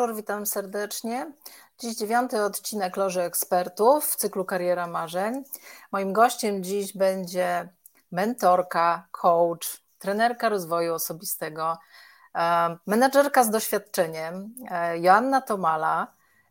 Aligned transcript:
Wieczór, 0.00 0.16
witam 0.16 0.46
serdecznie. 0.46 1.32
Dziś 1.78 1.96
dziewiąty 1.96 2.42
odcinek 2.42 2.96
Loży 2.96 3.22
Ekspertów 3.22 4.04
w 4.04 4.16
cyklu 4.16 4.44
Kariera 4.44 4.86
Marzeń. 4.86 5.44
Moim 5.92 6.12
gościem 6.12 6.64
dziś 6.64 6.96
będzie 6.96 7.68
mentorka, 8.12 9.06
coach, 9.10 9.82
trenerka 9.98 10.48
rozwoju 10.48 10.94
osobistego, 10.94 11.78
e, 12.34 12.76
menedżerka 12.86 13.44
z 13.44 13.50
doświadczeniem, 13.50 14.54
e, 14.70 14.98
Joanna 14.98 15.40
Tomala. 15.40 16.06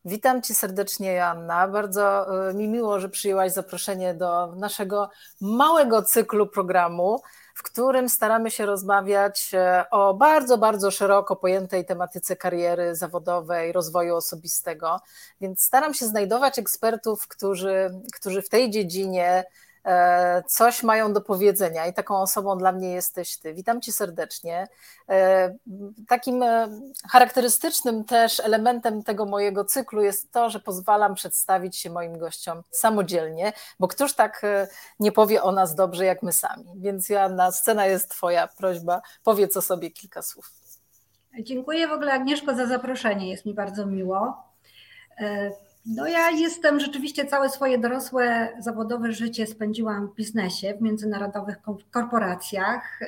Witam 0.05 0.41
Cię 0.41 0.53
serdecznie, 0.53 1.13
Joanna. 1.13 1.67
Bardzo 1.67 2.27
e, 2.49 2.53
mi 2.53 2.67
miło, 2.67 2.99
że 2.99 3.09
przyjęłaś 3.09 3.51
zaproszenie 3.51 4.13
do 4.13 4.47
naszego 4.55 5.09
małego 5.41 6.01
cyklu 6.01 6.47
programu 6.47 7.21
w 7.59 7.63
którym 7.63 8.09
staramy 8.09 8.51
się 8.51 8.65
rozmawiać 8.65 9.51
e, 9.53 9.85
o 9.91 10.13
bardzo, 10.13 10.57
bardzo 10.57 10.91
szeroko 10.91 11.35
pojętej 11.35 11.85
tematyce 11.85 12.35
kariery 12.35 12.95
zawodowej, 12.95 13.71
rozwoju 13.71 14.15
osobistego. 14.15 14.99
Więc 15.41 15.63
staram 15.63 15.93
się 15.93 16.05
znajdować 16.05 16.59
ekspertów, 16.59 17.27
którzy, 17.27 18.01
którzy 18.13 18.41
w 18.41 18.49
tej 18.49 18.69
dziedzinie 18.69 19.43
coś 20.47 20.83
mają 20.83 21.13
do 21.13 21.21
powiedzenia 21.21 21.87
i 21.87 21.93
taką 21.93 22.21
osobą 22.21 22.57
dla 22.57 22.71
mnie 22.71 22.89
jesteś 22.93 23.37
ty. 23.37 23.53
Witam 23.53 23.81
cię 23.81 23.91
serdecznie. 23.91 24.67
E, 25.09 25.55
takim 26.07 26.43
e, 26.43 26.67
charakterystycznym 27.11 28.03
też 28.03 28.39
elementem 28.39 29.03
tego 29.03 29.25
mojego 29.25 29.65
cyklu 29.65 30.01
jest 30.01 30.31
to, 30.31 30.49
że 30.49 30.59
pozwalam 30.59 31.15
przedstawić 31.15 31.77
się 31.77 31.89
moim 31.89 32.17
gościom 32.17 32.63
samodzielnie, 32.71 33.53
bo 33.79 33.87
któż 33.87 34.13
tak 34.13 34.41
nie 34.99 35.11
powie 35.11 35.43
o 35.43 35.51
nas 35.51 35.75
dobrze 35.75 36.05
jak 36.05 36.23
my 36.23 36.33
sami. 36.33 36.65
Więc 36.75 37.09
Joanna, 37.09 37.51
scena 37.51 37.85
jest 37.85 38.09
twoja, 38.11 38.47
prośba, 38.47 39.01
powiedz 39.23 39.57
o 39.57 39.61
sobie 39.61 39.91
kilka 39.91 40.21
słów. 40.21 40.51
Dziękuję 41.39 41.87
w 41.87 41.91
ogóle 41.91 42.13
Agnieszko 42.13 42.55
za 42.55 42.65
zaproszenie, 42.65 43.29
jest 43.29 43.45
mi 43.45 43.53
bardzo 43.53 43.85
miło. 43.85 44.43
No 45.95 46.07
ja 46.07 46.29
jestem 46.29 46.79
rzeczywiście 46.79 47.25
całe 47.25 47.49
swoje 47.49 47.77
dorosłe 47.77 48.49
zawodowe 48.59 49.11
życie 49.11 49.47
spędziłam 49.47 50.07
w 50.07 50.15
biznesie, 50.15 50.73
w 50.73 50.81
międzynarodowych 50.81 51.57
korporacjach 51.91 53.01
y, 53.01 53.07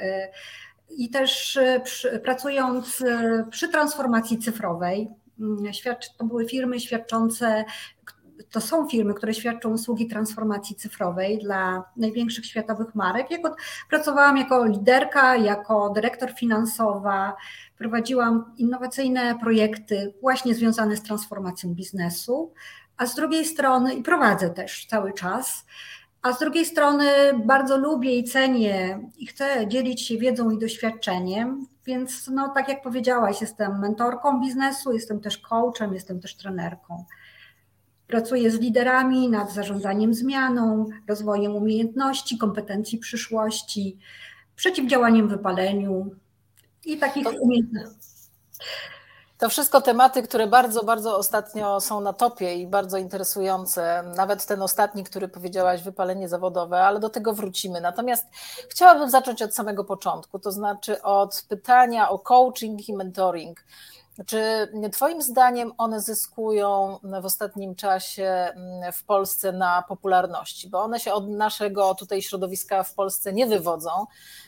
i 0.89 1.09
też 1.09 1.55
y, 1.55 1.81
przy, 1.83 2.19
pracując 2.19 3.01
y, 3.01 3.45
przy 3.49 3.69
transformacji 3.69 4.37
cyfrowej. 4.37 5.09
Mm, 5.39 5.71
to 6.17 6.25
były 6.25 6.47
firmy 6.49 6.79
świadczące, 6.79 7.65
to 8.51 8.61
są 8.61 8.89
firmy, 8.89 9.13
które 9.13 9.33
świadczą 9.33 9.69
usługi 9.69 10.07
transformacji 10.07 10.75
cyfrowej 10.75 11.39
dla 11.39 11.83
największych 11.97 12.45
światowych 12.45 12.95
marek. 12.95 13.31
Jako, 13.31 13.55
pracowałam 13.89 14.37
jako 14.37 14.65
liderka, 14.65 15.35
jako 15.35 15.89
dyrektor 15.89 16.33
finansowa, 16.33 17.35
prowadziłam 17.81 18.53
innowacyjne 18.57 19.39
projekty 19.39 20.13
właśnie 20.21 20.55
związane 20.55 20.97
z 20.97 21.03
transformacją 21.03 21.73
biznesu, 21.73 22.53
a 22.97 23.05
z 23.05 23.15
drugiej 23.15 23.45
strony, 23.45 23.93
i 23.93 24.03
prowadzę 24.03 24.49
też 24.49 24.85
cały 24.85 25.13
czas, 25.13 25.65
a 26.21 26.33
z 26.33 26.39
drugiej 26.39 26.65
strony 26.65 27.05
bardzo 27.45 27.77
lubię 27.77 28.17
i 28.17 28.23
cenię 28.23 28.99
i 29.17 29.27
chcę 29.27 29.67
dzielić 29.67 30.07
się 30.07 30.17
wiedzą 30.17 30.49
i 30.49 30.59
doświadczeniem, 30.59 31.67
więc 31.85 32.27
no, 32.27 32.49
tak 32.49 32.69
jak 32.69 32.83
powiedziałaś, 32.83 33.41
jestem 33.41 33.79
mentorką 33.79 34.41
biznesu, 34.41 34.93
jestem 34.93 35.19
też 35.19 35.37
coachem, 35.37 35.93
jestem 35.93 36.19
też 36.19 36.35
trenerką. 36.35 37.05
Pracuję 38.07 38.51
z 38.51 38.59
liderami 38.59 39.29
nad 39.29 39.53
zarządzaniem 39.53 40.13
zmianą, 40.13 40.85
rozwojem 41.07 41.55
umiejętności, 41.55 42.37
kompetencji 42.37 42.97
przyszłości, 42.97 43.97
przeciwdziałaniem 44.55 45.27
wypaleniu, 45.27 46.11
i 46.85 46.97
takich 46.97 47.27
umiejętności. 47.41 48.11
To 49.37 49.49
wszystko 49.49 49.81
tematy, 49.81 50.23
które 50.23 50.47
bardzo, 50.47 50.83
bardzo 50.83 51.17
ostatnio 51.17 51.81
są 51.81 52.01
na 52.01 52.13
topie 52.13 52.55
i 52.55 52.67
bardzo 52.67 52.97
interesujące. 52.97 54.03
Nawet 54.15 54.45
ten 54.45 54.61
ostatni, 54.61 55.03
który 55.03 55.27
powiedziałaś, 55.27 55.81
wypalenie 55.81 56.29
zawodowe, 56.29 56.81
ale 56.81 56.99
do 56.99 57.09
tego 57.09 57.33
wrócimy. 57.33 57.81
Natomiast 57.81 58.25
chciałabym 58.69 59.09
zacząć 59.09 59.41
od 59.41 59.55
samego 59.55 59.83
początku, 59.83 60.39
to 60.39 60.51
znaczy 60.51 61.01
od 61.01 61.45
pytania 61.49 62.09
o 62.09 62.19
coaching 62.19 62.89
i 62.89 62.93
mentoring. 62.93 63.63
Czy 64.25 64.67
Twoim 64.91 65.21
zdaniem 65.21 65.71
one 65.77 66.01
zyskują 66.01 66.99
w 67.21 67.25
ostatnim 67.25 67.75
czasie 67.75 68.23
mm, 68.23 68.93
w 68.93 69.03
Polsce 69.03 69.51
na 69.51 69.81
popularności? 69.87 70.69
Bo 70.69 70.81
one 70.81 70.99
się 70.99 71.13
od 71.13 71.29
naszego 71.29 71.95
tutaj 71.95 72.21
środowiska 72.21 72.83
w 72.83 72.93
Polsce 72.93 73.33
nie 73.33 73.47
wywodzą. 73.47 73.89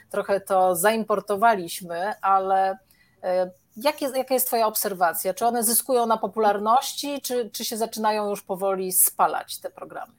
Trochę 0.09 0.39
to 0.39 0.75
zaimportowaliśmy, 0.75 2.13
ale 2.21 2.77
e, 3.23 3.51
jak 3.77 4.01
jest, 4.01 4.15
jaka 4.15 4.33
jest 4.33 4.47
Twoja 4.47 4.67
obserwacja? 4.67 5.33
Czy 5.33 5.45
one 5.45 5.63
zyskują 5.63 6.05
na 6.05 6.17
popularności, 6.17 7.21
czy, 7.21 7.49
czy 7.49 7.65
się 7.65 7.77
zaczynają 7.77 8.29
już 8.29 8.41
powoli 8.41 8.91
spalać 8.91 9.59
te 9.59 9.69
programy? 9.69 10.13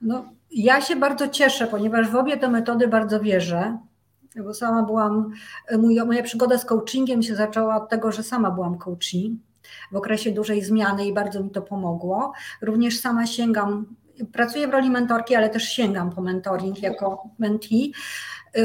No, 0.00 0.24
ja 0.50 0.80
się 0.80 0.96
bardzo 0.96 1.28
cieszę, 1.28 1.66
ponieważ 1.66 2.08
w 2.08 2.16
obie 2.16 2.36
te 2.36 2.48
metody 2.48 2.88
bardzo 2.88 3.20
wierzę 3.20 3.78
bo 4.36 4.54
sama 4.54 4.82
byłam, 4.82 5.30
moja 6.06 6.22
przygoda 6.22 6.58
z 6.58 6.64
coachingiem 6.64 7.22
się 7.22 7.34
zaczęła 7.34 7.76
od 7.76 7.88
tego, 7.88 8.12
że 8.12 8.22
sama 8.22 8.50
byłam 8.50 8.78
coaching 8.78 9.40
w 9.92 9.96
okresie 9.96 10.32
dużej 10.32 10.62
zmiany 10.62 11.06
i 11.06 11.14
bardzo 11.14 11.42
mi 11.42 11.50
to 11.50 11.62
pomogło. 11.62 12.32
Również 12.62 13.00
sama 13.00 13.26
sięgam, 13.26 13.86
pracuję 14.32 14.68
w 14.68 14.70
roli 14.70 14.90
mentorki, 14.90 15.34
ale 15.34 15.50
też 15.50 15.68
sięgam 15.68 16.10
po 16.10 16.22
mentoring 16.22 16.82
jako 16.82 17.22
mentee. 17.38 17.92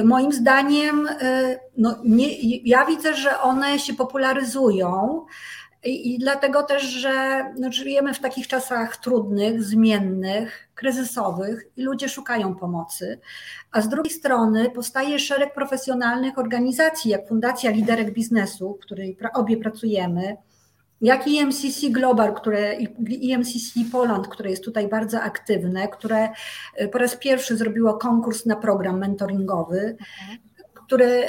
Moim 0.04 0.32
zdaniem, 0.32 1.10
no 1.78 1.96
nie, 2.06 2.60
ja 2.60 2.86
widzę, 2.86 3.16
że 3.16 3.40
one 3.42 3.80
się 3.80 3.94
popularyzują 3.94 5.26
i, 5.84 6.14
i 6.14 6.20
dlatego 6.20 6.64
też, 6.64 6.84
że 6.84 7.44
no, 7.60 7.72
żyjemy 7.72 8.14
w 8.14 8.20
takich 8.20 8.48
czasach 8.48 8.98
trudnych, 8.98 9.64
zmiennych, 9.64 10.70
kryzysowych 10.76 11.64
i 11.78 11.84
ludzie 11.84 12.10
szukają 12.10 12.56
pomocy. 12.56 13.20
A 13.72 13.82
z 13.82 13.90
drugiej 13.90 14.14
strony 14.14 14.70
powstaje 14.70 15.20
szereg 15.20 15.54
profesjonalnych 15.54 16.38
organizacji, 16.38 17.12
jak 17.12 17.28
Fundacja 17.28 17.72
Liderek 17.72 18.14
Biznesu, 18.14 18.78
w 18.82 18.86
której 18.86 19.18
obie 19.34 19.58
pracujemy, 19.58 20.38
jak 21.02 21.28
IMCC 21.28 21.90
Global, 21.90 22.34
które, 22.34 22.76
IMCC 23.08 23.92
Poland, 23.92 24.28
które 24.28 24.50
jest 24.50 24.64
tutaj 24.64 24.88
bardzo 24.88 25.22
aktywne, 25.22 25.88
które 25.88 26.30
e, 26.76 26.88
po 26.88 26.98
raz 26.98 27.16
pierwszy 27.16 27.58
zrobiło 27.58 27.94
konkurs 27.94 28.46
na 28.46 28.56
program 28.56 29.00
mentoringowy. 29.00 29.80
Mhm 29.80 30.53
które 30.94 31.28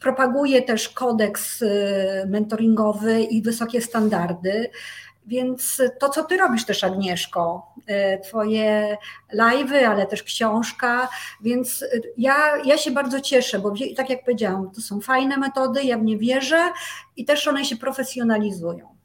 propaguje 0.00 0.62
też 0.62 0.88
kodeks 0.88 1.62
y, 1.62 1.68
mentoringowy 2.26 3.22
i 3.22 3.42
wysokie 3.42 3.80
standardy. 3.80 4.70
Więc 5.26 5.82
to, 5.98 6.08
co 6.08 6.24
ty 6.24 6.36
robisz 6.36 6.64
też, 6.64 6.84
Agnieszko, 6.84 7.74
y, 7.78 8.20
twoje 8.20 8.96
live'y, 9.34 9.84
ale 9.84 10.06
też 10.06 10.22
książka, 10.22 11.08
więc 11.40 11.84
ja, 12.16 12.34
ja 12.64 12.78
się 12.78 12.90
bardzo 12.90 13.20
cieszę, 13.20 13.58
bo 13.58 13.74
tak 13.96 14.10
jak 14.10 14.24
powiedziałam, 14.24 14.70
to 14.70 14.80
są 14.80 15.00
fajne 15.00 15.36
metody, 15.36 15.82
ja 15.82 15.98
w 15.98 16.02
nie 16.02 16.18
wierzę 16.18 16.72
i 17.16 17.24
też 17.24 17.48
one 17.48 17.64
się 17.64 17.76
profesjonalizują. 17.76 18.95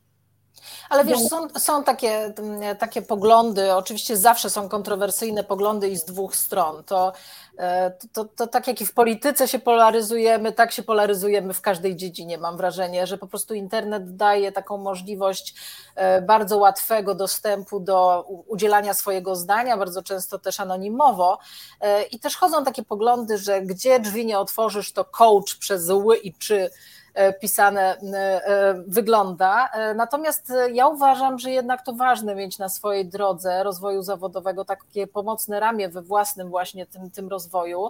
Ale 0.91 1.05
wiesz, 1.05 1.19
są, 1.19 1.47
są 1.57 1.83
takie, 1.83 2.11
mm, 2.25 2.77
takie 2.77 3.01
poglądy, 3.01 3.73
oczywiście 3.73 4.17
zawsze 4.17 4.49
są 4.49 4.69
kontrowersyjne 4.69 5.43
poglądy 5.43 5.89
i 5.89 5.97
z 5.97 6.05
dwóch 6.05 6.35
stron. 6.35 6.83
To, 6.83 7.13
e, 7.57 7.91
to, 7.91 8.07
to, 8.13 8.25
to, 8.25 8.47
tak 8.47 8.67
jak 8.67 8.81
i 8.81 8.85
w 8.85 8.93
polityce 8.93 9.47
się 9.47 9.59
polaryzujemy, 9.59 10.51
tak 10.51 10.71
się 10.71 10.83
polaryzujemy 10.83 11.53
w 11.53 11.61
każdej 11.61 11.95
dziedzinie. 11.95 12.37
Mam 12.37 12.57
wrażenie, 12.57 13.07
że 13.07 13.17
po 13.17 13.27
prostu 13.27 13.53
internet 13.53 14.15
daje 14.15 14.51
taką 14.51 14.77
możliwość 14.77 15.55
e, 15.95 16.21
bardzo 16.21 16.57
łatwego 16.57 17.15
dostępu 17.15 17.79
do 17.79 18.25
udzielania 18.47 18.93
swojego 18.93 19.35
zdania, 19.35 19.77
bardzo 19.77 20.03
często 20.03 20.39
też 20.39 20.59
anonimowo. 20.59 21.39
E, 21.81 22.03
I 22.03 22.19
też 22.19 22.37
chodzą 22.37 22.63
takie 22.63 22.83
poglądy, 22.83 23.37
że 23.37 23.61
gdzie 23.61 23.99
drzwi 23.99 24.25
nie 24.25 24.39
otworzysz, 24.39 24.93
to 24.93 25.05
coach 25.05 25.55
przez 25.55 25.89
ły 25.89 26.17
i 26.17 26.33
czy 26.33 26.69
pisane 27.41 27.81
e, 27.81 28.45
e, 28.45 28.73
wygląda. 28.87 29.69
Natomiast 29.95 30.53
ja 30.73 30.87
uważam, 30.87 31.39
że 31.39 31.51
jednak 31.51 31.85
to 31.85 31.93
ważne 31.93 32.35
mieć 32.35 32.57
na 32.57 32.69
swojej 32.69 33.05
drodze 33.05 33.63
rozwoju 33.63 34.01
zawodowego 34.01 34.65
takie 34.65 35.07
pomocne 35.07 35.59
ramię 35.59 35.89
we 35.89 36.01
własnym 36.01 36.49
właśnie 36.49 36.85
tym, 36.85 37.11
tym 37.11 37.27
rozwoju. 37.27 37.89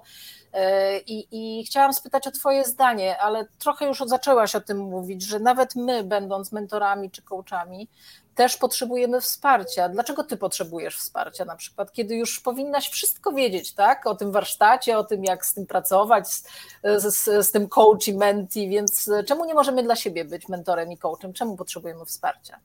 I, 1.07 1.27
I 1.31 1.63
chciałam 1.65 1.93
spytać 1.93 2.27
o 2.27 2.31
Twoje 2.31 2.63
zdanie, 2.63 3.17
ale 3.17 3.45
trochę 3.59 3.85
już 3.85 3.99
zaczęłaś 4.05 4.55
o 4.55 4.61
tym 4.61 4.77
mówić, 4.77 5.23
że 5.23 5.39
nawet 5.39 5.75
my, 5.75 6.03
będąc 6.03 6.51
mentorami 6.51 7.11
czy 7.11 7.21
coachami, 7.21 7.87
też 8.35 8.57
potrzebujemy 8.57 9.21
wsparcia. 9.21 9.89
Dlaczego 9.89 10.23
ty 10.23 10.37
potrzebujesz 10.37 10.97
wsparcia 10.97 11.45
na 11.45 11.55
przykład, 11.55 11.91
kiedy 11.91 12.15
już 12.15 12.39
powinnaś 12.39 12.89
wszystko 12.89 13.31
wiedzieć, 13.31 13.73
tak? 13.73 14.07
O 14.07 14.15
tym 14.15 14.31
warsztacie, 14.31 14.97
o 14.97 15.03
tym, 15.03 15.23
jak 15.23 15.45
z 15.45 15.53
tym 15.53 15.65
pracować, 15.65 16.29
z, 16.29 16.43
z, 16.97 17.47
z 17.47 17.51
tym 17.51 17.69
coach 17.69 18.07
i 18.07 18.17
menti, 18.17 18.69
więc 18.69 19.09
czemu 19.27 19.45
nie 19.45 19.53
możemy 19.53 19.83
dla 19.83 19.95
siebie 19.95 20.25
być 20.25 20.49
mentorem 20.49 20.91
i 20.91 20.97
coachem? 20.97 21.33
Czemu 21.33 21.57
potrzebujemy 21.57 22.05
wsparcia? 22.05 22.59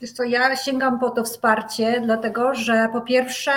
Wiesz 0.00 0.12
co, 0.12 0.22
ja 0.22 0.56
sięgam 0.56 1.00
po 1.00 1.10
to 1.10 1.24
wsparcie, 1.24 2.00
dlatego 2.04 2.54
że 2.54 2.88
po 2.92 3.00
pierwsze 3.00 3.52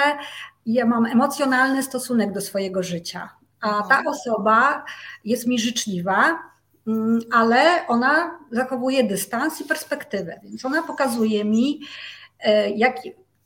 ja 0.65 0.85
mam 0.85 1.05
emocjonalny 1.05 1.83
stosunek 1.83 2.31
do 2.31 2.41
swojego 2.41 2.83
życia, 2.83 3.29
a 3.61 3.69
ta 3.69 3.97
mhm. 3.97 4.07
osoba 4.07 4.85
jest 5.25 5.47
mi 5.47 5.59
życzliwa, 5.59 6.39
ale 7.31 7.87
ona 7.87 8.39
zachowuje 8.51 9.03
dystans 9.03 9.61
i 9.61 9.65
perspektywę, 9.65 10.39
więc 10.43 10.65
ona 10.65 10.83
pokazuje 10.83 11.45
mi, 11.45 11.81
e, 12.39 12.69
jak, 12.69 12.95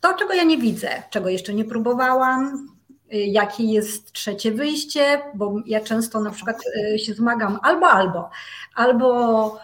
to, 0.01 0.13
czego 0.13 0.33
ja 0.33 0.43
nie 0.43 0.57
widzę, 0.57 0.89
czego 1.09 1.29
jeszcze 1.29 1.53
nie 1.53 1.65
próbowałam, 1.65 2.67
e, 3.11 3.17
jakie 3.17 3.63
jest 3.63 4.11
trzecie 4.11 4.51
wyjście, 4.51 5.21
bo 5.35 5.55
ja 5.65 5.81
często 5.81 6.19
na 6.19 6.31
przykład 6.31 6.57
e, 6.93 6.99
się 6.99 7.13
zmagam 7.13 7.59
albo, 7.63 7.87
albo, 7.87 8.29
albo 8.75 9.59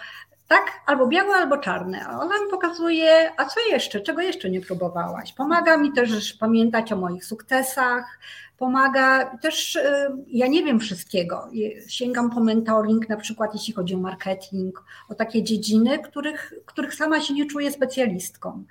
tak, 0.50 0.81
albo 0.86 1.07
białe, 1.07 1.36
albo 1.36 1.57
czarne. 1.57 2.06
A 2.06 2.19
ona 2.19 2.44
mi 2.44 2.51
pokazuje, 2.51 3.31
a 3.38 3.46
co 3.46 3.60
jeszcze, 3.72 4.01
czego 4.01 4.22
jeszcze 4.22 4.50
nie 4.50 4.62
próbowałaś. 4.62 5.34
Pomaga 5.34 5.78
mi 5.78 5.94
też 5.94 6.34
pamiętać 6.34 6.92
o 6.92 6.96
moich 6.96 7.25
sukcesach, 7.25 8.19
pomaga 8.57 9.38
też, 9.38 9.75
y, 9.75 9.81
ja 10.28 10.48
nie 10.48 10.63
wiem 10.63 10.80
wszystkiego. 10.80 11.48
Sięgam 11.88 12.30
po 12.30 12.40
mentoring, 12.40 13.10
na 13.10 13.18
przykład 13.18 13.54
jeśli 13.54 13.74
chodzi 13.74 13.96
o 13.96 13.98
marketing, 13.98 14.84
o 15.10 15.16
takie 15.16 15.44
dziedziny, 15.44 16.00
których, 16.00 16.54
których 16.66 16.95
sama 16.95 17.22
się 17.22 17.34
nie 17.34 17.45
czuję 17.45 17.72
specjalistką. 17.72 18.63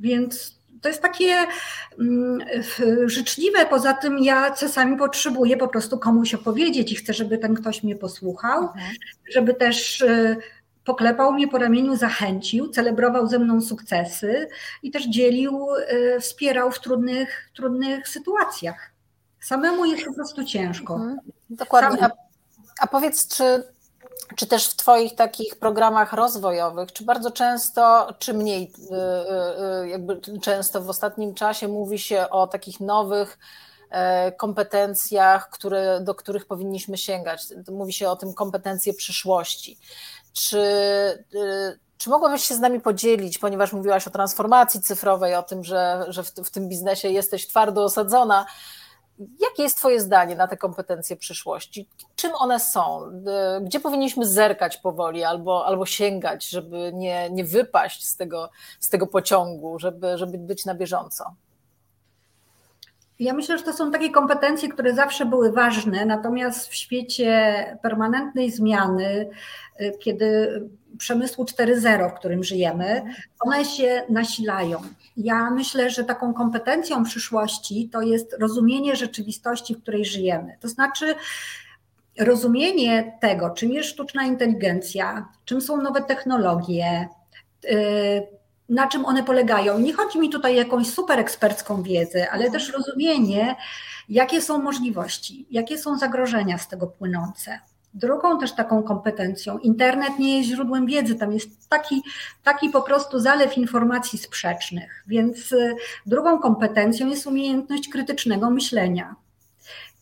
Więc 0.00 0.60
to 0.80 0.88
jest 0.88 1.02
takie 1.02 1.46
mm, 1.98 2.38
życzliwe. 3.06 3.66
Poza 3.66 3.92
tym 3.92 4.18
ja 4.18 4.54
czasami 4.54 4.96
potrzebuję 4.96 5.56
po 5.56 5.68
prostu 5.68 5.98
komuś 5.98 6.34
opowiedzieć 6.34 6.92
i 6.92 6.96
chcę, 6.96 7.14
żeby 7.14 7.38
ten 7.38 7.54
ktoś 7.54 7.82
mnie 7.82 7.96
posłuchał, 7.96 8.62
mhm. 8.62 8.94
żeby 9.32 9.54
też 9.54 10.00
y, 10.00 10.36
poklepał 10.90 11.32
mnie 11.32 11.48
po 11.48 11.58
ramieniu, 11.58 11.96
zachęcił, 11.96 12.68
celebrował 12.68 13.26
ze 13.26 13.38
mną 13.38 13.60
sukcesy 13.60 14.48
i 14.82 14.90
też 14.90 15.08
dzielił, 15.08 15.66
y, 15.74 16.20
wspierał 16.20 16.70
w 16.70 16.80
trudnych, 16.80 17.50
trudnych 17.54 18.08
sytuacjach. 18.08 18.90
Samemu 19.40 19.84
jest 19.84 20.04
po 20.04 20.14
prostu 20.14 20.44
ciężko. 20.44 20.94
Mhm, 20.94 21.18
dokładnie. 21.50 22.04
A, 22.04 22.10
a 22.80 22.86
powiedz, 22.86 23.36
czy 23.36 23.64
czy 24.36 24.46
też 24.46 24.68
w 24.68 24.76
Twoich 24.76 25.14
takich 25.14 25.56
programach 25.56 26.12
rozwojowych, 26.12 26.92
czy 26.92 27.04
bardzo 27.04 27.30
często, 27.30 28.08
czy 28.18 28.34
mniej 28.34 28.72
y, 29.82 29.88
jakby 29.88 30.20
często 30.42 30.82
w 30.82 30.88
ostatnim 30.88 31.34
czasie 31.34 31.68
mówi 31.68 31.98
się 31.98 32.30
o 32.30 32.46
takich 32.46 32.80
nowych 32.80 33.38
e, 33.90 34.32
kompetencjach, 34.32 35.50
które, 35.50 36.00
do 36.00 36.14
których 36.14 36.46
powinniśmy 36.46 36.98
sięgać? 36.98 37.42
Mówi 37.72 37.92
się 37.92 38.08
o 38.08 38.16
tym 38.16 38.34
kompetencje 38.34 38.94
przyszłości. 38.94 39.78
Czy, 40.32 40.58
y, 41.34 41.78
czy 41.98 42.10
mogłabyś 42.10 42.42
się 42.44 42.54
z 42.54 42.60
nami 42.60 42.80
podzielić, 42.80 43.38
ponieważ 43.38 43.72
mówiłaś 43.72 44.06
o 44.06 44.10
transformacji 44.10 44.80
cyfrowej, 44.80 45.34
o 45.34 45.42
tym, 45.42 45.64
że, 45.64 46.04
że 46.08 46.22
w, 46.22 46.30
w 46.30 46.50
tym 46.50 46.68
biznesie 46.68 47.08
jesteś 47.08 47.48
twardo 47.48 47.84
osadzona? 47.84 48.46
Jakie 49.40 49.62
jest 49.62 49.76
Twoje 49.76 50.00
zdanie 50.00 50.36
na 50.36 50.48
te 50.48 50.56
kompetencje 50.56 51.16
przyszłości? 51.16 51.88
Czym 52.16 52.32
one 52.34 52.60
są? 52.60 53.06
Y, 53.06 53.64
gdzie 53.64 53.80
powinniśmy 53.80 54.26
zerkać 54.26 54.76
powoli 54.76 55.24
albo, 55.24 55.66
albo 55.66 55.86
sięgać, 55.86 56.48
żeby 56.48 56.92
nie, 56.94 57.30
nie 57.30 57.44
wypaść 57.44 58.06
z 58.06 58.16
tego, 58.16 58.50
z 58.80 58.88
tego 58.88 59.06
pociągu, 59.06 59.78
żeby, 59.78 60.18
żeby 60.18 60.38
być 60.38 60.64
na 60.64 60.74
bieżąco? 60.74 61.34
Ja 63.20 63.34
myślę, 63.34 63.58
że 63.58 63.64
to 63.64 63.72
są 63.72 63.90
takie 63.90 64.10
kompetencje, 64.10 64.68
które 64.68 64.94
zawsze 64.94 65.26
były 65.26 65.52
ważne, 65.52 66.04
natomiast 66.04 66.68
w 66.68 66.74
świecie 66.74 67.54
permanentnej 67.82 68.50
zmiany, 68.50 69.30
y, 69.80 69.92
kiedy 70.00 70.60
przemysłu 70.98 71.44
4.0, 71.44 72.10
w 72.10 72.14
którym 72.14 72.44
żyjemy, 72.44 73.02
one 73.40 73.64
się 73.64 74.02
nasilają. 74.08 74.80
Ja 75.16 75.50
myślę, 75.50 75.90
że 75.90 76.04
taką 76.04 76.34
kompetencją 76.34 77.04
przyszłości 77.04 77.88
to 77.92 78.02
jest 78.02 78.36
rozumienie 78.40 78.96
rzeczywistości, 78.96 79.74
w 79.74 79.82
której 79.82 80.04
żyjemy. 80.04 80.56
To 80.60 80.68
znaczy, 80.68 81.14
rozumienie 82.18 83.18
tego, 83.20 83.50
czym 83.50 83.72
jest 83.72 83.88
sztuczna 83.88 84.24
inteligencja, 84.24 85.28
czym 85.44 85.60
są 85.60 85.82
nowe 85.82 86.02
technologie, 86.02 87.08
y, 87.64 88.39
na 88.70 88.86
czym 88.86 89.04
one 89.04 89.24
polegają. 89.24 89.78
Nie 89.78 89.94
chodzi 89.94 90.18
mi 90.18 90.30
tutaj 90.30 90.52
o 90.52 90.58
jakąś 90.58 90.90
super 90.90 91.18
ekspercką 91.18 91.82
wiedzę, 91.82 92.30
ale 92.30 92.50
też 92.50 92.72
rozumienie, 92.72 93.56
jakie 94.08 94.40
są 94.40 94.62
możliwości, 94.62 95.46
jakie 95.50 95.78
są 95.78 95.98
zagrożenia 95.98 96.58
z 96.58 96.68
tego 96.68 96.86
płynące. 96.86 97.58
Drugą 97.94 98.38
też 98.38 98.52
taką 98.52 98.82
kompetencją, 98.82 99.58
internet 99.58 100.18
nie 100.18 100.38
jest 100.38 100.48
źródłem 100.48 100.86
wiedzy, 100.86 101.14
tam 101.14 101.32
jest 101.32 101.68
taki, 101.68 102.02
taki 102.42 102.68
po 102.68 102.82
prostu 102.82 103.20
zalew 103.20 103.58
informacji 103.58 104.18
sprzecznych, 104.18 105.04
więc 105.06 105.52
y, 105.52 105.76
drugą 106.06 106.38
kompetencją 106.38 107.06
jest 107.06 107.26
umiejętność 107.26 107.88
krytycznego 107.88 108.50
myślenia 108.50 109.16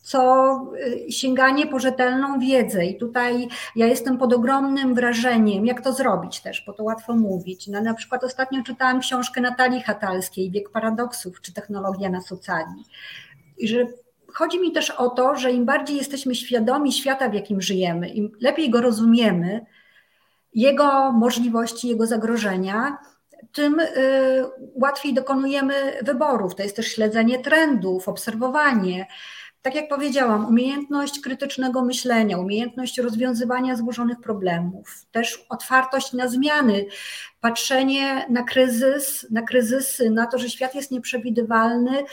co 0.09 0.73
y, 1.07 1.11
sięganie 1.11 1.67
po 1.67 1.79
rzetelną 1.79 2.39
wiedzę. 2.39 2.85
I 2.85 2.97
tutaj 2.97 3.47
ja 3.75 3.87
jestem 3.87 4.17
pod 4.17 4.33
ogromnym 4.33 4.95
wrażeniem, 4.95 5.65
jak 5.65 5.81
to 5.81 5.93
zrobić 5.93 6.41
też, 6.41 6.63
bo 6.67 6.73
to 6.73 6.83
łatwo 6.83 7.15
mówić. 7.15 7.67
No, 7.67 7.81
na 7.81 7.93
przykład 7.93 8.23
ostatnio 8.23 8.63
czytałam 8.63 8.99
książkę 8.99 9.41
Natalii 9.41 9.81
Hatalskiej, 9.81 10.51
Wiek 10.51 10.69
Paradoksów, 10.69 11.41
czy 11.41 11.53
Technologia 11.53 12.09
na 12.09 12.21
socjali. 12.21 12.83
I 13.57 13.67
że 13.67 13.87
chodzi 14.33 14.59
mi 14.59 14.71
też 14.71 14.89
o 14.89 15.09
to, 15.09 15.35
że 15.35 15.51
im 15.51 15.65
bardziej 15.65 15.97
jesteśmy 15.97 16.35
świadomi 16.35 16.91
świata, 16.91 17.29
w 17.29 17.33
jakim 17.33 17.61
żyjemy, 17.61 18.09
im 18.09 18.31
lepiej 18.41 18.69
go 18.69 18.81
rozumiemy, 18.81 19.65
jego 20.53 21.11
możliwości, 21.11 21.87
jego 21.87 22.05
zagrożenia, 22.05 22.97
tym 23.53 23.79
y, 23.79 23.85
łatwiej 24.75 25.13
dokonujemy 25.13 25.73
wyborów. 26.01 26.55
To 26.55 26.63
jest 26.63 26.75
też 26.75 26.87
śledzenie 26.87 27.39
trendów, 27.39 28.07
obserwowanie 28.07 29.07
tak 29.61 29.75
jak 29.75 29.89
powiedziałam, 29.89 30.45
umiejętność 30.45 31.19
krytycznego 31.19 31.81
myślenia, 31.81 32.37
umiejętność 32.37 32.97
rozwiązywania 32.97 33.75
złożonych 33.75 34.19
problemów, 34.19 35.05
też 35.11 35.45
otwartość 35.49 36.13
na 36.13 36.27
zmiany, 36.27 36.85
patrzenie 37.41 38.25
na 38.29 38.43
kryzys, 38.43 39.27
na 39.31 39.41
kryzysy, 39.41 40.09
na 40.09 40.27
to, 40.27 40.37
że 40.37 40.49
świat 40.49 40.75
jest 40.75 40.91
nieprzewidywalny, 40.91 42.03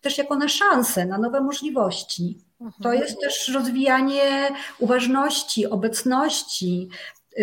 też 0.00 0.18
jako 0.18 0.36
na 0.36 0.48
szansę, 0.48 1.06
na 1.06 1.18
nowe 1.18 1.40
możliwości. 1.40 2.38
To 2.58 2.92
mhm. 2.92 2.98
jest 2.98 3.20
też 3.20 3.48
rozwijanie 3.48 4.48
uważności, 4.78 5.66
obecności, 5.66 6.88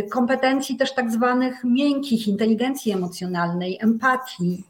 kompetencji 0.10 0.78
też 0.78 0.94
tak 0.94 1.12
zwanych 1.12 1.64
miękkich, 1.64 2.28
inteligencji 2.28 2.92
emocjonalnej, 2.92 3.78
empatii. 3.82 4.64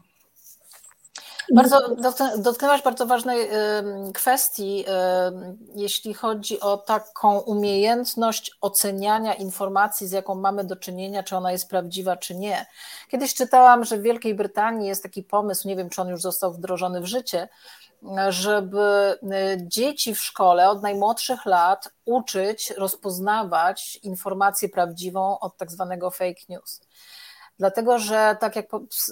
Bardzo 1.56 1.96
dotknęłaś 2.38 2.82
bardzo 2.82 3.06
ważnej 3.06 3.50
kwestii, 4.14 4.86
jeśli 5.76 6.14
chodzi 6.14 6.60
o 6.60 6.78
taką 6.78 7.40
umiejętność 7.40 8.58
oceniania 8.62 9.34
informacji, 9.34 10.08
z 10.08 10.12
jaką 10.12 10.36
mamy 10.36 10.64
do 10.64 10.76
czynienia, 10.76 11.24
czy 11.24 11.36
ona 11.36 11.52
jest 11.52 11.70
prawdziwa, 11.70 12.18
czy 12.18 12.36
nie. 12.36 12.66
Kiedyś 13.10 13.34
czytałam, 13.34 13.86
że 13.86 13.98
w 13.98 14.02
Wielkiej 14.02 14.36
Brytanii 14.36 14.88
jest 14.88 15.04
taki 15.04 15.24
pomysł, 15.24 15.68
nie 15.68 15.76
wiem, 15.76 15.90
czy 15.90 16.02
on 16.02 16.08
już 16.08 16.22
został 16.22 16.54
wdrożony 16.54 17.02
w 17.02 17.06
życie, 17.06 17.48
żeby 18.30 19.18
dzieci 19.58 20.16
w 20.16 20.22
szkole 20.22 20.70
od 20.70 20.82
najmłodszych 20.82 21.46
lat 21.46 21.90
uczyć 22.06 22.74
rozpoznawać 22.78 24.00
informację 24.04 24.70
prawdziwą 24.70 25.40
od 25.40 25.58
tak 25.58 25.72
zwanego 25.72 26.12
fake 26.12 26.42
news. 26.50 26.82
Dlatego, 27.60 28.00
że 28.00 28.38
tak 28.40 28.56
jak 28.56 28.66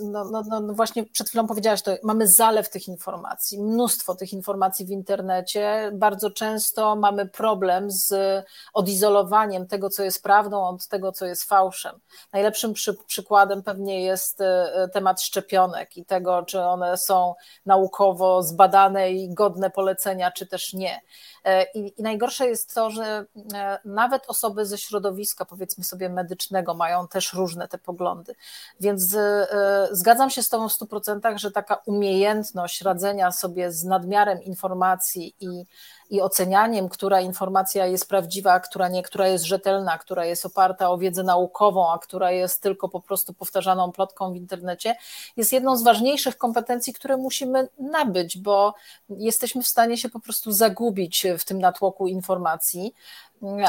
no, 0.04 0.26
no, 0.32 0.60
no 0.60 0.74
właśnie 0.74 1.04
przed 1.06 1.28
chwilą 1.30 1.48
powiedziałaś, 1.48 1.82
to 1.82 1.92
mamy 2.04 2.28
zalew 2.28 2.70
tych 2.70 2.88
informacji, 2.88 3.62
mnóstwo 3.62 4.16
tych 4.16 4.34
informacji 4.34 4.86
w 4.86 4.90
internecie. 4.90 5.92
Bardzo 5.94 6.32
często 6.32 6.96
mamy 6.96 7.26
problem 7.26 7.92
z 7.92 8.14
odizolowaniem 8.74 9.68
tego, 9.68 9.90
co 9.90 10.04
jest 10.04 10.24
prawdą, 10.24 10.68
od 10.68 10.88
tego, 10.88 11.12
co 11.12 11.26
jest 11.26 11.44
fałszem. 11.44 12.00
Najlepszym 12.34 12.74
przy, 12.74 12.94
przykładem 13.08 13.64
pewnie 13.64 14.04
jest 14.04 14.42
e, 14.42 14.90
temat 14.94 15.22
szczepionek 15.22 15.98
i 15.98 16.06
tego, 16.06 16.44
czy 16.44 16.62
one 16.62 16.98
są 16.98 17.36
naukowo 17.66 18.44
zbadane 18.44 19.12
i 19.12 19.34
godne 19.34 19.70
polecenia, 19.70 20.32
czy 20.32 20.48
też 20.48 20.74
nie. 20.74 21.02
E, 21.48 21.66
I, 21.74 22.00
I, 22.00 22.04
najgorsze 22.04 22.48
jest 22.48 22.74
to, 22.74 22.90
że 22.90 23.26
e, 23.54 23.80
nawet 23.86 24.24
osoby 24.28 24.66
ze 24.66 24.78
środowiska, 24.78 25.46
powiedzmy 25.46 25.84
sobie, 25.84 26.10
medycznego, 26.10 26.74
mają 26.74 27.08
też 27.08 27.34
różne 27.34 27.68
te 27.68 27.78
poglądy. 27.78 28.36
Więc 28.80 29.16
e, 29.16 29.88
zgadzam 29.92 30.30
się 30.30 30.44
z 30.44 30.50
Tobą 30.50 30.70
w 30.70 30.72
100%, 30.72 31.38
że 31.38 31.52
taka 31.52 31.76
umiejętność 31.86 32.82
radzenia 32.82 33.32
sobie 33.32 33.72
z 33.72 33.84
nadmiarem 33.84 34.44
informacji 34.44 35.36
i 35.40 35.66
i 36.10 36.22
ocenianiem, 36.22 36.90
która 36.90 37.22
informacja 37.22 37.86
jest 37.86 38.10
prawdziwa, 38.10 38.54
a 38.54 38.60
która 38.60 38.88
nie, 38.88 39.04
która 39.04 39.28
jest 39.28 39.46
rzetelna, 39.46 39.98
która 39.98 40.26
jest 40.26 40.46
oparta 40.46 40.90
o 40.90 40.98
wiedzę 40.98 41.24
naukową, 41.24 41.92
a 41.92 42.00
która 42.00 42.32
jest 42.32 42.62
tylko 42.62 42.90
po 42.90 43.02
prostu 43.02 43.34
powtarzaną 43.34 43.92
plotką 43.92 44.34
w 44.34 44.36
internecie, 44.36 44.96
jest 45.38 45.54
jedną 45.54 45.78
z 45.78 45.84
ważniejszych 45.84 46.38
kompetencji, 46.38 46.94
które 46.94 47.18
musimy 47.18 47.68
nabyć, 47.80 48.38
bo 48.38 48.74
jesteśmy 49.10 49.64
w 49.64 49.68
stanie 49.68 49.98
się 49.98 50.10
po 50.10 50.20
prostu 50.20 50.52
zagubić 50.52 51.26
w 51.40 51.46
tym 51.46 51.60
natłoku 51.60 52.08
informacji 52.08 52.94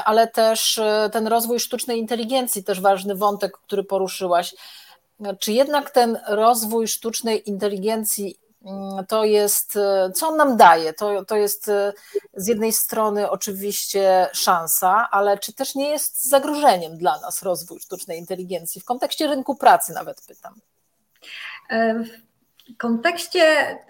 ale 0.05 0.29
też 0.29 0.79
e, 0.79 1.11
ten 1.13 1.27
rozwój 1.27 1.61
sztucznej 1.61 1.99
inteligencji, 1.99 2.65
też 2.65 2.81
ważny 2.81 3.15
wątek, 3.15 3.59
który 3.59 3.85
poruszyłaś. 3.85 4.55
Czy 5.39 5.53
jednak 5.53 5.91
ten 5.91 6.19
rozwój 6.29 6.89
sztucznej 6.89 7.49
inteligencji 7.49 8.37
to 9.09 9.25
jest, 9.25 9.79
co 10.15 10.29
on 10.29 10.37
nam 10.37 10.57
daje? 10.57 10.93
To, 10.93 11.25
to 11.25 11.37
jest 11.37 11.71
z 12.35 12.47
jednej 12.47 12.73
strony 12.73 13.31
oczywiście 13.31 14.29
szansa, 14.33 15.09
ale 15.11 15.39
czy 15.39 15.53
też 15.53 15.75
nie 15.75 15.89
jest 15.89 16.29
zagrożeniem 16.29 16.97
dla 16.97 17.21
nas 17.21 17.43
rozwój 17.43 17.81
sztucznej 17.81 18.19
inteligencji 18.19 18.81
w 18.81 18.85
kontekście 18.85 19.27
rynku 19.27 19.57
pracy 19.57 19.93
nawet 19.93 20.27
pytam? 20.27 20.55
Kontekście, 22.77 23.41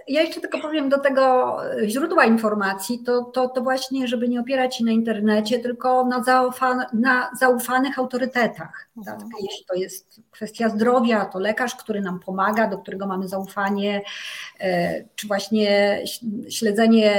ja 0.08 0.22
jeszcze 0.22 0.40
tylko 0.40 0.58
powiem 0.58 0.88
do 0.88 0.98
tego 0.98 1.56
źródła 1.86 2.24
informacji, 2.24 2.98
to, 2.98 3.22
to, 3.22 3.48
to 3.48 3.62
właśnie, 3.62 4.08
żeby 4.08 4.28
nie 4.28 4.40
opierać 4.40 4.76
się 4.76 4.84
na 4.84 4.92
internecie, 4.92 5.58
tylko 5.58 6.04
na, 6.04 6.22
zaufa, 6.22 6.86
na 6.92 7.30
zaufanych 7.40 7.98
autorytetach. 7.98 8.88
Tak? 9.04 9.14
Mhm. 9.14 9.30
Jeśli 9.42 9.64
to 9.64 9.74
jest 9.74 10.20
kwestia 10.30 10.68
zdrowia, 10.68 11.24
to 11.24 11.38
lekarz, 11.38 11.74
który 11.74 12.00
nam 12.00 12.20
pomaga, 12.20 12.68
do 12.68 12.78
którego 12.78 13.06
mamy 13.06 13.28
zaufanie, 13.28 14.02
e, 14.60 15.04
czy 15.14 15.26
właśnie 15.26 15.98
śledzenie 16.48 17.12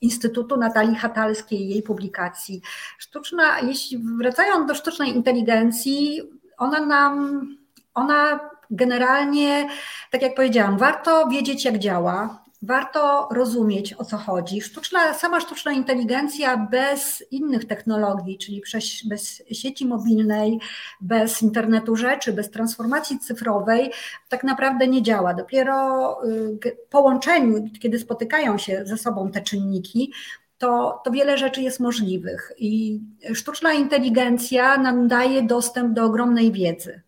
Instytutu 0.00 0.56
Natalii 0.56 0.96
Hatalskiej, 0.96 1.68
jej 1.68 1.82
publikacji. 1.82 2.62
Sztuczna, 2.98 3.60
jeśli 3.60 3.98
wracając 4.18 4.68
do 4.68 4.74
sztucznej 4.74 5.16
inteligencji, 5.16 6.22
ona 6.58 6.86
nam, 6.86 7.46
ona 7.94 8.50
generalnie, 8.70 9.68
tak 10.10 10.22
jak 10.22 10.34
powiedziałam, 10.34 10.78
warto 10.78 11.28
wiedzieć, 11.28 11.64
jak 11.64 11.78
działa, 11.78 12.44
warto 12.62 13.28
rozumieć, 13.32 13.94
o 13.94 14.04
co 14.04 14.16
chodzi. 14.16 14.60
Sztuczna, 14.60 15.14
sama 15.14 15.40
sztuczna 15.40 15.72
inteligencja 15.72 16.56
bez 16.56 17.24
innych 17.30 17.64
technologii, 17.64 18.38
czyli 18.38 18.62
bez 19.04 19.42
sieci 19.52 19.86
mobilnej, 19.86 20.60
bez 21.00 21.42
internetu 21.42 21.96
rzeczy, 21.96 22.32
bez 22.32 22.50
transformacji 22.50 23.18
cyfrowej, 23.18 23.90
tak 24.28 24.44
naprawdę 24.44 24.88
nie 24.88 25.02
działa. 25.02 25.34
Dopiero 25.34 26.16
y, 26.24 26.58
w 26.86 26.90
połączeniu, 26.90 27.64
kiedy 27.80 27.98
spotykają 27.98 28.58
się 28.58 28.82
ze 28.86 28.96
sobą 28.96 29.30
te 29.30 29.40
czynniki, 29.40 30.12
to, 30.58 31.00
to 31.04 31.10
wiele 31.10 31.38
rzeczy 31.38 31.62
jest 31.62 31.80
możliwych. 31.80 32.52
I 32.58 33.00
sztuczna 33.34 33.72
inteligencja 33.72 34.76
nam 34.76 35.08
daje 35.08 35.42
dostęp 35.42 35.94
do 35.94 36.04
ogromnej 36.04 36.52
wiedzy 36.52 37.02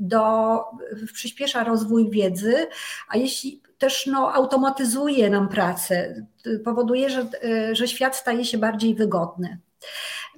do, 0.00 0.58
przyspiesza 1.12 1.64
rozwój 1.64 2.10
wiedzy, 2.10 2.66
a 3.08 3.16
jeśli 3.16 3.60
też 3.78 4.06
no, 4.06 4.34
automatyzuje 4.34 5.30
nam 5.30 5.48
pracę, 5.48 6.26
powoduje, 6.64 7.10
że, 7.10 7.26
że 7.72 7.88
świat 7.88 8.16
staje 8.16 8.44
się 8.44 8.58
bardziej 8.58 8.94
wygodny 8.94 9.58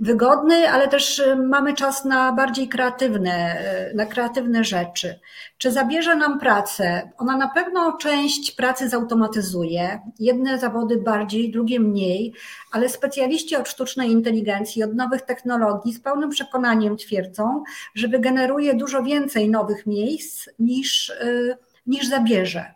wygodny, 0.02 0.70
ale 0.70 0.88
też 0.88 1.18
y, 1.18 1.36
mamy 1.36 1.74
czas 1.74 2.04
na 2.04 2.32
bardziej 2.32 2.68
kreatywne, 2.68 3.62
y, 3.90 3.94
na 3.94 4.06
kreatywne 4.06 4.64
rzeczy. 4.64 5.20
Czy 5.58 5.72
zabierze 5.72 6.16
nam 6.16 6.38
pracę? 6.38 7.10
Ona 7.18 7.36
na 7.36 7.48
pewno 7.48 7.96
część 7.96 8.52
pracy 8.52 8.88
zautomatyzuje, 8.88 10.00
jedne 10.18 10.58
zawody 10.58 10.96
bardziej, 10.96 11.50
drugie 11.50 11.80
mniej, 11.80 12.34
ale 12.72 12.88
specjaliści 12.88 13.56
od 13.56 13.68
sztucznej 13.68 14.10
inteligencji, 14.10 14.84
od 14.84 14.94
nowych 14.94 15.22
technologii 15.22 15.92
z 15.92 16.00
pełnym 16.00 16.30
przekonaniem 16.30 16.96
twierdzą, 16.96 17.62
że 17.94 18.08
wygeneruje 18.08 18.74
dużo 18.74 19.02
więcej 19.02 19.50
nowych 19.50 19.86
miejsc 19.86 20.48
niż, 20.58 21.08
y, 21.08 21.56
niż 21.86 22.08
zabierze. 22.08 22.74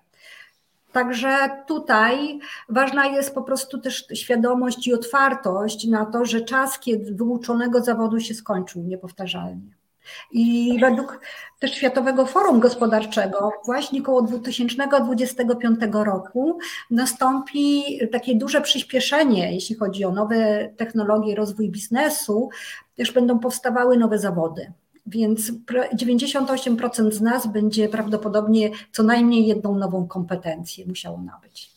Także 0.96 1.48
tutaj 1.66 2.38
ważna 2.68 3.06
jest 3.06 3.34
po 3.34 3.42
prostu 3.42 3.78
też 3.78 4.06
świadomość 4.14 4.86
i 4.86 4.94
otwartość 4.94 5.86
na 5.86 6.06
to, 6.06 6.24
że 6.24 6.40
czas, 6.40 6.78
kiedy 6.78 7.14
wyuczonego 7.14 7.80
zawodu 7.80 8.20
się 8.20 8.34
skończył 8.34 8.82
niepowtarzalnie. 8.82 9.76
I 10.32 10.76
według 10.80 11.20
też 11.58 11.74
Światowego 11.74 12.26
Forum 12.26 12.60
Gospodarczego 12.60 13.50
właśnie 13.64 14.00
około 14.00 14.22
2025 14.22 15.80
roku 15.92 16.58
nastąpi 16.90 17.82
takie 18.12 18.36
duże 18.36 18.60
przyspieszenie, 18.60 19.54
jeśli 19.54 19.76
chodzi 19.76 20.04
o 20.04 20.12
nowe 20.12 20.68
technologie, 20.76 21.34
rozwój 21.34 21.70
biznesu, 21.70 22.48
też 22.96 23.12
będą 23.12 23.38
powstawały 23.38 23.96
nowe 23.96 24.18
zawody. 24.18 24.72
Więc 25.06 25.40
98% 25.94 27.12
z 27.12 27.20
nas 27.20 27.46
będzie 27.46 27.88
prawdopodobnie 27.88 28.70
co 28.92 29.02
najmniej 29.02 29.46
jedną 29.46 29.74
nową 29.74 30.06
kompetencję 30.06 30.86
musiało 30.86 31.18
nabyć. 31.18 31.76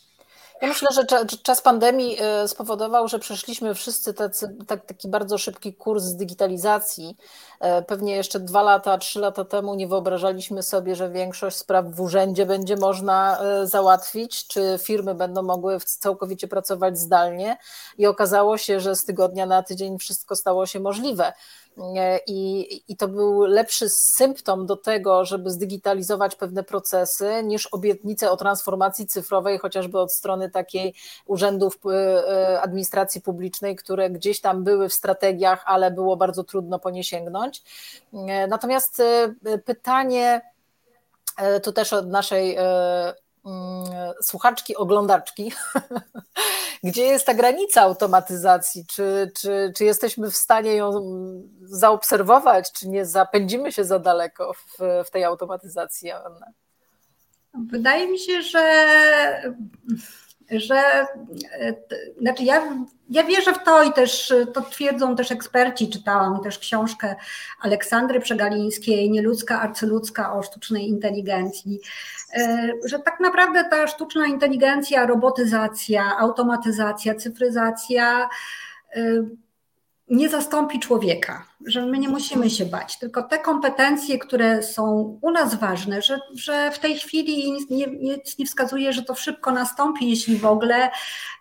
Ja 0.62 0.67
myślę, 0.67 0.88
że 0.95 1.27
czas 1.43 1.62
pandemii 1.62 2.17
y, 2.43 2.48
spowodował, 2.48 3.07
że 3.07 3.19
przeszliśmy 3.19 3.75
wszyscy 3.75 4.13
tacy, 4.13 4.55
tak, 4.67 4.86
taki 4.86 5.07
bardzo 5.07 5.38
szybki 5.38 5.74
kurs 5.74 6.03
z 6.03 6.15
digitalizacji. 6.15 7.17
E, 7.59 7.81
pewnie 7.81 8.15
jeszcze 8.15 8.39
dwa 8.39 8.62
lata, 8.62 8.98
trzy 8.98 9.19
lata 9.19 9.45
temu 9.45 9.75
nie 9.75 9.88
wyobrażaliśmy 9.88 10.63
sobie, 10.63 10.95
że 10.95 11.09
większość 11.09 11.57
spraw 11.57 11.86
w 11.86 12.01
urzędzie 12.01 12.45
będzie 12.45 12.75
można 12.75 13.39
e, 13.39 13.67
załatwić, 13.67 14.48
czy 14.48 14.79
firmy 14.83 15.15
będą 15.15 15.41
mogły 15.41 15.79
całkowicie 15.79 16.48
pracować 16.48 17.00
zdalnie. 17.00 17.57
I 17.98 18.05
okazało 18.05 18.57
się, 18.57 18.79
że 18.79 18.95
z 18.95 19.05
tygodnia 19.05 19.45
na 19.45 19.63
tydzień 19.63 20.00
wszystko 20.00 20.36
stało 20.36 20.65
się 20.65 20.79
możliwe. 20.79 21.33
E, 21.79 22.19
I, 22.27 22.83
I 22.88 22.95
to 22.95 23.07
był 23.07 23.45
lepszy 23.45 23.89
symptom 23.89 24.65
do 24.65 24.75
tego, 24.75 25.25
żeby 25.25 25.50
zdigitalizować 25.50 26.36
pewne 26.36 26.63
procesy, 26.63 27.43
niż 27.43 27.67
obietnice 27.67 28.31
o 28.31 28.38
transformacji 28.38 29.07
cyfrowej, 29.07 29.57
chociażby 29.57 30.00
od 30.00 30.13
strony 30.13 30.50
takiej 30.50 30.93
urzędów 31.25 31.79
e, 31.86 31.89
e, 31.91 32.62
administracji 32.62 33.21
publicznej, 33.21 33.75
które 33.75 34.09
gdzieś 34.09 34.41
tam 34.41 34.63
były 34.63 34.89
w 34.89 34.93
strategiach, 34.93 35.63
ale 35.65 35.91
było 35.91 36.17
bardzo 36.17 36.43
trudno 36.43 36.79
po 36.79 36.89
nie 36.89 37.03
sięgnąć. 37.03 37.63
Natomiast 38.50 39.01
pytanie, 39.65 40.41
tu 41.63 41.71
też 41.71 41.93
od 41.93 42.07
naszej 42.07 42.57
słuchaczki, 44.22 44.75
oglądaczki, 44.75 45.51
gdzie 46.84 47.03
jest 47.03 47.25
ta 47.25 47.34
granica 47.34 47.81
automatyzacji? 47.81 48.86
Czy, 48.86 49.31
czy, 49.36 49.74
czy 49.75 49.86
jesteśmy 49.86 50.31
w 50.31 50.36
stanie 50.36 50.75
ją 50.75 50.91
zaobserwować, 51.62 52.72
czy 52.72 52.89
nie 52.89 53.05
zapędzimy 53.05 53.72
się 53.72 53.84
za 53.84 54.00
daleko 54.00 54.53
w, 54.53 54.77
w 55.05 55.10
tej 55.10 55.24
automatyzacji, 55.24 56.12
Anna? 56.12 56.46
Wydaje 57.53 58.08
mi 58.08 58.19
się, 58.19 58.41
że 58.41 58.63
że 60.51 60.75
e, 60.75 61.74
znaczy 62.22 62.44
ja, 62.44 62.62
ja 63.10 63.24
wierzę 63.24 63.53
w 63.53 63.63
to 63.63 63.84
i 63.84 63.94
też 63.94 64.34
to 64.53 64.62
twierdzą 64.62 65.15
też 65.15 65.32
eksperci. 65.32 65.89
Czytałam 65.89 66.44
też 66.44 66.60
książkę 66.60 67.15
Aleksandry 67.62 68.20
Przegalińskiej, 68.20 69.12
Nieludzka, 69.12 69.62
arcyludzka 69.62 70.34
o 70.34 70.44
sztucznej 70.44 70.88
inteligencji, 70.88 71.79
e, 72.34 72.72
że 72.86 73.00
tak 73.00 73.20
naprawdę 73.20 73.63
ta 73.63 73.88
sztuczna 73.88 74.27
inteligencja, 74.27 75.06
robotyzacja, 75.06 76.18
automatyzacja, 76.18 77.15
cyfryzacja 77.15 78.29
e, 78.96 79.01
nie 80.10 80.30
zastąpi 80.30 80.80
człowieka, 80.80 81.46
że 81.66 81.86
my 81.86 82.00
nie 82.00 82.10
musimy 82.10 82.50
się 82.50 82.66
bać, 82.66 83.00
tylko 83.00 83.24
te 83.24 83.38
kompetencje, 83.38 84.20
które 84.20 84.63
są 84.63 85.18
u 85.22 85.32
nas 85.32 85.56
ważne, 85.56 86.01
że, 86.01 86.20
że 86.36 86.72
w 86.72 86.80
tej 86.80 86.96
chwili 86.96 87.51
nic 87.51 87.70
nie, 87.70 87.88
nic 87.88 88.38
nie 88.38 88.46
wskazuje, 88.46 88.94
że 88.94 89.04
to 89.04 89.16
szybko 89.16 89.51
nastąpi, 89.51 90.10
jeśli 90.10 90.38
w 90.38 90.46
ogóle 90.46 90.89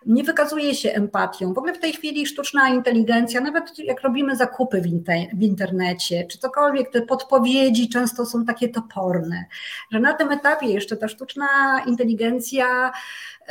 nie 0.05 0.23
wykazuje 0.23 0.75
się 0.75 0.91
empatią. 0.91 1.53
W 1.53 1.57
ogóle 1.57 1.73
w 1.73 1.79
tej 1.79 1.93
chwili 1.93 2.25
sztuczna 2.25 2.69
inteligencja, 2.69 3.41
nawet 3.41 3.79
jak 3.79 4.01
robimy 4.01 4.35
zakupy 4.35 4.81
w, 4.81 4.85
inter, 4.85 5.17
w 5.33 5.41
internecie, 5.41 6.25
czy 6.31 6.37
cokolwiek, 6.37 6.91
te 6.91 7.01
podpowiedzi 7.01 7.89
często 7.89 8.25
są 8.25 8.45
takie 8.45 8.69
toporne, 8.69 9.45
że 9.91 9.99
na 9.99 10.13
tym 10.13 10.31
etapie 10.31 10.67
jeszcze 10.67 10.97
ta 10.97 11.07
sztuczna 11.07 11.47
inteligencja. 11.85 12.91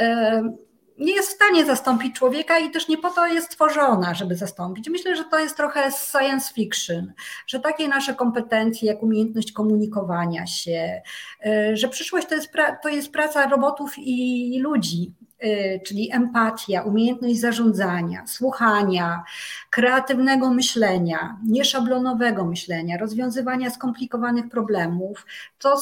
Yy, 0.01 0.68
nie 0.99 1.15
jest 1.15 1.29
w 1.29 1.35
stanie 1.35 1.67
zastąpić 1.67 2.17
człowieka 2.17 2.59
i 2.59 2.71
też 2.71 2.89
nie 2.89 2.99
po 2.99 3.11
to 3.11 3.27
jest 3.27 3.47
stworzona, 3.47 4.15
żeby 4.15 4.37
zastąpić. 4.37 4.89
Myślę, 4.89 5.17
że 5.17 5.25
to 5.25 5.39
jest 5.39 5.57
trochę 5.57 5.91
science 5.91 6.55
fiction, 6.55 7.13
że 7.47 7.61
takie 7.61 7.89
nasze 7.89 8.15
kompetencje, 8.15 8.89
jak 8.89 9.03
umiejętność 9.03 9.53
komunikowania 9.53 10.47
się, 10.47 11.03
y, 11.47 11.77
że 11.77 11.89
przyszłość 11.89 12.29
to 12.29 12.35
jest, 12.35 12.53
to 12.83 12.89
jest 12.89 13.13
praca 13.13 13.49
robotów 13.49 13.95
i 13.99 14.59
ludzi, 14.63 15.13
y, 15.45 15.81
czyli 15.87 16.13
empatia, 16.13 16.83
umiejętność 16.83 17.41
zarządzania, 17.41 18.27
słuchania, 18.27 19.23
kreatywnego 19.71 20.51
myślenia, 20.51 21.39
nieszablonowego 21.45 22.45
myślenia, 22.45 22.99
rozwiązywania 22.99 23.71
skomplikowanych 23.71 24.49
problemów. 24.49 25.27
To 25.59 25.77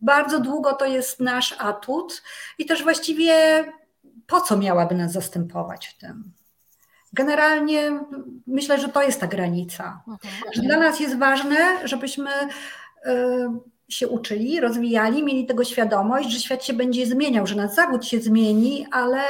bardzo 0.00 0.40
długo 0.40 0.72
to 0.72 0.86
jest 0.86 1.20
nasz 1.20 1.54
atut 1.58 2.22
i 2.58 2.66
też 2.66 2.82
właściwie 2.82 3.64
po 4.26 4.40
co 4.40 4.56
miałaby 4.56 4.94
nas 4.94 5.12
zastępować 5.12 5.86
w 5.86 5.98
tym? 5.98 6.32
Generalnie 7.12 8.00
myślę, 8.46 8.80
że 8.80 8.88
to 8.88 9.02
jest 9.02 9.20
ta 9.20 9.26
granica. 9.26 10.02
Mhm. 10.08 10.34
Że 10.54 10.62
dla 10.62 10.78
nas 10.78 11.00
jest 11.00 11.18
ważne, 11.18 11.88
żebyśmy 11.88 12.30
y, 13.06 13.10
się 13.88 14.08
uczyli, 14.08 14.60
rozwijali, 14.60 15.22
mieli 15.22 15.46
tego 15.46 15.64
świadomość, 15.64 16.30
że 16.30 16.40
świat 16.40 16.64
się 16.64 16.72
będzie 16.72 17.06
zmieniał, 17.06 17.46
że 17.46 17.54
nasz 17.54 17.70
zawód 17.70 18.06
się 18.06 18.20
zmieni, 18.20 18.86
ale 18.90 19.22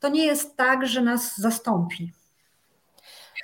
to 0.00 0.08
nie 0.08 0.26
jest 0.26 0.56
tak, 0.56 0.86
że 0.86 1.00
nas 1.00 1.38
zastąpi. 1.38 2.12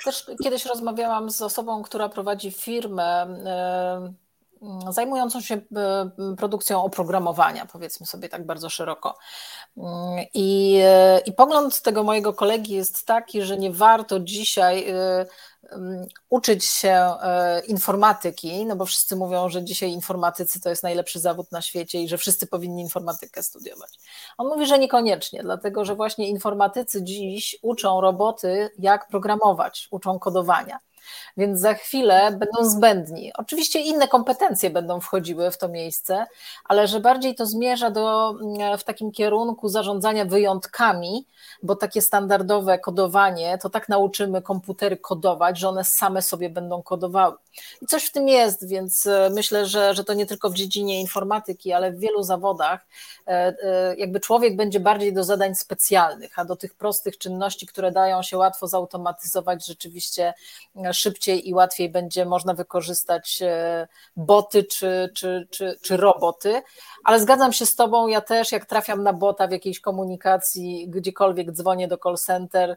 Też 0.04 0.26
kiedyś 0.42 0.66
rozmawiałam 0.66 1.30
z 1.30 1.42
osobą, 1.42 1.82
która 1.82 2.08
prowadzi 2.08 2.50
firmę 2.50 3.22
mm, 3.22 4.14
zajmującą 4.90 5.40
się 5.40 5.60
produkcją 6.38 6.84
oprogramowania, 6.84 7.66
powiedzmy 7.66 8.06
sobie 8.06 8.28
tak 8.28 8.46
bardzo 8.46 8.70
szeroko. 8.70 9.18
I, 10.34 10.80
I 11.26 11.32
pogląd 11.32 11.82
tego 11.82 12.02
mojego 12.02 12.34
kolegi 12.34 12.74
jest 12.74 13.06
taki, 13.06 13.42
że 13.42 13.58
nie 13.58 13.72
warto 13.72 14.20
dzisiaj 14.20 14.94
uczyć 16.30 16.64
się 16.64 16.90
e, 16.90 17.62
informatyki, 17.66 18.66
no 18.66 18.76
bo 18.76 18.86
wszyscy 18.86 19.16
mówią, 19.16 19.48
że 19.48 19.64
dzisiaj 19.64 19.92
informatycy 19.92 20.60
to 20.60 20.68
jest 20.68 20.82
najlepszy 20.82 21.20
zawód 21.20 21.52
na 21.52 21.62
świecie 21.62 22.02
i 22.02 22.08
że 22.08 22.18
wszyscy 22.18 22.46
powinni 22.46 22.82
informatykę 22.82 23.42
studiować. 23.42 23.90
On 24.38 24.46
mówi, 24.46 24.66
że 24.66 24.78
niekoniecznie, 24.78 25.42
dlatego 25.42 25.84
że 25.84 25.94
właśnie 25.94 26.28
informatycy 26.28 27.02
dziś 27.02 27.58
uczą 27.62 28.00
roboty, 28.00 28.70
jak 28.78 29.08
programować, 29.08 29.88
uczą 29.90 30.18
kodowania 30.18 30.78
więc 31.36 31.60
za 31.60 31.74
chwilę 31.74 32.30
będą 32.30 32.70
zbędni. 32.70 33.32
Oczywiście 33.34 33.80
inne 33.80 34.08
kompetencje 34.08 34.70
będą 34.70 35.00
wchodziły 35.00 35.50
w 35.50 35.58
to 35.58 35.68
miejsce, 35.68 36.26
ale 36.64 36.88
że 36.88 37.00
bardziej 37.00 37.34
to 37.34 37.46
zmierza 37.46 37.90
do, 37.90 38.34
mm, 38.42 38.78
w 38.78 38.84
takim 38.84 39.12
kierunku 39.12 39.68
zarządzania 39.68 40.24
wyjątkami, 40.24 41.26
bo 41.62 41.76
takie 41.76 42.02
standardowe 42.02 42.78
kodowanie, 42.78 43.58
to 43.58 43.70
tak 43.70 43.88
nauczymy 43.88 44.42
komputery 44.42 44.96
kodować, 44.96 45.58
że 45.58 45.68
one 45.68 45.84
same 45.84 46.22
sobie 46.22 46.50
będą 46.50 46.82
kodowały. 46.82 47.36
I 47.82 47.86
coś 47.86 48.04
w 48.04 48.12
tym 48.12 48.28
jest, 48.28 48.68
więc 48.68 49.06
e, 49.06 49.30
myślę, 49.32 49.66
że, 49.66 49.94
że 49.94 50.04
to 50.04 50.14
nie 50.14 50.26
tylko 50.26 50.50
w 50.50 50.54
dziedzinie 50.54 51.00
informatyki, 51.00 51.72
ale 51.72 51.92
w 51.92 51.98
wielu 51.98 52.22
zawodach 52.22 52.86
e, 53.26 53.30
e, 53.30 53.96
jakby 53.96 54.20
człowiek 54.20 54.56
będzie 54.56 54.80
bardziej 54.80 55.12
do 55.12 55.24
zadań 55.24 55.54
specjalnych, 55.54 56.38
a 56.38 56.44
do 56.44 56.56
tych 56.56 56.74
prostych 56.74 57.18
czynności, 57.18 57.66
które 57.66 57.92
dają 57.92 58.22
się 58.22 58.38
łatwo 58.38 58.66
zautomatyzować, 58.66 59.66
rzeczywiście 59.66 60.34
szybciej 60.92 61.48
i 61.48 61.54
łatwiej 61.54 61.90
będzie 61.90 62.24
można 62.24 62.54
wykorzystać 62.54 63.42
boty 64.16 64.64
czy, 64.64 65.10
czy, 65.14 65.48
czy, 65.50 65.78
czy 65.82 65.96
roboty. 65.96 66.62
Ale 67.04 67.20
zgadzam 67.20 67.52
się 67.52 67.66
z 67.66 67.74
Tobą, 67.74 68.06
ja 68.06 68.20
też 68.20 68.52
jak 68.52 68.66
trafiam 68.66 69.02
na 69.02 69.12
bota 69.12 69.46
w 69.46 69.50
jakiejś 69.50 69.80
komunikacji, 69.80 70.88
gdziekolwiek 70.88 71.52
dzwonię 71.52 71.88
do 71.88 71.98
call 71.98 72.16
center, 72.16 72.76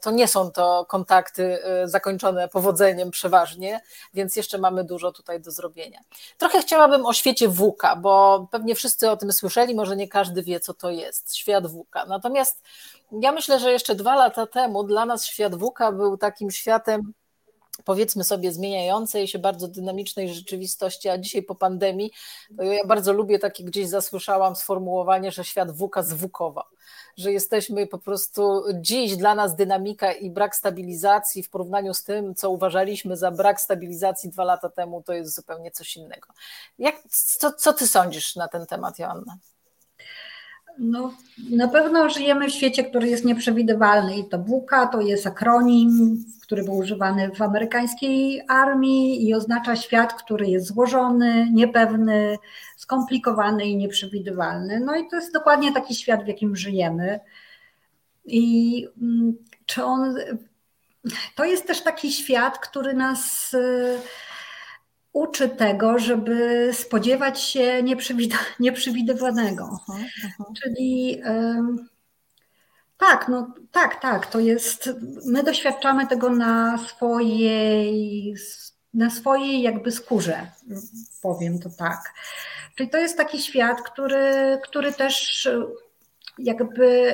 to 0.00 0.10
nie 0.10 0.28
są 0.28 0.50
to 0.50 0.86
kontakty 0.88 1.64
e, 1.64 1.88
zakończone 1.88 2.48
powodzeniem 2.48 3.10
przeważnie, 3.10 3.80
więc 4.14 4.36
jeszcze 4.36 4.58
mamy 4.58 4.84
dużo 4.84 5.12
tutaj 5.12 5.40
do 5.40 5.50
zrobienia. 5.50 6.00
Trochę 6.38 6.62
chciałabym 6.62 7.06
o 7.06 7.12
świecie 7.12 7.48
WUKA, 7.48 7.96
bo 7.96 8.46
pewnie 8.50 8.74
wszyscy 8.74 9.10
o 9.10 9.16
tym 9.16 9.32
słyszeli, 9.32 9.74
może 9.74 9.96
nie 9.96 10.08
każdy 10.08 10.42
wie, 10.42 10.60
co 10.60 10.74
to 10.74 10.90
jest 10.90 11.36
świat 11.36 11.66
WUKA. 11.66 12.06
Natomiast 12.06 12.62
ja 13.12 13.32
myślę, 13.32 13.60
że 13.60 13.72
jeszcze 13.72 13.94
dwa 13.94 14.16
lata 14.16 14.46
temu 14.46 14.84
dla 14.84 15.06
nas 15.06 15.24
świat 15.24 15.54
WUKA 15.54 15.92
był 15.92 16.16
takim 16.16 16.50
światem 16.50 17.12
powiedzmy 17.84 18.24
sobie, 18.24 18.52
zmieniającej 18.52 19.28
się 19.28 19.38
bardzo 19.38 19.68
dynamicznej 19.68 20.34
rzeczywistości, 20.34 21.08
a 21.08 21.18
dzisiaj 21.18 21.42
po 21.42 21.54
pandemii, 21.54 22.12
to 22.56 22.62
ja 22.62 22.86
bardzo 22.86 23.12
lubię 23.12 23.38
takie 23.38 23.64
gdzieś 23.64 23.88
zasłyszałam 23.88 24.56
sformułowanie, 24.56 25.32
że 25.32 25.44
świat 25.44 25.70
WUKA 25.70 26.02
zwukował, 26.02 26.64
że 27.16 27.32
jesteśmy 27.32 27.86
po 27.86 27.98
prostu 27.98 28.64
dziś 28.74 29.16
dla 29.16 29.34
nas 29.34 29.56
dynamika 29.56 30.12
i 30.12 30.30
brak 30.30 30.56
stabilizacji 30.56 31.42
w 31.42 31.50
porównaniu 31.50 31.94
z 31.94 32.04
tym, 32.04 32.34
co 32.34 32.50
uważaliśmy 32.50 33.16
za 33.16 33.30
brak 33.30 33.60
stabilizacji 33.60 34.30
dwa 34.30 34.44
lata 34.44 34.68
temu, 34.68 35.02
to 35.02 35.12
jest 35.12 35.34
zupełnie 35.34 35.70
coś 35.70 35.96
innego. 35.96 36.28
Jak, 36.78 37.02
co, 37.08 37.52
co 37.52 37.72
ty 37.72 37.86
sądzisz 37.86 38.36
na 38.36 38.48
ten 38.48 38.66
temat, 38.66 38.98
Joanna? 38.98 39.36
No, 40.78 41.14
na 41.50 41.68
pewno 41.68 42.10
żyjemy 42.10 42.48
w 42.48 42.52
świecie, 42.52 42.84
który 42.84 43.08
jest 43.08 43.24
nieprzewidywalny 43.24 44.16
i 44.16 44.28
to 44.28 44.38
WUKA 44.38 44.86
to 44.86 45.00
jest 45.00 45.26
akronim, 45.26 46.24
który 46.42 46.64
był 46.64 46.76
używany 46.76 47.30
w 47.34 47.42
amerykańskiej 47.42 48.42
armii 48.48 49.28
i 49.28 49.34
oznacza 49.34 49.76
świat, 49.76 50.22
który 50.22 50.46
jest 50.46 50.66
złożony, 50.66 51.48
niepewny, 51.52 52.38
skomplikowany 52.76 53.64
i 53.64 53.76
nieprzewidywalny. 53.76 54.80
No 54.80 54.96
i 54.96 55.08
to 55.08 55.16
jest 55.16 55.32
dokładnie 55.32 55.72
taki 55.72 55.94
świat, 55.94 56.24
w 56.24 56.28
jakim 56.28 56.56
żyjemy. 56.56 57.20
I 58.24 58.86
mm, 59.02 59.36
czy 59.66 59.84
on. 59.84 60.16
To 61.34 61.44
jest 61.44 61.66
też 61.66 61.82
taki 61.82 62.12
świat, 62.12 62.58
który 62.58 62.94
nas 62.94 63.54
y, 63.54 63.98
uczy 65.16 65.48
tego, 65.48 65.98
żeby 65.98 66.70
spodziewać 66.72 67.40
się 67.40 67.82
nieprzewidywanego. 68.60 69.78
Czyli 70.62 71.22
tak, 72.98 73.28
no 73.28 73.54
tak, 73.72 74.00
tak, 74.00 74.26
to 74.26 74.40
jest, 74.40 74.90
my 75.24 75.42
doświadczamy 75.42 76.06
tego 76.06 76.30
na 76.30 76.78
swojej, 76.78 78.34
na 78.94 79.10
swojej 79.10 79.62
jakby 79.62 79.92
skórze, 79.92 80.46
powiem 81.22 81.58
to 81.58 81.70
tak. 81.78 82.14
Czyli 82.74 82.90
to 82.90 82.98
jest 82.98 83.16
taki 83.16 83.42
świat, 83.42 83.82
który, 83.82 84.58
który 84.64 84.92
też 84.92 85.48
jakby 86.38 87.12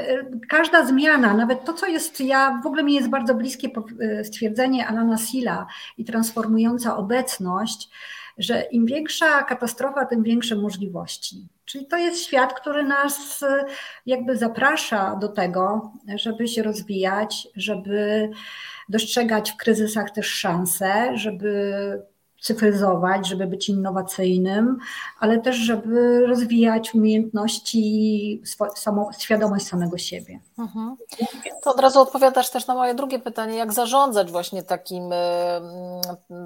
każda 0.48 0.86
zmiana, 0.86 1.34
nawet 1.34 1.64
to, 1.64 1.72
co 1.72 1.86
jest, 1.86 2.20
ja 2.20 2.60
w 2.64 2.66
ogóle 2.66 2.82
mi 2.82 2.94
jest 2.94 3.08
bardzo 3.08 3.34
bliskie 3.34 3.68
stwierdzenie 4.24 4.86
Alana 4.86 5.18
Silla 5.18 5.66
i 5.98 6.04
transformująca 6.04 6.96
obecność, 6.96 7.90
że 8.38 8.62
im 8.62 8.86
większa 8.86 9.42
katastrofa, 9.42 10.06
tym 10.06 10.22
większe 10.22 10.56
możliwości. 10.56 11.48
Czyli 11.64 11.86
to 11.86 11.96
jest 11.96 12.24
świat, 12.24 12.52
który 12.60 12.82
nas 12.82 13.44
jakby 14.06 14.36
zaprasza 14.36 15.16
do 15.16 15.28
tego, 15.28 15.92
żeby 16.14 16.48
się 16.48 16.62
rozwijać, 16.62 17.48
żeby 17.56 18.30
dostrzegać 18.88 19.50
w 19.52 19.56
kryzysach 19.56 20.10
też 20.10 20.26
szanse, 20.26 21.10
żeby 21.14 21.72
cyfryzować, 22.42 23.28
żeby 23.28 23.46
być 23.46 23.68
innowacyjnym, 23.68 24.78
ale 25.20 25.38
też, 25.38 25.56
żeby 25.56 26.26
rozwijać 26.26 26.94
umiejętności, 26.94 28.42
samo, 28.74 29.10
świadomość 29.18 29.66
samego 29.66 29.98
siebie. 29.98 30.40
Mhm. 30.58 30.96
To 31.62 31.70
od 31.74 31.80
razu 31.80 32.00
odpowiadasz 32.00 32.50
też 32.50 32.66
na 32.66 32.74
moje 32.74 32.94
drugie 32.94 33.18
pytanie, 33.18 33.56
jak 33.56 33.72
zarządzać 33.72 34.30
właśnie 34.30 34.62
takim, 34.62 35.12
e, 35.12 35.60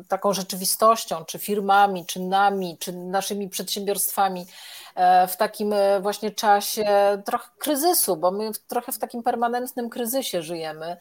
taką 0.08 0.32
rzeczywistością, 0.32 1.24
czy 1.24 1.38
firmami, 1.38 2.06
czy 2.06 2.20
nami, 2.20 2.76
czy 2.78 2.92
naszymi 2.92 3.48
przedsiębiorstwami 3.48 4.46
e, 4.94 5.26
w 5.26 5.36
takim 5.36 5.72
e, 5.72 6.00
właśnie 6.00 6.30
czasie 6.30 6.84
trochę 7.24 7.48
kryzysu, 7.58 8.16
bo 8.16 8.30
my 8.30 8.50
trochę 8.66 8.92
w 8.92 8.98
takim 8.98 9.22
permanentnym 9.22 9.90
kryzysie 9.90 10.42
żyjemy. 10.42 10.96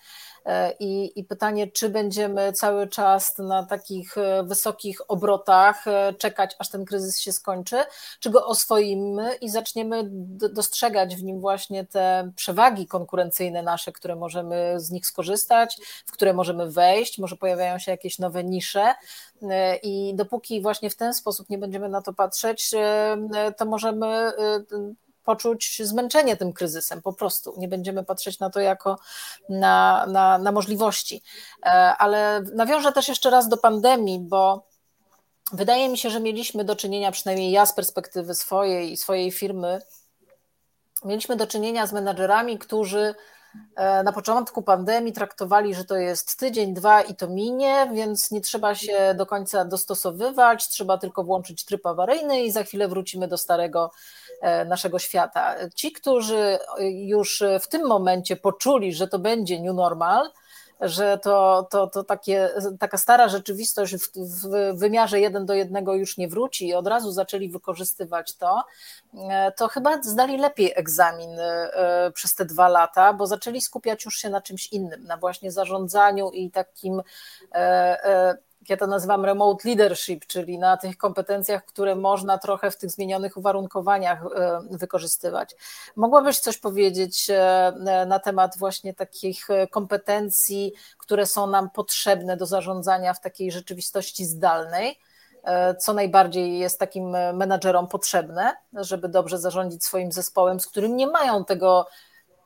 E, 0.46 0.72
I, 0.80 1.20
I, 1.20 1.24
pytanie, 1.24 1.68
czy 1.68 1.90
będziemy 1.90 2.54
cały 2.54 2.88
czas 2.88 3.38
na 3.38 3.66
takich 3.66 4.18
e, 4.18 4.44
wysokich 4.44 5.12
obrotach 5.12 5.88
e, 5.88 6.14
czekać, 6.14 6.56
aż 6.60 6.70
ten 6.70 6.86
kryzys 6.86 7.20
się 7.20 7.32
skończy, 7.32 7.78
czy 8.20 8.30
go 8.30 8.46
oswoimy 8.46 9.36
i 9.36 9.50
zaczniemy 9.50 10.04
dostrzegać 10.54 11.16
w 11.16 11.24
nim 11.24 11.40
właśnie 11.40 11.86
te 11.86 12.32
przewagi 12.36 12.88
konkurencyjne 12.88 13.64
nasze, 13.64 13.92
które 13.92 14.16
możemy 14.16 14.74
z 14.78 14.92
nich 14.92 15.06
skorzystać, 15.06 15.78
w 16.06 16.12
które 16.12 16.34
możemy 16.34 16.72
wejść, 16.72 17.20
może 17.20 17.36
pojawiają 17.36 17.80
się 17.80 17.92
jakieś 17.92 18.20
nowe 18.20 18.44
nisze. 18.44 18.94
I 19.84 20.14
dopóki 20.16 20.62
właśnie 20.62 20.90
w 20.90 20.96
ten 20.96 21.14
sposób 21.14 21.50
nie 21.50 21.58
będziemy 21.58 21.90
na 21.90 22.02
to 22.02 22.14
patrzeć, 22.14 22.72
to 23.58 23.66
możemy 23.66 24.32
poczuć 25.26 25.82
zmęczenie 25.84 26.38
tym 26.38 26.54
kryzysem, 26.54 27.02
po 27.02 27.14
prostu. 27.14 27.54
Nie 27.58 27.68
będziemy 27.68 28.04
patrzeć 28.04 28.40
na 28.40 28.50
to 28.50 28.60
jako 28.60 29.00
na, 29.50 30.06
na, 30.06 30.38
na 30.38 30.52
możliwości. 30.52 31.22
E, 31.66 31.70
ale 31.98 32.42
nawiążę 32.54 32.92
też 32.92 33.08
jeszcze 33.08 33.30
raz 33.30 33.50
do 33.50 33.58
pandemii, 33.58 34.20
bo 34.20 34.68
wydaje 35.52 35.90
mi 35.90 35.98
się, 35.98 36.10
że 36.10 36.20
mieliśmy 36.20 36.64
do 36.64 36.76
czynienia, 36.76 37.12
przynajmniej 37.12 37.52
ja 37.52 37.66
z 37.66 37.74
perspektywy 37.74 38.36
swojej 38.36 38.92
i 38.92 38.98
swojej 38.98 39.32
firmy, 39.32 39.82
mieliśmy 41.06 41.36
do 41.36 41.48
czynienia 41.48 41.88
z 41.88 41.94
menadżerami, 41.94 42.58
którzy 42.58 43.16
na 44.04 44.12
początku 44.12 44.62
pandemii 44.62 45.14
traktowali, 45.14 45.76
że 45.76 45.86
to 45.86 45.96
jest 45.96 46.40
tydzień, 46.40 46.74
dwa 46.74 47.02
i 47.02 47.16
to 47.16 47.28
minie, 47.28 47.90
więc 47.94 48.32
nie 48.32 48.42
trzeba 48.42 48.76
się 48.76 49.16
do 49.18 49.26
końca 49.26 49.66
dostosowywać, 49.66 50.68
trzeba 50.70 50.98
tylko 50.98 51.24
włączyć 51.24 51.66
tryb 51.66 51.86
awaryjny 51.86 52.44
i 52.44 52.52
za 52.52 52.64
chwilę 52.64 52.88
wrócimy 52.88 53.28
do 53.28 53.38
starego 53.38 53.92
E, 54.42 54.66
naszego 54.66 55.00
świata. 55.00 55.56
Ci, 55.76 55.92
którzy 55.92 56.60
już 56.92 57.44
w 57.62 57.68
tym 57.68 57.88
momencie 57.88 58.36
poczuli, 58.36 58.94
że 58.94 59.08
to 59.08 59.20
będzie 59.20 59.60
new 59.60 59.76
normal, 59.76 60.32
że 60.82 61.18
to, 61.18 61.68
to, 61.72 61.88
to 61.88 62.04
takie, 62.04 62.50
taka 62.80 62.98
stara 62.98 63.30
rzeczywistość 63.30 63.96
w, 63.96 64.12
w 64.16 64.80
wymiarze 64.80 65.20
jeden 65.20 65.46
do 65.46 65.54
jednego 65.54 65.96
już 65.96 66.18
nie 66.18 66.28
wróci 66.28 66.68
i 66.68 66.74
od 66.74 66.88
razu 66.88 67.12
zaczęli 67.12 67.50
wykorzystywać 67.50 68.36
to, 68.36 68.64
e, 69.30 69.52
to 69.52 69.68
chyba 69.68 70.02
zdali 70.02 70.38
lepiej 70.38 70.74
egzamin 70.76 71.40
e, 71.40 72.12
przez 72.14 72.36
te 72.36 72.46
dwa 72.46 72.68
lata, 72.68 73.14
bo 73.14 73.28
zaczęli 73.28 73.62
skupiać 73.62 74.06
już 74.06 74.18
się 74.18 74.30
na 74.30 74.42
czymś 74.42 74.68
innym, 74.68 75.04
na 75.04 75.18
właśnie 75.18 75.52
zarządzaniu 75.52 76.30
i 76.30 76.52
takim 76.52 77.02
ja 78.70 78.78
to 78.78 78.88
nazywam 78.88 79.26
remote 79.26 79.68
leadership, 79.70 80.26
czyli 80.26 80.58
na 80.58 80.78
tych 80.78 80.98
kompetencjach, 80.98 81.66
które 81.66 81.96
można 81.96 82.38
trochę 82.38 82.72
w 82.72 82.78
tych 82.78 82.92
zmienionych 82.92 83.38
uwarunkowaniach 83.38 84.24
e, 84.26 84.62
wykorzystywać. 84.72 85.56
Mogłabyś 85.96 86.40
coś 86.40 86.58
powiedzieć 86.58 87.30
e, 87.30 87.74
na 88.08 88.20
temat 88.20 88.58
właśnie 88.58 88.94
takich 88.94 89.48
kompetencji, 89.72 90.74
które 90.98 91.26
są 91.26 91.48
nam 91.48 91.70
potrzebne 91.70 92.38
do 92.38 92.46
zarządzania 92.46 93.14
w 93.14 93.22
takiej 93.22 93.52
rzeczywistości 93.52 94.26
zdalnej? 94.26 95.00
co 95.80 95.94
najbardziej 95.94 96.60
jest 96.60 96.80
takim 96.80 97.10
menadżerom 97.34 97.88
potrzebne, 97.88 98.56
żeby 98.74 99.10
dobrze 99.10 99.40
zarządzić 99.40 99.86
swoim 99.86 100.12
zespołem, 100.12 100.60
z 100.60 100.68
którym 100.68 100.96
nie 100.96 101.08
mają 101.08 101.46
tego 101.46 101.88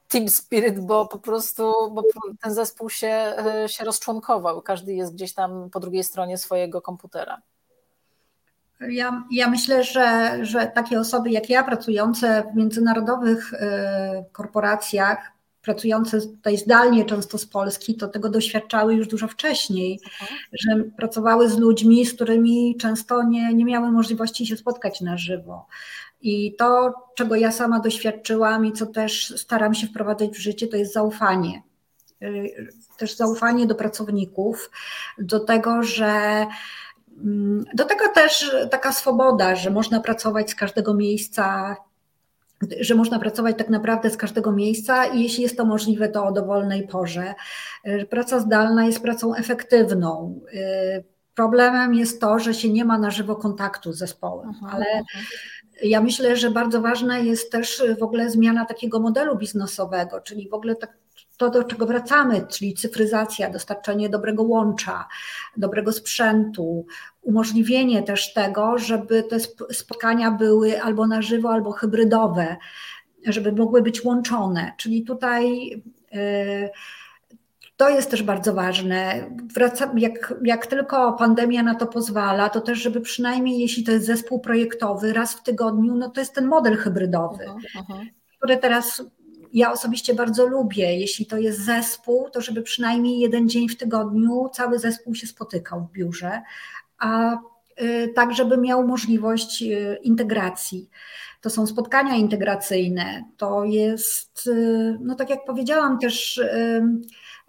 team 0.10 0.30
spirit, 0.30 0.80
bo 0.80 1.08
po 1.08 1.20
prostu 1.20 1.64
bo 1.92 2.04
ten 2.42 2.54
zespół 2.54 2.90
się, 2.90 3.34
się 3.68 3.84
rozczłonkował. 3.84 4.62
Każdy 4.62 4.94
jest 4.94 5.14
gdzieś 5.14 5.34
tam 5.34 5.70
po 5.70 5.80
drugiej 5.80 6.04
stronie 6.04 6.38
swojego 6.38 6.82
komputera. 6.82 7.42
Ja, 8.80 9.24
ja 9.32 9.50
myślę, 9.50 9.84
że, 9.84 10.38
że 10.42 10.68
takie 10.68 11.00
osoby 11.00 11.30
jak 11.30 11.50
ja, 11.50 11.64
pracujące 11.64 12.44
w 12.54 12.56
międzynarodowych 12.56 13.54
e, 13.54 14.26
korporacjach, 14.32 15.32
pracujące 15.62 16.22
tutaj 16.22 16.58
zdalnie, 16.58 17.06
często 17.06 17.38
z 17.38 17.46
Polski, 17.46 17.96
to 17.96 18.08
tego 18.08 18.30
doświadczały 18.30 18.96
już 18.96 19.08
dużo 19.08 19.28
wcześniej, 19.28 20.00
mhm. 20.22 20.40
że 20.54 20.84
pracowały 20.98 21.50
z 21.50 21.58
ludźmi, 21.58 22.06
z 22.06 22.14
którymi 22.14 22.78
często 22.78 23.24
nie, 23.24 23.54
nie 23.54 23.66
miały 23.66 23.92
możliwości 23.92 24.48
się 24.48 24.58
spotkać 24.58 25.02
na 25.02 25.18
żywo. 25.18 25.66
I 26.22 26.56
to, 26.56 26.94
czego 27.16 27.36
ja 27.36 27.52
sama 27.52 27.80
doświadczyłam 27.80 28.66
i 28.66 28.74
co 28.74 28.86
też 28.86 29.34
staram 29.38 29.74
się 29.74 29.88
wprowadzać 29.88 30.30
w 30.30 30.40
życie, 30.40 30.68
to 30.68 30.78
jest 30.78 30.94
zaufanie. 30.94 31.64
E, 32.22 32.28
też 32.98 33.16
zaufanie 33.16 33.68
do 33.68 33.76
pracowników, 33.76 34.72
do 35.18 35.40
tego, 35.40 35.84
że 35.84 36.46
Mm, 37.24 37.66
do 37.74 37.86
tego 37.86 38.10
też 38.16 38.56
taka 38.72 38.92
swoboda, 38.92 39.56
że 39.56 39.70
można 39.70 40.00
pracować 40.00 40.52
z 40.52 40.56
każdego 40.56 40.94
miejsca, 40.94 41.76
że 42.80 42.96
można 42.96 43.20
pracować 43.20 43.58
tak 43.58 43.70
naprawdę 43.70 44.10
z 44.10 44.18
każdego 44.18 44.52
miejsca 44.52 45.06
i 45.06 45.24
jeśli 45.24 45.44
jest 45.44 45.58
to 45.58 45.66
możliwe, 45.66 46.10
to 46.10 46.26
o 46.26 46.32
dowolnej 46.32 46.88
porze. 46.88 47.34
Y, 47.88 48.08
praca 48.10 48.40
zdalna 48.40 48.86
jest 48.86 49.02
pracą 49.02 49.36
efektywną. 49.36 50.40
Y, 50.54 51.04
problemem 51.36 51.94
jest 51.94 52.22
to, 52.22 52.40
że 52.40 52.54
się 52.54 52.70
nie 52.70 52.86
ma 52.86 52.98
na 52.98 53.12
żywo 53.12 53.36
kontaktu 53.36 53.94
z 53.94 53.98
zespołem, 53.98 54.50
mhm, 54.50 54.76
ale. 54.76 54.86
Ja 55.84 56.02
myślę, 56.02 56.36
że 56.36 56.52
bardzo 56.52 56.82
ważna 56.82 57.18
jest 57.18 57.52
też 57.52 57.84
w 58.00 58.04
ogóle 58.04 58.30
zmiana 58.30 58.66
takiego 58.66 59.00
modelu 59.00 59.38
biznesowego, 59.38 60.22
czyli 60.22 60.50
w 60.50 60.54
ogóle 60.54 60.76
tak 60.76 60.98
to, 61.38 61.50
do 61.50 61.64
czego 61.64 61.86
wracamy, 61.86 62.46
czyli 62.48 62.74
cyfryzacja, 62.74 63.50
dostarczenie 63.50 64.10
dobrego 64.10 64.44
łącza, 64.44 65.08
dobrego 65.58 65.92
sprzętu, 65.92 66.86
umożliwienie 67.22 68.04
też 68.04 68.34
tego, 68.34 68.78
żeby 68.78 69.24
te 69.24 69.40
spotkania 69.74 70.32
były 70.32 70.82
albo 70.82 71.08
na 71.08 71.22
żywo, 71.22 71.50
albo 71.50 71.72
hybrydowe, 71.72 72.58
żeby 73.26 73.52
mogły 73.52 73.82
być 73.82 74.06
łączone. 74.06 74.74
Czyli 74.78 75.04
tutaj. 75.04 75.70
Yy, 76.12 76.70
to 77.80 77.90
jest 77.90 78.12
też 78.12 78.24
bardzo 78.24 78.54
ważne. 78.54 79.30
Wraca, 79.54 79.92
jak, 79.98 80.34
jak 80.44 80.68
tylko 80.68 81.14
pandemia 81.14 81.64
na 81.64 81.76
to 81.76 81.88
pozwala, 81.88 82.50
to 82.50 82.62
też, 82.62 82.80
żeby 82.80 83.02
przynajmniej 83.02 83.60
jeśli 83.60 83.84
to 83.84 83.92
jest 83.92 84.06
zespół 84.06 84.40
projektowy, 84.40 85.14
raz 85.14 85.34
w 85.34 85.44
tygodniu, 85.44 85.96
no 85.96 86.10
to 86.10 86.22
jest 86.22 86.34
ten 86.34 86.48
model 86.48 86.78
hybrydowy, 86.78 87.46
uh 87.46 87.52
-huh, 87.52 87.80
uh 87.80 87.90
-huh. 87.90 88.06
który 88.38 88.58
teraz 88.58 89.04
ja 89.54 89.72
osobiście 89.72 90.14
bardzo 90.14 90.48
lubię, 90.48 91.00
jeśli 91.00 91.26
to 91.26 91.38
jest 91.38 91.60
zespół, 91.60 92.30
to 92.30 92.42
żeby 92.42 92.62
przynajmniej 92.62 93.20
jeden 93.20 93.50
dzień 93.50 93.70
w 93.70 93.78
tygodniu 93.78 94.50
cały 94.54 94.80
zespół 94.80 95.16
się 95.16 95.28
spotykał 95.28 95.82
w 95.82 95.92
biurze, 95.92 96.42
a 96.98 97.38
y, 97.82 98.12
tak, 98.16 98.34
żeby 98.34 98.58
miał 98.58 98.88
możliwość 98.88 99.64
y, 99.64 99.98
integracji. 100.04 100.90
To 101.42 101.50
są 101.50 101.68
spotkania 101.68 102.16
integracyjne, 102.16 103.24
to 103.38 103.64
jest, 103.64 104.48
y, 104.48 104.98
no 105.02 105.16
tak 105.16 105.30
jak 105.30 105.46
powiedziałam, 105.46 106.00
też 106.00 106.42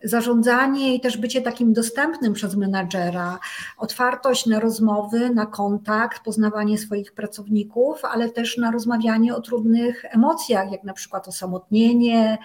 zarządzanie 0.02 0.94
i 0.94 1.00
też 1.00 1.16
bycie 1.16 1.42
takim 1.42 1.72
dostępnym 1.72 2.32
przez 2.32 2.56
menadżera, 2.56 3.38
otwartość 3.78 4.46
na 4.46 4.60
rozmowy, 4.60 5.30
na 5.30 5.46
kontakt, 5.46 6.24
poznawanie 6.24 6.78
swoich 6.78 7.12
pracowników, 7.12 8.04
ale 8.04 8.30
też 8.30 8.56
na 8.56 8.70
rozmawianie 8.70 9.34
o 9.34 9.40
trudnych 9.40 10.04
emocjach, 10.04 10.72
jak 10.72 10.84
na 10.84 10.92
przykład 10.92 11.28
osamotnienie, 11.28 12.38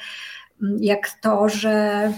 jak 0.79 1.09
to, 1.21 1.49
że 1.49 2.11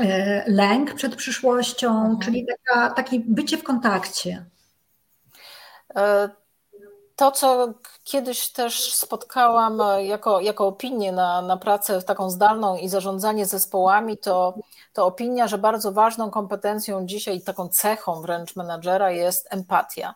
e, 0.00 0.44
lęk 0.50 0.94
przed 0.94 1.16
przyszłością, 1.16 1.88
mhm. 1.88 2.18
czyli 2.18 2.46
taka, 2.46 2.90
takie 2.90 3.20
bycie 3.20 3.58
w 3.58 3.62
kontakcie. 3.62 4.44
To, 7.16 7.30
co 7.30 7.74
kiedyś 8.04 8.48
też 8.52 8.94
spotkałam 8.94 9.80
e, 9.80 10.04
jako, 10.04 10.40
jako 10.40 10.66
opinię 10.66 11.12
na, 11.12 11.42
na 11.42 11.56
pracę 11.56 12.02
taką 12.02 12.30
zdalną 12.30 12.76
i 12.76 12.88
zarządzanie 12.88 13.46
zespołami, 13.46 14.18
to, 14.18 14.54
to 14.92 15.06
opinia, 15.06 15.48
że 15.48 15.58
bardzo 15.58 15.92
ważną 15.92 16.30
kompetencją 16.30 17.06
dzisiaj, 17.06 17.40
taką 17.40 17.68
cechą 17.68 18.22
wręcz 18.22 18.56
menadżera 18.56 19.10
jest 19.10 19.48
empatia. 19.50 20.14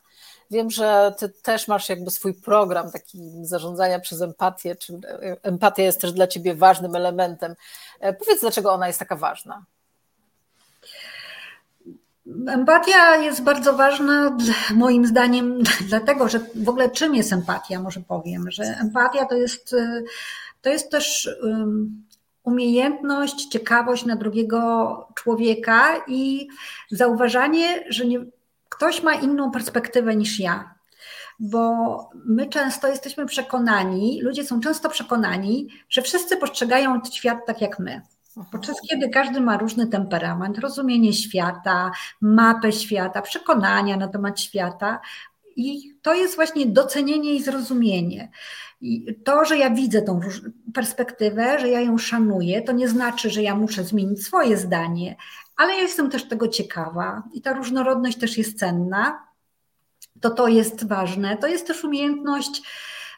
Wiem, 0.50 0.70
że 0.70 1.14
ty 1.18 1.28
też 1.28 1.68
masz 1.68 1.88
jakby 1.88 2.10
swój 2.10 2.34
program 2.34 2.90
taki 2.90 3.18
zarządzania 3.42 4.00
przez 4.00 4.22
empatię, 4.22 4.76
czy 4.76 4.94
e, 4.94 5.36
empatia 5.42 5.82
jest 5.82 6.00
też 6.00 6.12
dla 6.12 6.26
ciebie 6.26 6.54
ważnym 6.54 6.96
elementem. 6.96 7.54
E, 8.00 8.12
powiedz, 8.12 8.40
dlaczego 8.40 8.72
ona 8.72 8.86
jest 8.86 8.98
taka 8.98 9.16
ważna? 9.16 9.64
Empatia 12.46 13.16
jest 13.16 13.42
bardzo 13.42 13.76
ważna, 13.76 14.36
moim 14.74 15.06
zdaniem, 15.06 15.62
dlatego, 15.88 16.28
że 16.28 16.40
w 16.54 16.68
ogóle 16.68 16.90
czym 16.90 17.14
jest 17.14 17.32
empatia, 17.32 17.80
może 17.80 18.00
powiem, 18.00 18.50
że 18.50 18.62
empatia 18.62 19.24
to 19.24 19.34
jest, 19.34 19.74
to 20.62 20.70
jest 20.70 20.90
też 20.90 21.30
umiejętność, 22.42 23.46
ciekawość 23.46 24.04
na 24.04 24.16
drugiego 24.16 25.08
człowieka 25.14 26.04
i 26.06 26.48
zauważanie, 26.90 27.84
że 27.88 28.06
nie, 28.06 28.20
ktoś 28.68 29.02
ma 29.02 29.14
inną 29.14 29.50
perspektywę 29.50 30.16
niż 30.16 30.40
ja. 30.40 30.74
Bo 31.40 32.10
my 32.14 32.46
często 32.46 32.88
jesteśmy 32.88 33.26
przekonani, 33.26 34.22
ludzie 34.22 34.44
są 34.44 34.60
często 34.60 34.88
przekonani, 34.88 35.68
że 35.88 36.02
wszyscy 36.02 36.36
postrzegają 36.36 37.00
świat 37.12 37.38
tak 37.46 37.60
jak 37.60 37.78
my. 37.78 38.02
Podczas 38.52 38.76
kiedy 38.90 39.08
każdy 39.08 39.40
ma 39.40 39.56
różny 39.56 39.86
temperament, 39.86 40.58
rozumienie 40.58 41.12
świata, 41.12 41.90
mapę 42.20 42.72
świata, 42.72 43.22
przekonania 43.22 43.96
na 43.96 44.08
temat 44.08 44.40
świata, 44.40 45.00
i 45.56 45.94
to 46.02 46.14
jest 46.14 46.34
właśnie 46.34 46.66
docenienie 46.66 47.34
i 47.34 47.42
zrozumienie. 47.42 48.30
I 48.80 49.16
to, 49.24 49.44
że 49.44 49.58
ja 49.58 49.70
widzę 49.70 50.02
tą 50.02 50.20
perspektywę, 50.74 51.58
że 51.58 51.68
ja 51.68 51.80
ją 51.80 51.98
szanuję, 51.98 52.62
to 52.62 52.72
nie 52.72 52.88
znaczy, 52.88 53.30
że 53.30 53.42
ja 53.42 53.54
muszę 53.54 53.84
zmienić 53.84 54.24
swoje 54.24 54.56
zdanie, 54.56 55.16
ale 55.56 55.74
ja 55.74 55.80
jestem 55.80 56.10
też 56.10 56.28
tego 56.28 56.48
ciekawa 56.48 57.22
i 57.32 57.42
ta 57.42 57.52
różnorodność 57.52 58.18
też 58.18 58.38
jest 58.38 58.58
cenna. 58.58 59.26
To 60.20 60.30
to 60.30 60.48
jest 60.48 60.88
ważne. 60.88 61.36
To 61.36 61.46
jest 61.46 61.66
też 61.66 61.84
umiejętność 61.84 62.62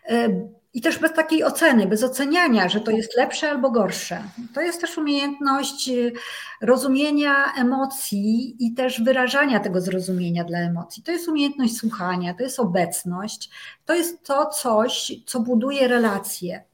e, 0.08 0.28
i 0.74 0.80
też 0.80 0.98
bez 0.98 1.12
takiej 1.12 1.44
oceny, 1.44 1.86
bez 1.86 2.02
oceniania, 2.02 2.68
że 2.68 2.80
to 2.80 2.90
jest 2.90 3.16
lepsze 3.16 3.50
albo 3.50 3.70
gorsze. 3.70 4.22
To 4.54 4.60
jest 4.60 4.80
też 4.80 4.98
umiejętność 4.98 5.88
y, 5.88 6.12
rozumienia 6.60 7.52
emocji 7.58 8.56
i 8.58 8.74
też 8.74 9.02
wyrażania 9.02 9.60
tego 9.60 9.80
zrozumienia 9.80 10.44
dla 10.44 10.58
emocji. 10.58 11.02
To 11.02 11.12
jest 11.12 11.28
umiejętność 11.28 11.76
słuchania, 11.76 12.34
to 12.34 12.42
jest 12.42 12.60
obecność, 12.60 13.50
to 13.86 13.94
jest 13.94 14.22
to 14.22 14.46
coś, 14.46 15.12
co 15.26 15.40
buduje 15.40 15.88
relacje. 15.88 16.64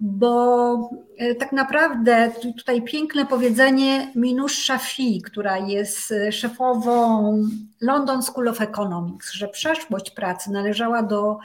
Bo 0.00 0.90
y, 1.20 1.34
tak 1.34 1.52
naprawdę 1.52 2.30
tutaj 2.56 2.82
piękne 2.82 3.26
powiedzenie 3.26 4.12
Minusz 4.14 4.58
Shafi, 4.64 5.22
która 5.22 5.58
jest 5.58 6.10
y, 6.10 6.32
szefową 6.32 7.42
London 7.80 8.22
School 8.22 8.48
of 8.48 8.60
Economics, 8.60 9.32
że 9.32 9.48
przeszłość 9.48 10.10
pracy 10.10 10.50
należała 10.50 11.02
do 11.02 11.38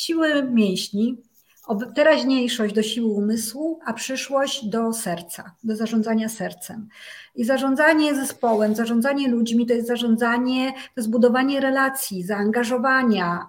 siły 0.00 0.42
mięśni, 0.42 1.22
teraźniejszość 1.94 2.74
do 2.74 2.82
siły 2.82 3.12
umysłu, 3.12 3.80
a 3.84 3.92
przyszłość 3.92 4.64
do 4.64 4.92
serca, 4.92 5.54
do 5.64 5.76
zarządzania 5.76 6.28
sercem. 6.28 6.88
I 7.34 7.44
zarządzanie 7.44 8.14
zespołem, 8.14 8.74
zarządzanie 8.74 9.28
ludźmi 9.28 9.66
to 9.66 9.74
jest 9.74 9.88
zarządzanie, 9.88 10.72
to 10.72 11.00
jest 11.00 11.10
budowanie 11.10 11.60
relacji, 11.60 12.22
zaangażowania. 12.22 13.46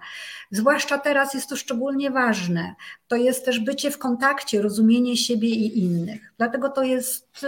Zwłaszcza 0.50 0.98
teraz 0.98 1.34
jest 1.34 1.48
to 1.48 1.56
szczególnie 1.56 2.10
ważne. 2.10 2.74
To 3.08 3.16
jest 3.16 3.44
też 3.44 3.60
bycie 3.60 3.90
w 3.90 3.98
kontakcie, 3.98 4.62
rozumienie 4.62 5.16
siebie 5.16 5.48
i 5.48 5.78
innych. 5.78 6.32
Dlatego 6.38 6.68
to 6.68 6.82
jest, 6.82 7.46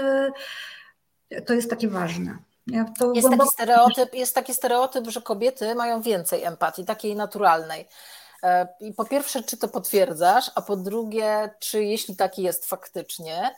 to 1.47 1.55
jest 1.55 1.71
takie 1.71 1.88
ważne. 1.88 2.38
Ja 2.67 2.85
jest, 3.14 3.29
taki 3.31 3.49
stereotyp, 3.53 4.14
jest 4.14 4.35
taki 4.35 4.55
stereotyp, 4.55 5.09
że 5.09 5.23
kobiety 5.23 5.75
mają 5.75 6.03
więcej 6.03 6.43
empatii, 6.43 6.85
takiej 6.85 7.17
naturalnej. 7.17 7.87
E, 8.44 8.68
I 8.80 8.92
po 8.92 9.04
pierwsze, 9.04 9.42
czy 9.42 9.57
to 9.57 9.68
potwierdzasz, 9.68 10.50
a 10.54 10.62
po 10.62 10.76
drugie, 10.76 11.50
czy 11.59 11.85
jeśli 11.85 12.16
taki 12.16 12.42
jest 12.42 12.66
faktycznie, 12.66 13.54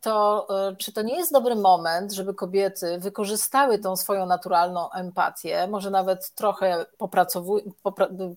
to 0.00 0.46
e, 0.68 0.76
czy 0.76 0.92
to 0.92 1.02
nie 1.02 1.16
jest 1.16 1.32
dobry 1.32 1.56
moment, 1.56 2.12
żeby 2.12 2.34
kobiety 2.34 2.98
wykorzystały 2.98 3.78
tą 3.78 3.96
swoją 3.96 4.26
naturalną 4.26 4.92
empatię, 4.92 5.66
może 5.66 5.90
nawet 5.90 6.30
trochę 6.34 6.86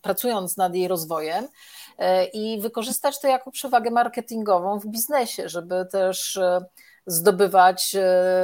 pracując 0.01 0.57
nad 0.57 0.75
jej 0.75 0.87
rozwojem 0.87 1.47
e, 1.97 2.25
i 2.25 2.61
wykorzystać 2.61 3.21
to 3.21 3.27
jako 3.27 3.51
przewagę 3.51 3.91
marketingową 3.91 4.79
w 4.79 4.85
biznesie, 4.85 5.49
żeby 5.49 5.85
też 5.91 6.39
zdobywać 7.05 7.95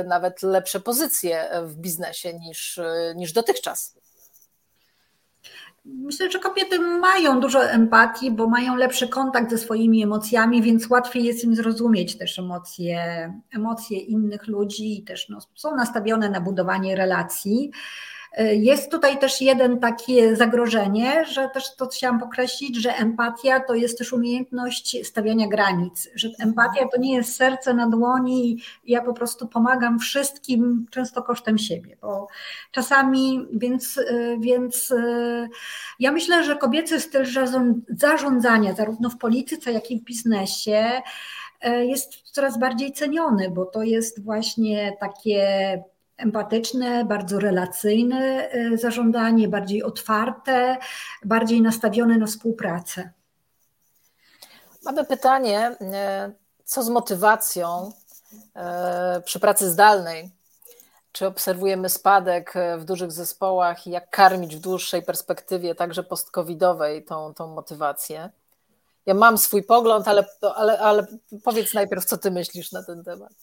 nawet 0.05 0.41
lepsze 0.41 0.79
pozycje 0.79 1.49
w 1.63 1.75
biznesie 1.75 2.33
niż, 2.33 2.79
niż 3.15 3.33
dotychczas? 3.33 3.95
Myślę, 5.93 6.32
że 6.32 6.39
kobiety 6.39 6.80
mają 6.80 7.39
dużo 7.39 7.63
empatii, 7.63 8.32
bo 8.32 8.47
mają 8.47 8.75
lepszy 8.75 9.08
kontakt 9.08 9.52
ze 9.52 9.58
swoimi 9.58 10.04
emocjami, 10.04 10.62
więc 10.62 10.89
łatwiej 10.89 11.23
jest 11.23 11.43
im 11.43 11.56
zrozumieć 11.56 12.17
też 12.17 12.39
emocje, 12.39 12.99
emocje 13.52 13.99
innych 13.99 14.47
ludzi 14.47 14.99
i 14.99 15.04
też 15.04 15.30
no, 15.30 15.39
są 15.56 15.75
nastawione 15.75 16.30
na 16.30 16.41
budowanie 16.41 16.95
relacji. 16.95 17.71
Jest 18.51 18.91
tutaj 18.91 19.19
też 19.19 19.41
jeden 19.41 19.79
takie 19.79 20.35
zagrożenie, 20.35 21.25
że 21.25 21.49
też 21.53 21.75
to 21.75 21.87
chciałam 21.87 22.19
pokreślić, 22.19 22.75
że 22.75 22.95
empatia 22.95 23.59
to 23.59 23.75
jest 23.75 23.97
też 23.97 24.13
umiejętność 24.13 25.07
stawiania 25.07 25.47
granic, 25.47 26.09
że 26.15 26.29
empatia 26.39 26.87
to 26.87 26.99
nie 26.99 27.15
jest 27.15 27.35
serce 27.35 27.73
na 27.73 27.87
dłoni, 27.87 28.61
ja 28.83 29.01
po 29.01 29.13
prostu 29.13 29.47
pomagam 29.47 29.99
wszystkim, 29.99 30.85
często 30.91 31.23
kosztem 31.23 31.57
siebie, 31.57 31.97
bo 32.01 32.27
czasami, 32.71 33.47
więc, 33.53 33.99
więc 34.39 34.93
ja 35.99 36.11
myślę, 36.11 36.43
że 36.43 36.55
kobiecy 36.55 36.99
styl 36.99 37.25
zarządzania, 37.89 38.73
zarówno 38.73 39.09
w 39.09 39.17
polityce, 39.17 39.71
jak 39.71 39.91
i 39.91 39.99
w 39.99 40.03
biznesie, 40.03 41.01
jest 41.81 42.13
coraz 42.31 42.59
bardziej 42.59 42.91
ceniony, 42.91 43.49
bo 43.49 43.65
to 43.65 43.83
jest 43.83 44.23
właśnie 44.23 44.97
takie 44.99 45.83
empatyczne, 46.19 47.05
bardzo 47.05 47.39
relacyjne 47.39 48.49
e, 48.51 48.77
zarządzanie, 48.77 49.47
bardziej 49.47 49.84
otwarte, 49.84 50.77
bardziej 51.25 51.62
nastawione 51.62 52.17
na 52.17 52.25
współpracę. 52.25 53.10
Mamy 54.86 55.05
pytanie, 55.05 55.60
e, 55.82 56.32
co 56.63 56.84
z 56.84 56.89
motywacją 56.89 57.91
e, 58.55 59.21
przy 59.25 59.39
pracy 59.39 59.69
zdalnej? 59.71 60.29
Czy 61.12 61.27
obserwujemy 61.27 61.89
spadek 61.89 62.53
w 62.77 62.84
dużych 62.84 63.12
zespołach 63.12 63.88
i 63.88 63.91
jak 63.91 64.10
karmić 64.10 64.55
w 64.55 64.60
dłuższej 64.60 65.01
perspektywie, 65.01 65.75
także 65.75 66.03
post-covidowej, 66.03 67.05
tą, 67.05 67.34
tą 67.34 67.47
motywację? 67.47 68.29
Ja 69.05 69.13
mam 69.13 69.38
swój 69.38 69.63
pogląd, 69.63 70.08
ale, 70.08 70.25
ale, 70.55 70.79
ale 70.79 71.08
powiedz 71.43 71.73
najpierw, 71.73 72.05
co 72.05 72.17
ty 72.17 72.32
myślisz 72.32 72.71
na 72.71 72.84
ten 72.84 73.03
temat. 73.03 73.34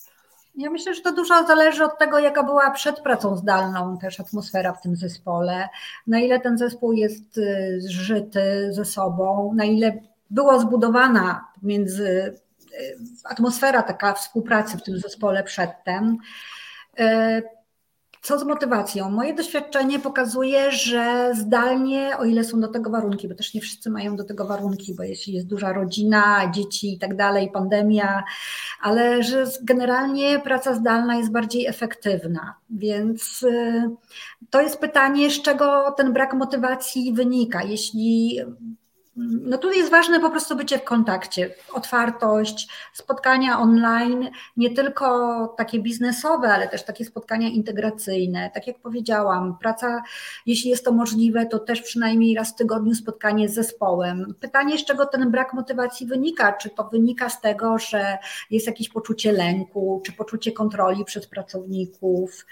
Ja 0.57 0.71
myślę, 0.71 0.95
że 0.95 1.03
to 1.03 1.12
dużo 1.12 1.47
zależy 1.47 1.85
od 1.85 1.99
tego, 1.99 2.19
jaka 2.19 2.42
była 2.42 2.71
przed 2.71 3.01
pracą 3.01 3.37
zdalną 3.37 3.99
też 3.99 4.21
atmosfera 4.21 4.73
w 4.73 4.81
tym 4.81 4.97
zespole, 4.97 5.69
na 6.07 6.21
ile 6.21 6.40
ten 6.40 6.59
zespół 6.59 6.92
jest 6.92 7.38
y, 7.38 7.77
zżyty 7.81 8.69
ze 8.73 8.85
sobą, 8.85 9.53
na 9.55 9.64
ile 9.64 9.99
była 10.31 10.59
zbudowana 10.59 11.45
między 11.62 12.07
y, 12.07 12.99
atmosfera 13.25 13.83
taka 13.83 14.12
współpracy 14.12 14.79
w 14.79 14.83
tym 14.83 14.99
zespole 14.99 15.45
przedtem. 15.45 16.19
Co 18.27 18.39
z 18.39 18.45
motywacją? 18.45 19.11
Moje 19.11 19.35
doświadczenie 19.35 19.99
pokazuje, 19.99 20.71
że 20.71 21.33
zdalnie, 21.35 22.19
o 22.19 22.25
ile 22.25 22.45
są 22.45 22.61
do 22.61 22.69
tego 22.69 22.91
warunki, 22.91 23.29
bo 23.29 23.35
też 23.35 23.55
nie 23.55 23.61
wszyscy 23.61 23.91
mają 23.91 24.17
do 24.17 24.25
tego 24.25 24.47
warunki, 24.47 24.95
bo 24.95 25.03
jeśli 25.03 25.33
jest 25.33 25.47
duża 25.47 25.73
rodzina, 25.73 26.51
dzieci 26.55 26.95
i 26.95 26.99
tak 26.99 27.17
dalej, 27.17 27.51
pandemia, 27.53 28.25
ale 28.83 29.23
że 29.23 29.45
generalnie 29.62 30.39
praca 30.39 30.75
zdalna 30.75 31.17
jest 31.17 31.33
bardziej 31.33 31.67
efektywna. 31.67 32.55
Więc 32.71 33.43
y, 33.43 33.91
to 34.51 34.61
jest 34.61 34.79
pytanie, 34.79 35.31
z 35.31 35.43
czego 35.43 35.95
ten 35.97 36.12
brak 36.12 36.35
motywacji 36.35 37.12
wynika. 37.12 37.62
Jeśli 37.62 38.41
no 39.16 39.59
tu 39.59 39.72
jest 39.72 39.90
ważne 39.90 40.20
po 40.20 40.31
prostu 40.31 40.57
bycie 40.57 40.79
w 40.79 40.85
kontakcie, 40.85 41.55
otwartość, 41.72 42.68
spotkania 42.92 43.59
online, 43.59 44.31
nie 44.57 44.70
tylko 44.70 45.55
takie 45.57 45.79
biznesowe, 45.79 46.48
ale 46.48 46.68
też 46.68 46.85
takie 46.85 47.05
spotkania 47.05 47.48
integracyjne. 47.48 48.50
Tak 48.55 48.66
jak 48.66 48.79
powiedziałam, 48.79 49.59
praca, 49.59 50.02
jeśli 50.46 50.70
jest 50.70 50.85
to 50.85 50.92
możliwe, 50.92 51.46
to 51.46 51.59
też 51.59 51.83
przynajmniej 51.83 52.35
raz 52.35 52.52
w 52.52 52.57
tygodniu 52.57 52.94
spotkanie 52.94 53.48
z 53.48 53.55
zespołem. 53.55 54.35
Pytanie, 54.40 54.79
z 54.79 54.85
czego 54.85 55.07
ten 55.07 55.31
brak 55.31 55.55
motywacji 55.55 56.07
wynika? 56.07 56.52
Czy 56.52 56.70
to 56.70 56.85
wynika 56.85 57.29
z 57.29 57.40
tego, 57.40 57.79
że 57.79 58.18
jest 58.50 58.66
jakieś 58.66 58.88
poczucie 58.88 59.33
lęku, 59.33 60.02
czy 60.07 60.12
poczucie 60.12 60.52
kontroli 60.52 61.05
przez 61.05 61.26
pracowników? 61.26 62.46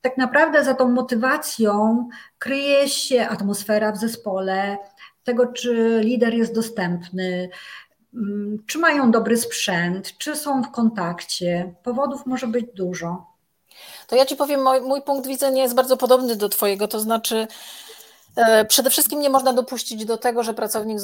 tak 0.00 0.18
naprawdę 0.18 0.64
za 0.64 0.74
tą 0.74 0.88
motywacją 0.88 2.08
kryje 2.38 2.88
się 2.88 3.28
atmosfera 3.28 3.92
w 3.92 3.96
zespole, 3.96 4.78
tego, 5.28 5.46
czy 5.46 6.00
lider 6.04 6.34
jest 6.34 6.54
dostępny, 6.54 7.50
mm, 8.14 8.58
czy 8.66 8.78
mają 8.78 9.10
dobry 9.10 9.36
sprzęt, 9.36 10.18
czy 10.18 10.36
są 10.36 10.62
w 10.62 10.70
kontakcie. 10.70 11.74
Powodów 11.82 12.26
może 12.26 12.46
być 12.46 12.66
dużo. 12.74 13.26
To 14.06 14.16
ja 14.16 14.26
Ci 14.26 14.36
powiem, 14.36 14.62
mój, 14.62 14.80
mój 14.80 15.02
punkt 15.02 15.26
widzenia 15.26 15.62
jest 15.62 15.74
bardzo 15.74 15.96
podobny 15.96 16.36
do 16.36 16.48
Twojego, 16.48 16.88
to 16.88 17.00
znaczy 17.00 17.46
przede 18.68 18.90
wszystkim 18.90 19.20
nie 19.20 19.30
można 19.30 19.52
dopuścić 19.52 20.04
do 20.04 20.18
tego, 20.18 20.42
że 20.42 20.54
pracownik 20.54 20.98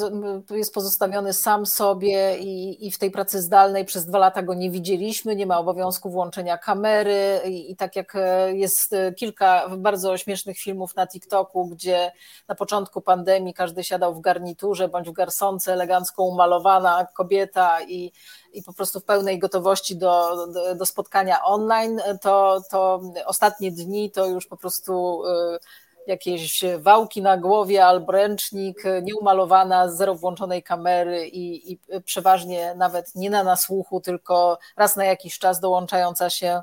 jest 0.51 0.75
pozostawiony 0.75 1.33
sam 1.33 1.67
sobie 1.67 2.39
i, 2.39 2.87
i, 2.87 2.91
w 2.91 2.99
tej 2.99 3.11
pracy 3.11 3.43
zdalnej. 3.43 3.85
Przez 3.85 4.07
dwa 4.07 4.19
lata 4.19 4.43
go 4.43 4.55
nie 4.55 4.71
widzieliśmy, 4.71 5.37
nie 5.37 5.47
ma 5.47 5.59
obowiązku 5.59 6.11
włączenia 6.11 6.59
kamery 6.59 7.41
i, 7.45 7.71
i, 7.71 7.77
tak 7.77 7.97
jak 7.97 8.17
e, 8.17 8.55
jest 8.55 8.93
e, 8.93 9.13
kilka 9.13 9.69
bardzo 9.69 10.19
śmiesznych 10.19 10.59
filmów 10.59 10.97
na 10.97 11.07
TikToku, 11.07 11.67
gdzie 11.67 12.13
na 12.49 12.55
początku 12.55 13.01
pandemii 13.01 13.55
każdy 13.55 13.85
siadał 13.85 14.15
w 14.15 14.21
garniturze 14.21 14.89
bądź 14.89 15.09
w 15.09 15.13
garsonce 15.13 15.73
elegancko 15.73 16.25
umalowana 16.25 17.07
kobieta 17.15 17.83
i, 17.83 18.13
i 18.53 18.63
po 18.63 18.73
prostu 18.73 19.01
w 19.01 19.05
pełnej 19.05 19.39
gotowości 19.39 19.97
do, 19.97 20.47
do, 20.47 20.75
do 20.75 20.87
spotkania 20.87 21.45
online, 21.45 22.01
to, 22.21 22.61
to 22.71 23.01
ostatnie 23.27 23.73
dni 23.73 24.11
to 24.11 24.27
już 24.27 24.47
po 24.47 24.57
prostu 24.57 25.23
jakieś 26.07 26.65
wałki 26.79 27.23
na 27.23 27.37
głowie 27.37 27.87
albo 27.87 28.13
ręcznik, 28.13 28.83
nieumalowana, 29.03 29.89
zero 29.89 30.15
włączonej 30.15 30.63
kamery 30.63 31.27
i, 31.27 31.73
i, 31.73 31.79
przeważnie 32.05 32.75
nawet 32.75 33.15
nie 33.15 33.31
na 33.31 33.45
nasłuchu, 33.45 34.01
tylko 34.01 34.59
raz 34.77 34.97
na 34.97 35.05
jakiś 35.05 35.39
czas 35.39 35.61
dołączająca 35.61 36.31
się 36.31 36.63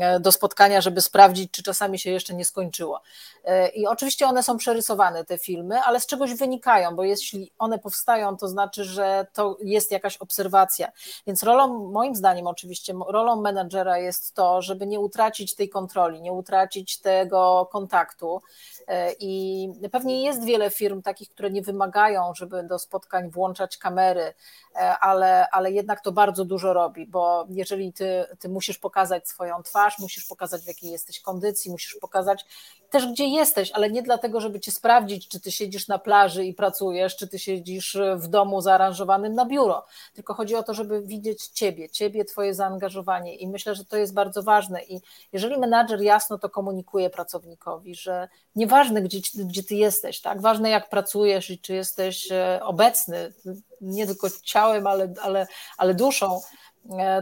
e, 0.00 0.20
do 0.20 0.32
spotkania, 0.32 0.80
żeby 0.80 1.00
sprawdzić, 1.00 1.50
czy 1.50 1.62
czasami 1.62 1.98
się 1.98 2.10
jeszcze 2.10 2.34
nie 2.34 2.44
skończyło. 2.44 3.02
E, 3.44 3.68
I 3.68 3.86
oczywiście 3.86 4.26
one 4.26 4.42
są 4.42 4.56
przerysowane, 4.56 5.24
te 5.24 5.38
filmy, 5.38 5.80
ale 5.80 6.00
z 6.00 6.06
czegoś 6.06 6.34
wynikają, 6.34 6.96
bo 6.96 7.04
jeśli 7.04 7.52
one 7.58 7.78
powstają, 7.78 8.36
to 8.36 8.48
znaczy, 8.48 8.84
że 8.84 9.26
to 9.32 9.56
jest 9.60 9.90
jakaś 9.90 10.16
obserwacja. 10.16 10.92
Więc 11.26 11.42
rolą, 11.42 11.90
moim 11.90 12.14
zdaniem 12.14 12.46
oczywiście, 12.46 12.94
rolą 13.08 13.40
menadżera 13.40 13.98
jest 13.98 14.34
to, 14.34 14.62
żeby 14.62 14.86
nie 14.86 15.00
utracić 15.00 15.54
tej 15.54 15.68
kontroli, 15.68 16.22
nie 16.22 16.32
utracić 16.32 16.98
tego 16.98 17.68
kontaktu, 17.72 18.42
E, 18.90 19.12
I 19.20 19.68
pewnie 19.92 20.24
jest 20.24 20.44
wiele 20.44 20.70
firm 20.70 21.02
takich, 21.02 21.28
które 21.28 21.50
nie 21.50 21.62
wymagają, 21.62 22.34
żeby 22.34 22.62
do 22.62 22.78
spotkań 22.78 23.30
włączać 23.30 23.76
kamery, 23.76 24.34
e, 24.74 24.98
ale, 24.98 25.50
ale 25.50 25.72
jednak 25.72 26.00
to 26.00 26.12
bardzo 26.12 26.44
dużo 26.44 26.72
robi, 26.72 27.06
bo 27.06 27.46
jeżeli 27.48 27.92
ty, 27.92 28.24
ty 28.38 28.48
musisz 28.48 28.78
pokazać 28.78 29.28
swoją 29.28 29.62
twarz, 29.62 29.98
musisz 29.98 30.24
pokazać 30.24 30.62
w 30.62 30.66
jakiej 30.66 30.90
jesteś 30.90 31.20
kondycji, 31.20 31.70
musisz 31.70 31.96
pokazać 32.00 32.44
też 32.90 33.06
gdzie 33.06 33.26
jesteś, 33.26 33.72
ale 33.72 33.90
nie 33.90 34.02
dlatego, 34.02 34.40
żeby 34.40 34.60
cię 34.60 34.72
sprawdzić, 34.72 35.28
czy 35.28 35.40
ty 35.40 35.52
siedzisz 35.52 35.88
na 35.88 35.98
plaży 35.98 36.44
i 36.44 36.54
pracujesz, 36.54 37.16
czy 37.16 37.28
ty 37.28 37.38
siedzisz 37.38 37.98
w 38.16 38.28
domu 38.28 38.60
zaaranżowanym 38.60 39.34
na 39.34 39.44
biuro, 39.44 39.84
tylko 40.14 40.34
chodzi 40.34 40.54
o 40.54 40.62
to, 40.62 40.74
żeby 40.74 41.02
widzieć 41.02 41.46
ciebie, 41.46 41.88
ciebie, 41.88 42.24
twoje 42.24 42.54
zaangażowanie. 42.54 43.36
I 43.36 43.48
myślę, 43.48 43.74
że 43.74 43.84
to 43.84 43.96
jest 43.96 44.14
bardzo 44.14 44.42
ważne. 44.42 44.82
I 44.82 45.00
jeżeli 45.32 45.58
menadżer 45.58 46.02
jasno 46.02 46.38
to 46.38 46.50
komunikuje 46.50 47.10
pracownikowi, 47.10 47.94
że 47.94 48.28
nieważne 48.56 49.02
gdzie, 49.02 49.18
gdzie 49.34 49.62
ty 49.62 49.74
jesteś, 49.74 50.20
tak, 50.20 50.40
ważne 50.40 50.70
jak 50.70 50.90
pracujesz 50.90 51.50
i 51.50 51.58
czy 51.58 51.74
jesteś 51.74 52.32
e, 52.32 52.60
obecny, 52.62 53.32
nie 53.80 54.06
tylko 54.06 54.28
ciałem, 54.42 54.86
ale, 54.86 55.14
ale, 55.22 55.46
ale 55.78 55.94
duszą, 55.94 56.40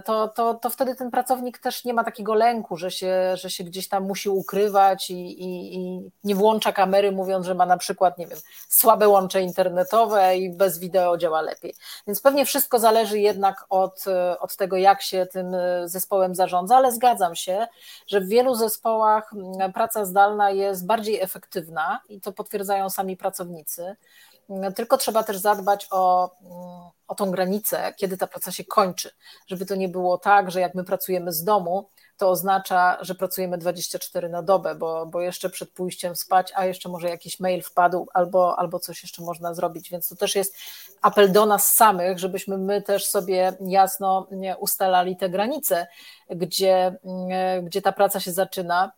to, 0.04 0.28
to, 0.28 0.54
to 0.54 0.70
wtedy 0.70 0.94
ten 0.94 1.10
pracownik 1.10 1.58
też 1.58 1.84
nie 1.84 1.94
ma 1.94 2.04
takiego 2.04 2.34
lęku, 2.34 2.76
że 2.76 2.90
się, 2.90 3.36
że 3.36 3.50
się 3.50 3.64
gdzieś 3.64 3.88
tam 3.88 4.04
musi 4.04 4.28
ukrywać 4.28 5.10
i, 5.10 5.42
i, 5.42 5.74
i, 5.76 6.10
nie 6.24 6.34
włącza 6.34 6.72
kamery, 6.72 7.12
mówiąc, 7.12 7.46
że 7.46 7.54
ma 7.54 7.66
na 7.66 7.76
przykład, 7.76 8.18
nie 8.18 8.26
wiem, 8.26 8.38
słabe 8.68 9.08
łącze 9.08 9.42
internetowe 9.42 10.36
i 10.36 10.50
bez 10.50 10.78
wideo 10.78 11.16
działa 11.18 11.40
lepiej. 11.40 11.74
Więc 12.06 12.20
pewnie 12.20 12.44
wszystko 12.44 12.78
zależy 12.78 13.18
jednak 13.18 13.64
od, 13.68 14.04
od 14.40 14.56
tego, 14.56 14.76
jak 14.76 15.02
się 15.02 15.26
tym 15.26 15.56
zespołem 15.84 16.34
zarządza, 16.34 16.76
ale 16.76 16.92
zgadzam 16.92 17.34
się, 17.34 17.66
że 18.06 18.20
w 18.20 18.28
wielu 18.28 18.54
zespołach 18.54 19.30
praca 19.74 20.04
zdalna 20.04 20.50
jest 20.50 20.86
bardziej 20.86 21.20
efektywna 21.20 22.00
i 22.08 22.20
to 22.20 22.32
potwierdzają 22.32 22.90
sami 22.90 23.16
pracownicy. 23.16 23.96
Tylko 24.76 24.96
trzeba 24.96 25.22
też 25.22 25.36
zadbać 25.36 25.86
o, 25.90 26.30
o 27.08 27.14
tą 27.14 27.30
granicę, 27.30 27.94
kiedy 27.96 28.16
ta 28.16 28.26
praca 28.26 28.52
się 28.52 28.64
kończy, 28.64 29.10
żeby 29.46 29.66
to 29.66 29.74
nie 29.74 29.88
było 29.88 30.18
tak, 30.18 30.50
że 30.50 30.60
jak 30.60 30.74
my 30.74 30.84
pracujemy 30.84 31.32
z 31.32 31.44
domu, 31.44 31.90
to 32.16 32.30
oznacza, 32.30 32.98
że 33.00 33.14
pracujemy 33.14 33.58
24 33.58 34.28
na 34.28 34.42
dobę, 34.42 34.74
bo, 34.74 35.06
bo 35.06 35.20
jeszcze 35.20 35.50
przed 35.50 35.70
pójściem 35.70 36.16
spać, 36.16 36.52
a 36.54 36.64
jeszcze 36.64 36.88
może 36.88 37.08
jakiś 37.08 37.40
mail 37.40 37.62
wpadł 37.62 38.06
albo, 38.14 38.58
albo 38.58 38.78
coś 38.78 39.02
jeszcze 39.02 39.22
można 39.22 39.54
zrobić. 39.54 39.90
Więc 39.90 40.08
to 40.08 40.16
też 40.16 40.34
jest 40.34 40.56
apel 41.02 41.32
do 41.32 41.46
nas 41.46 41.74
samych, 41.74 42.18
żebyśmy 42.18 42.58
my 42.58 42.82
też 42.82 43.06
sobie 43.06 43.52
jasno 43.60 44.26
ustalali 44.58 45.16
te 45.16 45.30
granice, 45.30 45.86
gdzie, 46.30 46.96
gdzie 47.62 47.82
ta 47.82 47.92
praca 47.92 48.20
się 48.20 48.32
zaczyna 48.32 48.92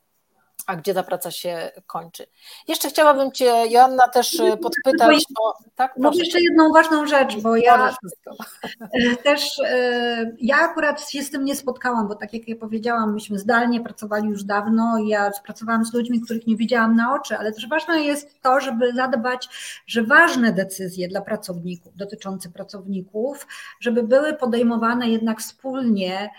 a 0.66 0.76
gdzie 0.76 0.94
ta 0.94 1.02
praca 1.02 1.30
się 1.30 1.70
kończy. 1.86 2.26
Jeszcze 2.68 2.88
chciałabym 2.88 3.32
Cię, 3.32 3.52
Joanna, 3.70 4.08
też 4.08 4.40
e, 4.40 4.56
podpytać 4.56 5.24
o. 5.40 5.54
Tak, 5.76 5.96
Mam 5.98 6.14
jeszcze 6.14 6.40
jedną 6.40 6.72
ważną 6.72 7.06
rzecz, 7.06 7.36
bo 7.36 7.56
ja 7.56 7.96
e, 8.80 9.16
też 9.16 9.58
e, 9.64 10.36
ja 10.40 10.56
akurat 10.56 11.10
się 11.10 11.22
z 11.22 11.30
tym 11.30 11.44
nie 11.44 11.56
spotkałam, 11.56 12.08
bo 12.08 12.14
tak 12.14 12.34
jak 12.34 12.48
ja 12.48 12.56
powiedziałam, 12.56 13.14
myśmy 13.14 13.38
zdalnie 13.38 13.80
pracowali 13.80 14.28
już 14.28 14.44
dawno 14.44 14.98
i 14.98 15.08
ja 15.08 15.30
pracowałam 15.44 15.84
z 15.84 15.94
ludźmi, 15.94 16.20
których 16.20 16.46
nie 16.46 16.56
widziałam 16.56 16.96
na 16.96 17.14
oczy, 17.14 17.36
ale 17.38 17.52
też 17.52 17.68
ważne 17.68 18.00
jest 18.02 18.40
to, 18.42 18.60
żeby 18.60 18.92
zadbać, 18.92 19.48
że 19.86 20.02
ważne 20.02 20.52
decyzje 20.52 21.08
dla 21.08 21.20
pracowników, 21.20 21.96
dotyczące 21.96 22.48
pracowników, 22.48 23.46
żeby 23.80 24.02
były 24.02 24.34
podejmowane 24.34 25.08
jednak 25.08 25.40
wspólnie, 25.40 26.30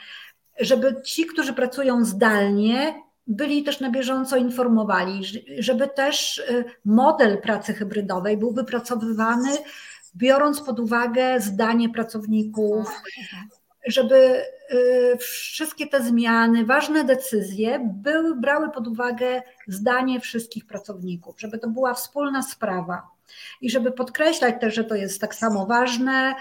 żeby 0.60 1.02
ci, 1.06 1.26
którzy 1.26 1.54
pracują 1.54 2.06
zdalnie, 2.06 3.02
byli 3.32 3.64
też 3.64 3.80
na 3.80 3.90
bieżąco 3.90 4.38
informowani, 4.38 5.22
żeby 5.60 5.88
też 5.88 6.38
y, 6.38 6.66
model 6.86 7.42
pracy 7.42 7.74
hybrydowej 7.74 8.38
był 8.38 8.54
wypracowywany, 8.54 9.50
biorąc 10.16 10.62
pod 10.62 10.80
uwagę 10.80 11.40
zdanie 11.40 11.90
pracowników, 11.90 12.88
żeby 13.88 14.44
y, 14.74 15.18
wszystkie 15.18 15.88
te 15.88 16.04
zmiany, 16.04 16.66
ważne 16.66 17.04
decyzje 17.04 17.94
były 17.94 18.36
brały 18.36 18.70
pod 18.70 18.88
uwagę 18.88 19.42
zdanie 19.68 20.20
wszystkich 20.20 20.66
pracowników, 20.66 21.40
żeby 21.40 21.60
to 21.60 21.68
była 21.68 21.94
wspólna 21.94 22.42
sprawa. 22.42 23.08
I 23.62 23.70
żeby 23.70 23.92
podkreślać 23.92 24.56
też, 24.62 24.76
że 24.76 24.84
to 24.84 24.96
jest 24.96 25.22
tak 25.22 25.36
samo 25.36 25.66
ważne, 25.66 26.36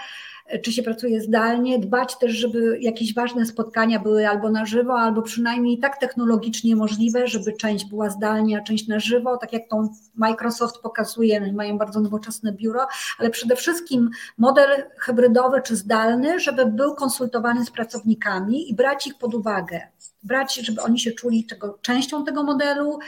czy 0.63 0.71
się 0.71 0.83
pracuje 0.83 1.21
zdalnie, 1.21 1.79
dbać 1.79 2.17
też, 2.17 2.31
żeby 2.31 2.77
jakieś 2.81 3.13
ważne 3.13 3.45
spotkania 3.45 3.99
były 3.99 4.29
albo 4.29 4.49
na 4.49 4.65
żywo, 4.65 4.99
albo 4.99 5.21
przynajmniej 5.21 5.79
tak 5.79 5.97
technologicznie 5.97 6.75
możliwe, 6.75 7.27
żeby 7.27 7.53
część 7.53 7.85
była 7.85 8.09
zdalnie, 8.09 8.57
a 8.57 8.61
część 8.61 8.87
na 8.87 8.99
żywo, 8.99 9.37
tak 9.37 9.53
jak 9.53 9.67
tą 9.67 9.89
Microsoft 10.15 10.77
pokazuje, 10.77 11.53
mają 11.53 11.77
bardzo 11.77 11.99
nowoczesne 11.99 12.51
biuro, 12.53 12.87
ale 13.19 13.29
przede 13.29 13.55
wszystkim 13.55 14.09
model 14.37 14.83
hybrydowy 14.97 15.61
czy 15.61 15.75
zdalny, 15.75 16.39
żeby 16.39 16.65
był 16.65 16.95
konsultowany 16.95 17.65
z 17.65 17.71
pracownikami 17.71 18.69
i 18.71 18.75
brać 18.75 19.07
ich 19.07 19.17
pod 19.17 19.35
uwagę, 19.35 19.81
brać, 20.23 20.55
żeby 20.55 20.81
oni 20.81 20.99
się 20.99 21.11
czuli 21.11 21.45
tego, 21.45 21.79
częścią 21.81 22.25
tego 22.25 22.43
modelu, 22.43 22.99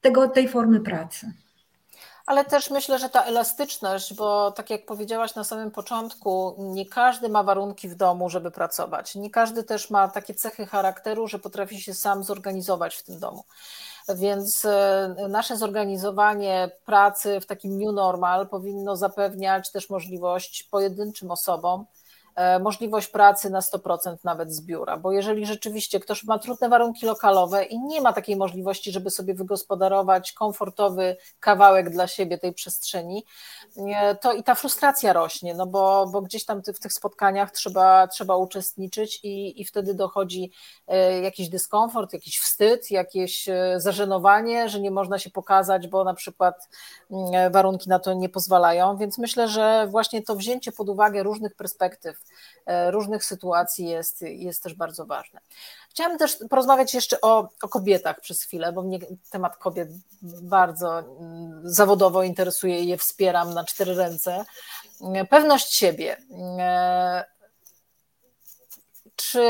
tego, 0.00 0.28
tej 0.28 0.48
formy 0.48 0.80
pracy 0.80 1.32
ale 2.30 2.44
też 2.44 2.70
myślę, 2.70 2.98
że 2.98 3.08
ta 3.08 3.22
elastyczność, 3.22 4.14
bo 4.14 4.52
tak 4.52 4.70
jak 4.70 4.86
powiedziałaś 4.86 5.34
na 5.34 5.44
samym 5.44 5.70
początku, 5.70 6.54
nie 6.58 6.86
każdy 6.86 7.28
ma 7.28 7.42
warunki 7.42 7.88
w 7.88 7.94
domu, 7.94 8.28
żeby 8.28 8.50
pracować. 8.50 9.14
Nie 9.14 9.30
każdy 9.30 9.64
też 9.64 9.90
ma 9.90 10.08
takie 10.08 10.34
cechy 10.34 10.66
charakteru, 10.66 11.28
że 11.28 11.38
potrafi 11.38 11.80
się 11.80 11.94
sam 11.94 12.24
zorganizować 12.24 12.96
w 12.96 13.02
tym 13.02 13.18
domu. 13.18 13.44
Więc 14.08 14.64
e, 14.64 15.14
nasze 15.28 15.56
zorganizowanie 15.56 16.70
pracy 16.84 17.40
w 17.40 17.46
takim 17.46 17.78
new 17.78 17.94
normal 17.94 18.48
powinno 18.48 18.96
zapewniać 18.96 19.70
też 19.70 19.90
możliwość 19.90 20.62
pojedynczym 20.62 21.30
osobom 21.30 21.86
możliwość 22.60 23.08
pracy 23.08 23.50
na 23.50 23.60
100% 23.60 24.16
nawet 24.24 24.52
z 24.52 24.60
biura, 24.60 24.96
bo 24.96 25.12
jeżeli 25.12 25.46
rzeczywiście 25.46 26.00
ktoś 26.00 26.24
ma 26.24 26.38
trudne 26.38 26.68
warunki 26.68 27.06
lokalowe 27.06 27.64
i 27.64 27.78
nie 27.78 28.00
ma 28.00 28.12
takiej 28.12 28.36
możliwości, 28.36 28.92
żeby 28.92 29.10
sobie 29.10 29.34
wygospodarować 29.34 30.32
komfortowy 30.32 31.16
kawałek 31.40 31.90
dla 31.90 32.06
siebie 32.06 32.38
tej 32.38 32.52
przestrzeni, 32.52 33.24
e, 33.76 34.14
to 34.14 34.32
i 34.32 34.42
ta 34.42 34.54
frustracja 34.54 35.12
rośnie, 35.12 35.54
no 35.54 35.66
bo, 35.66 36.06
bo 36.06 36.22
gdzieś 36.22 36.44
tam 36.44 36.62
w 36.62 36.80
tych 36.80 36.92
spotkaniach 36.92 37.50
trzeba, 37.50 38.06
trzeba 38.06 38.36
uczestniczyć 38.36 39.20
i, 39.22 39.60
i 39.60 39.64
wtedy 39.64 39.94
dochodzi 39.94 40.52
e, 40.88 41.20
jakiś 41.20 41.48
dyskomfort, 41.48 42.12
jakiś 42.12 42.38
wstyd, 42.38 42.90
jakieś 42.90 43.48
zażenowanie, 43.76 44.68
że 44.68 44.80
nie 44.80 44.90
można 44.90 45.18
się 45.18 45.30
pokazać, 45.30 45.88
bo 45.88 46.04
na 46.04 46.14
przykład 46.14 46.68
mm, 47.10 47.52
warunki 47.52 47.88
na 47.88 47.98
to 47.98 48.14
nie 48.14 48.28
pozwalają, 48.28 48.96
więc 48.96 49.18
myślę, 49.18 49.48
że 49.48 49.86
właśnie 49.90 50.22
to 50.22 50.36
wzięcie 50.36 50.72
pod 50.72 50.88
uwagę 50.88 51.22
różnych 51.22 51.54
perspektyw, 51.54 52.19
E, 52.19 52.19
różnych 52.90 53.24
sytuacji 53.24 53.86
jest, 53.86 54.22
jest 54.22 54.62
też 54.62 54.74
bardzo 54.74 55.06
ważne. 55.06 55.40
Chciałam 55.90 56.18
też 56.18 56.38
porozmawiać 56.50 56.94
jeszcze 56.94 57.20
o, 57.20 57.48
o 57.62 57.68
kobietach 57.68 58.20
przez 58.20 58.42
chwilę, 58.42 58.72
bo 58.72 58.82
mnie 58.82 58.98
temat 59.30 59.56
kobiet 59.56 59.88
bardzo 60.42 60.98
mm, 60.98 61.60
zawodowo 61.64 62.22
interesuje 62.22 62.80
i 62.80 62.86
je 62.86 62.98
wspieram 62.98 63.54
na 63.54 63.64
cztery 63.64 63.94
ręce. 63.94 64.44
Pewność 65.30 65.74
siebie. 65.74 66.16
E, 66.58 67.24
czy 69.16 69.42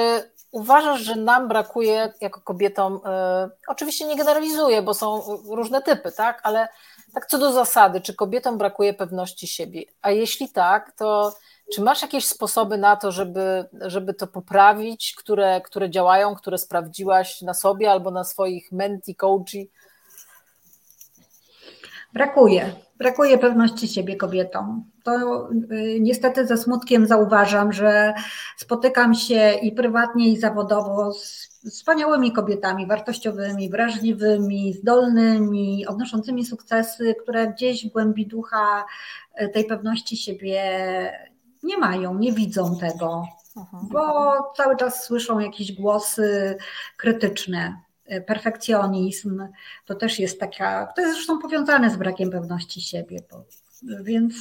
uważasz, 0.51 1.01
że 1.01 1.17
nam 1.17 1.49
brakuje 1.49 2.13
jako 2.21 2.41
kobietom, 2.41 3.01
e, 3.05 3.51
oczywiście 3.67 4.07
nie 4.07 4.17
generalizuję, 4.17 4.83
bo 4.83 4.95
są 4.95 5.23
różne 5.45 5.83
typy, 5.83 6.13
tak, 6.13 6.41
ale 6.43 6.69
tak 7.15 7.27
co 7.27 7.39
do 7.39 7.53
zasady, 7.53 8.01
czy 8.01 8.15
kobietom 8.15 8.59
brakuje 8.59 8.95
pewności 8.95 9.47
siebie? 9.47 9.83
A 10.03 10.11
jeśli 10.11 10.49
tak, 10.49 10.93
to 10.93 11.33
czy 11.75 11.83
masz 11.83 12.03
jakieś 12.03 12.27
sposoby 12.27 12.79
na 12.79 12.97
to, 12.97 13.13
żeby, 13.13 13.65
żeby 13.81 14.15
to 14.15 14.27
poprawić, 14.27 15.15
które, 15.19 15.61
które 15.61 15.91
działają, 15.91 16.35
które 16.35 16.59
sprawdziłaś 16.59 17.43
na 17.43 17.55
sobie 17.55 17.91
albo 17.91 18.11
na 18.11 18.25
swoich 18.25 18.73
menti, 18.73 19.15
coachi? 19.15 19.71
Brakuje. 22.13 22.75
Brakuje 23.01 23.39
pewności 23.39 23.89
siebie 23.89 24.17
kobietom. 24.17 24.85
To 25.05 25.49
y, 25.73 25.99
niestety 26.01 26.47
ze 26.47 26.57
smutkiem 26.57 27.07
zauważam, 27.07 27.73
że 27.73 28.15
spotykam 28.57 29.15
się 29.15 29.53
i 29.63 29.73
prywatnie, 29.73 30.29
i 30.29 30.41
zawodowo 30.41 31.13
z 31.13 31.51
wspaniałymi 31.71 32.33
kobietami, 32.33 32.87
wartościowymi, 32.87 33.71
wrażliwymi, 33.71 34.73
zdolnymi, 34.73 35.87
odnoszącymi 35.87 36.45
sukcesy, 36.45 37.15
które 37.23 37.49
gdzieś 37.49 37.87
w 37.87 37.93
głębi 37.93 38.27
ducha 38.27 38.85
y, 39.43 39.49
tej 39.49 39.65
pewności 39.65 40.17
siebie 40.17 40.63
nie 41.63 41.79
mają, 41.79 42.19
nie 42.19 42.33
widzą 42.33 42.77
tego, 42.79 43.25
bo 43.73 44.03
cały 44.57 44.77
czas 44.77 45.05
słyszą 45.05 45.39
jakieś 45.39 45.73
głosy 45.73 46.57
krytyczne. 46.97 47.77
Perfekcjonizm 48.27 49.49
to 49.87 49.95
też 49.95 50.19
jest 50.19 50.41
taka, 50.41 50.87
to 50.97 51.03
jest 51.03 51.15
zresztą 51.15 51.39
powiązane 51.39 51.91
z 51.91 51.97
brakiem 51.97 52.31
pewności 52.31 52.81
siebie, 52.81 53.19
bo, 53.31 53.45
więc 54.03 54.35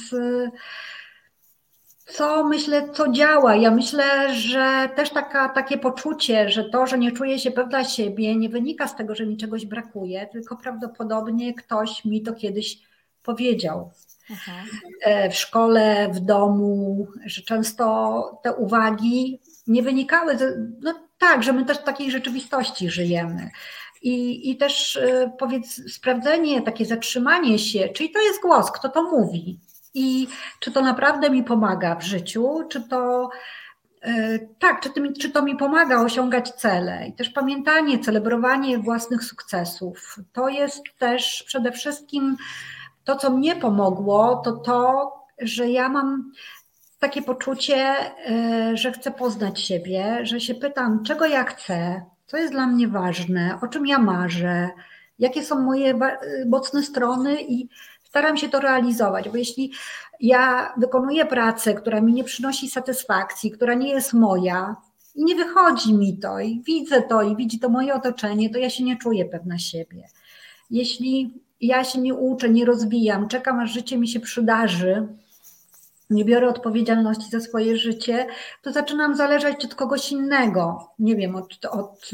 co 2.12 2.44
myślę, 2.44 2.88
co 2.92 3.08
działa? 3.12 3.56
Ja 3.56 3.70
myślę, 3.70 4.34
że 4.34 4.88
też 4.96 5.10
taka, 5.10 5.48
takie 5.48 5.78
poczucie, 5.78 6.48
że 6.48 6.64
to, 6.64 6.86
że 6.86 6.98
nie 6.98 7.12
czuję 7.12 7.38
się 7.38 7.50
pewna 7.50 7.84
siebie, 7.84 8.36
nie 8.36 8.48
wynika 8.48 8.88
z 8.88 8.96
tego, 8.96 9.14
że 9.14 9.26
mi 9.26 9.36
czegoś 9.36 9.66
brakuje, 9.66 10.26
tylko 10.26 10.56
prawdopodobnie 10.56 11.54
ktoś 11.54 12.04
mi 12.04 12.22
to 12.22 12.32
kiedyś 12.34 12.78
powiedział. 13.22 13.90
E, 15.04 15.30
w 15.30 15.34
szkole, 15.34 16.08
w 16.12 16.20
domu, 16.20 17.06
że 17.24 17.42
często 17.42 18.40
te 18.42 18.54
uwagi 18.54 19.40
nie 19.66 19.82
wynikały, 19.82 20.36
no 20.80 20.94
tak, 21.20 21.42
że 21.42 21.52
my 21.52 21.64
też 21.64 21.78
w 21.78 21.84
takiej 21.84 22.10
rzeczywistości 22.10 22.90
żyjemy. 22.90 23.50
I, 24.02 24.50
I 24.50 24.56
też 24.56 24.96
e, 24.96 25.32
powiedz, 25.38 25.92
sprawdzenie, 25.92 26.62
takie 26.62 26.86
zatrzymanie 26.86 27.58
się, 27.58 27.88
czyli 27.88 28.10
to 28.10 28.20
jest 28.20 28.42
głos, 28.42 28.70
kto 28.70 28.88
to 28.88 29.02
mówi 29.02 29.60
i 29.94 30.28
czy 30.60 30.72
to 30.72 30.82
naprawdę 30.82 31.30
mi 31.30 31.44
pomaga 31.44 31.94
w 31.94 32.02
życiu, 32.02 32.58
czy 32.68 32.80
to 32.88 33.30
e, 34.02 34.38
tak, 34.58 34.80
czy 34.80 34.90
czy 35.20 35.30
to 35.30 35.42
mi 35.42 35.56
pomaga 35.56 36.02
osiągać 36.02 36.50
cele 36.50 37.08
i 37.08 37.12
też 37.12 37.30
pamiętanie, 37.30 37.98
celebrowanie 37.98 38.78
własnych 38.78 39.24
sukcesów. 39.24 40.16
To 40.32 40.48
jest 40.48 40.82
też 40.98 41.44
przede 41.46 41.72
wszystkim 41.72 42.36
to, 43.04 43.16
co 43.16 43.30
mnie 43.30 43.56
pomogło, 43.56 44.36
to 44.44 44.52
to, 44.52 45.12
że 45.38 45.70
ja 45.70 45.88
mam 45.88 46.32
takie 47.00 47.22
poczucie, 47.22 47.96
e, 48.26 48.76
że 48.76 48.92
chcę 48.92 49.10
poznać 49.10 49.60
siebie, 49.60 50.18
że 50.22 50.40
się 50.40 50.54
pytam, 50.54 51.04
czego 51.04 51.26
ja 51.26 51.44
chcę, 51.44 52.02
co 52.26 52.36
jest 52.36 52.52
dla 52.52 52.66
mnie 52.66 52.88
ważne, 52.88 53.58
o 53.62 53.66
czym 53.66 53.86
ja 53.86 53.98
marzę, 53.98 54.68
jakie 55.18 55.44
są 55.44 55.60
moje 55.60 55.98
mocne 56.46 56.82
strony 56.82 57.42
i 57.42 57.68
staram 58.02 58.36
się 58.36 58.48
to 58.48 58.60
realizować, 58.60 59.28
bo 59.28 59.36
jeśli 59.36 59.72
ja 60.20 60.74
wykonuję 60.76 61.26
pracę, 61.26 61.74
która 61.74 62.00
mi 62.00 62.12
nie 62.12 62.24
przynosi 62.24 62.70
satysfakcji, 62.70 63.50
która 63.50 63.74
nie 63.74 63.88
jest 63.90 64.12
moja 64.12 64.76
i 65.14 65.24
nie 65.24 65.34
wychodzi 65.34 65.94
mi 65.94 66.18
to 66.18 66.40
i 66.40 66.62
widzę 66.66 67.02
to 67.02 67.22
i 67.22 67.36
widzi 67.36 67.58
to 67.58 67.68
moje 67.68 67.94
otoczenie, 67.94 68.50
to 68.50 68.58
ja 68.58 68.70
się 68.70 68.84
nie 68.84 68.96
czuję 68.96 69.24
pewna 69.24 69.58
siebie. 69.58 70.08
Jeśli 70.70 71.34
ja 71.60 71.84
się 71.84 72.00
nie 72.00 72.14
uczę, 72.14 72.48
nie 72.48 72.64
rozwijam, 72.64 73.28
czekam 73.28 73.60
aż 73.60 73.72
życie 73.72 73.98
mi 73.98 74.08
się 74.08 74.20
przydarzy, 74.20 75.08
nie 76.10 76.24
biorę 76.24 76.48
odpowiedzialności 76.48 77.30
za 77.30 77.40
swoje 77.40 77.76
życie, 77.76 78.26
to 78.62 78.72
zaczynam 78.72 79.16
zależeć 79.16 79.64
od 79.64 79.74
kogoś 79.74 80.12
innego. 80.12 80.90
Nie 80.98 81.16
wiem, 81.16 81.36
od, 81.36 81.64
od, 81.70 82.10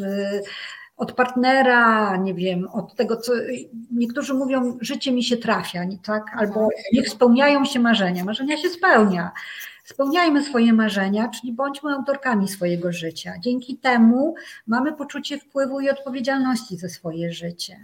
od 0.97 1.13
partnera, 1.13 2.17
nie 2.17 2.35
wiem, 2.35 2.69
od 2.73 2.95
tego, 2.95 3.17
co 3.17 3.33
niektórzy 3.91 4.35
mówią, 4.35 4.79
życie 4.81 5.13
mi 5.13 5.25
się 5.25 5.37
trafia, 5.37 5.85
tak? 6.05 6.23
Albo 6.37 6.69
niech 6.93 7.09
spełniają 7.09 7.65
się 7.65 7.81
marzenia. 7.81 8.25
Marzenia 8.25 8.57
się 8.57 8.69
spełnia. 8.69 9.33
Spełniajmy 9.85 10.45
swoje 10.45 10.73
marzenia, 10.73 11.29
czyli 11.29 11.53
bądźmy 11.53 11.91
autorkami 11.91 12.49
swojego 12.49 12.93
życia. 12.93 13.33
Dzięki 13.41 13.77
temu 13.77 14.35
mamy 14.67 14.93
poczucie 14.93 15.39
wpływu 15.39 15.81
i 15.81 15.91
odpowiedzialności 15.91 16.77
za 16.77 16.89
swoje 16.89 17.33
życie. 17.33 17.77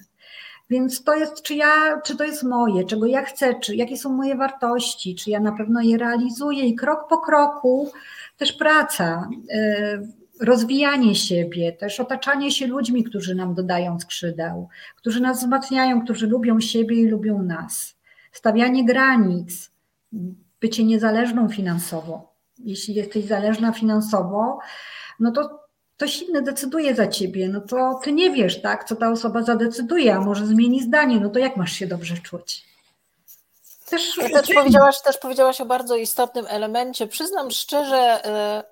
Więc 0.72 1.04
to 1.04 1.14
jest, 1.14 1.42
czy 1.42 1.54
ja, 1.54 2.00
czy 2.04 2.16
to 2.16 2.24
jest 2.24 2.42
moje, 2.42 2.84
czego 2.84 3.06
ja 3.06 3.22
chcę, 3.22 3.60
czy 3.60 3.76
jakie 3.76 3.96
są 3.96 4.12
moje 4.12 4.36
wartości, 4.36 5.14
czy 5.14 5.30
ja 5.30 5.40
na 5.40 5.52
pewno 5.52 5.80
je 5.80 5.98
realizuję 5.98 6.64
i 6.66 6.74
krok 6.74 7.08
po 7.08 7.18
kroku 7.18 7.92
też 8.36 8.52
praca, 8.52 9.28
y, 9.54 10.44
rozwijanie 10.44 11.14
siebie, 11.14 11.72
też 11.72 12.00
otaczanie 12.00 12.50
się 12.50 12.66
ludźmi, 12.66 13.04
którzy 13.04 13.34
nam 13.34 13.54
dodają 13.54 14.00
skrzydeł, 14.00 14.68
którzy 14.96 15.20
nas 15.20 15.38
wzmacniają, 15.38 16.04
którzy 16.04 16.26
lubią 16.26 16.60
siebie 16.60 16.96
i 16.96 17.06
lubią 17.06 17.42
nas. 17.42 17.96
Stawianie 18.32 18.84
granic, 18.84 19.70
bycie 20.60 20.84
niezależną 20.84 21.48
finansowo. 21.48 22.34
Jeśli 22.58 22.94
jesteś 22.94 23.24
zależna 23.24 23.72
finansowo, 23.72 24.58
no 25.20 25.32
to 25.32 25.61
ktoś 26.02 26.22
inny 26.22 26.42
decyduje 26.42 26.94
za 26.94 27.08
ciebie, 27.08 27.48
no 27.48 27.60
to 27.60 28.00
ty 28.04 28.12
nie 28.12 28.30
wiesz, 28.30 28.62
tak, 28.62 28.84
co 28.84 28.96
ta 28.96 29.10
osoba 29.10 29.42
zadecyduje, 29.42 30.14
a 30.14 30.20
może 30.20 30.46
zmieni 30.46 30.82
zdanie, 30.82 31.20
no 31.20 31.30
to 31.30 31.38
jak 31.38 31.56
masz 31.56 31.72
się 31.72 31.86
dobrze 31.86 32.14
czuć? 32.16 32.64
Też, 33.90 34.16
też, 34.32 34.54
powiedziałaś, 34.54 35.02
też 35.02 35.18
powiedziałaś 35.18 35.60
o 35.60 35.66
bardzo 35.66 35.96
istotnym 35.96 36.46
elemencie. 36.48 37.06
Przyznam 37.06 37.50
szczerze, 37.50 38.22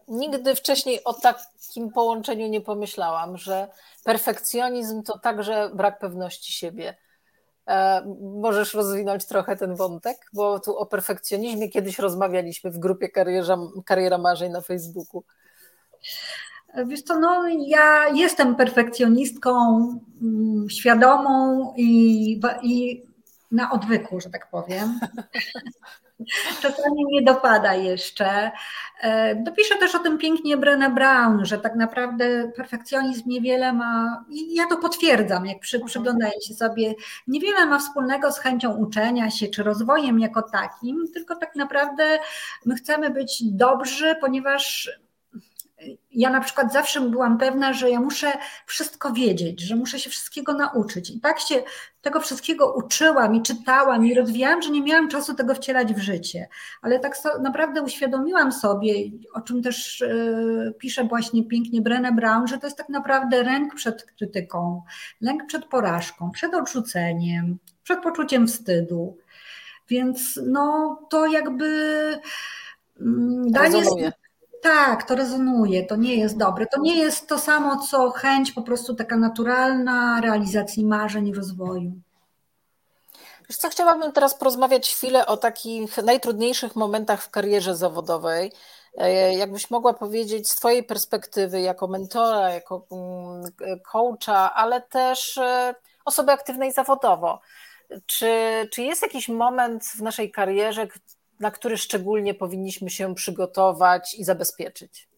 y, 0.08 0.12
nigdy 0.12 0.54
wcześniej 0.54 1.04
o 1.04 1.14
takim 1.14 1.90
połączeniu 1.92 2.46
nie 2.46 2.60
pomyślałam, 2.60 3.36
że 3.36 3.68
perfekcjonizm 4.04 5.02
to 5.02 5.18
także 5.18 5.70
brak 5.74 5.98
pewności 5.98 6.52
siebie. 6.52 6.96
E, 7.68 8.02
możesz 8.20 8.74
rozwinąć 8.74 9.24
trochę 9.24 9.56
ten 9.56 9.74
wątek, 9.74 10.16
bo 10.32 10.60
tu 10.60 10.76
o 10.76 10.86
perfekcjonizmie 10.86 11.68
kiedyś 11.68 11.98
rozmawialiśmy 11.98 12.70
w 12.70 12.78
grupie 12.78 13.08
Kariera, 13.08 13.58
Kariera 13.84 14.18
Marzeń 14.18 14.52
na 14.52 14.60
Facebooku. 14.60 15.24
Wiesz 16.86 17.02
co, 17.02 17.18
no 17.18 17.48
ja 17.48 18.08
jestem 18.08 18.56
perfekcjonistką 18.56 19.78
mm, 20.22 20.70
świadomą 20.70 21.74
i, 21.76 22.40
i 22.62 23.02
na 23.50 23.70
odwyku, 23.70 24.20
że 24.20 24.30
tak 24.30 24.50
powiem. 24.50 25.00
Czasami 26.62 27.04
nie 27.10 27.22
dopada 27.22 27.74
jeszcze. 27.74 28.50
E, 29.00 29.34
dopiszę 29.34 29.78
też 29.78 29.94
o 29.94 29.98
tym 29.98 30.18
pięknie 30.18 30.56
Brené 30.56 30.94
Brown, 30.94 31.44
że 31.44 31.58
tak 31.58 31.74
naprawdę 31.76 32.52
perfekcjonizm 32.56 33.22
niewiele 33.28 33.72
ma, 33.72 34.24
i 34.28 34.54
ja 34.54 34.66
to 34.66 34.76
potwierdzam, 34.76 35.46
jak 35.46 35.60
przy, 35.60 35.80
się 36.48 36.54
sobie, 36.54 36.94
niewiele 37.26 37.66
ma 37.66 37.78
wspólnego 37.78 38.32
z 38.32 38.38
chęcią 38.38 38.76
uczenia 38.76 39.30
się 39.30 39.48
czy 39.48 39.62
rozwojem 39.62 40.20
jako 40.20 40.42
takim, 40.42 41.04
tylko 41.14 41.36
tak 41.36 41.56
naprawdę 41.56 42.18
my 42.66 42.74
chcemy 42.74 43.10
być 43.10 43.42
dobrzy, 43.44 44.16
ponieważ 44.20 44.90
ja 46.10 46.30
na 46.30 46.40
przykład 46.40 46.72
zawsze 46.72 47.00
byłam 47.00 47.38
pewna, 47.38 47.72
że 47.72 47.90
ja 47.90 48.00
muszę 48.00 48.32
wszystko 48.66 49.12
wiedzieć, 49.12 49.60
że 49.60 49.76
muszę 49.76 49.98
się 49.98 50.10
wszystkiego 50.10 50.54
nauczyć. 50.54 51.10
I 51.10 51.20
tak 51.20 51.40
się 51.40 51.62
tego 52.02 52.20
wszystkiego 52.20 52.74
uczyłam 52.74 53.34
i 53.34 53.42
czytałam 53.42 54.06
i 54.06 54.14
rozwijałam, 54.14 54.62
że 54.62 54.70
nie 54.70 54.82
miałam 54.82 55.08
czasu 55.08 55.34
tego 55.34 55.54
wcielać 55.54 55.94
w 55.94 55.98
życie. 55.98 56.48
Ale 56.82 57.00
tak 57.00 57.16
naprawdę 57.40 57.82
uświadomiłam 57.82 58.52
sobie, 58.52 58.94
o 59.34 59.40
czym 59.40 59.62
też 59.62 60.00
yy, 60.00 60.74
pisze 60.78 61.04
właśnie 61.04 61.44
pięknie 61.44 61.82
Brené 61.82 62.14
Brown, 62.14 62.46
że 62.46 62.58
to 62.58 62.66
jest 62.66 62.78
tak 62.78 62.88
naprawdę 62.88 63.42
lęk 63.42 63.74
przed 63.74 64.02
krytyką, 64.02 64.82
lęk 65.20 65.46
przed 65.46 65.64
porażką, 65.64 66.30
przed 66.30 66.54
odrzuceniem, 66.54 67.58
przed 67.82 68.02
poczuciem 68.02 68.46
wstydu. 68.46 69.16
Więc 69.88 70.40
no 70.46 70.98
to 71.10 71.26
jakby. 71.26 71.66
Mm, 73.00 73.50
danie, 73.50 73.82
tak, 74.62 75.02
to 75.08 75.14
rezonuje, 75.14 75.86
to 75.86 75.96
nie 75.96 76.16
jest 76.16 76.36
dobre. 76.36 76.66
To 76.66 76.80
nie 76.80 76.96
jest 76.96 77.28
to 77.28 77.38
samo, 77.38 77.86
co 77.86 78.10
chęć 78.10 78.52
po 78.52 78.62
prostu 78.62 78.94
taka 78.94 79.16
naturalna 79.16 80.20
realizacji 80.20 80.86
marzeń 80.86 81.28
i 81.28 81.34
rozwoju. 81.34 81.92
Wiesz 83.48 83.56
co, 83.56 83.68
chciałabym 83.68 84.12
teraz 84.12 84.34
porozmawiać 84.34 84.94
chwilę 84.94 85.26
o 85.26 85.36
takich 85.36 85.96
najtrudniejszych 85.96 86.76
momentach 86.76 87.22
w 87.22 87.30
karierze 87.30 87.76
zawodowej. 87.76 88.52
E, 88.98 89.34
jakbyś 89.34 89.70
mogła 89.70 89.94
powiedzieć 89.94 90.48
z 90.48 90.54
Twojej 90.54 90.84
perspektywy, 90.84 91.60
jako 91.60 91.88
mentora, 91.88 92.50
jako 92.50 92.86
mm, 92.92 93.42
coacha, 93.92 94.54
ale 94.54 94.80
też 94.80 95.38
e, 95.38 95.74
osoby 96.04 96.32
aktywnej 96.32 96.72
zawodowo. 96.72 97.40
Czy, 98.06 98.32
czy 98.72 98.82
jest 98.82 99.02
jakiś 99.02 99.28
moment 99.28 99.84
w 99.84 100.02
naszej 100.02 100.30
karierze, 100.30 100.86
na 101.40 101.50
który 101.50 101.78
szczególnie 101.78 102.34
powinniśmy 102.34 102.90
się 102.90 103.14
przygotować 103.14 104.14
i 104.14 104.24
zabezpieczyć? 104.24 105.09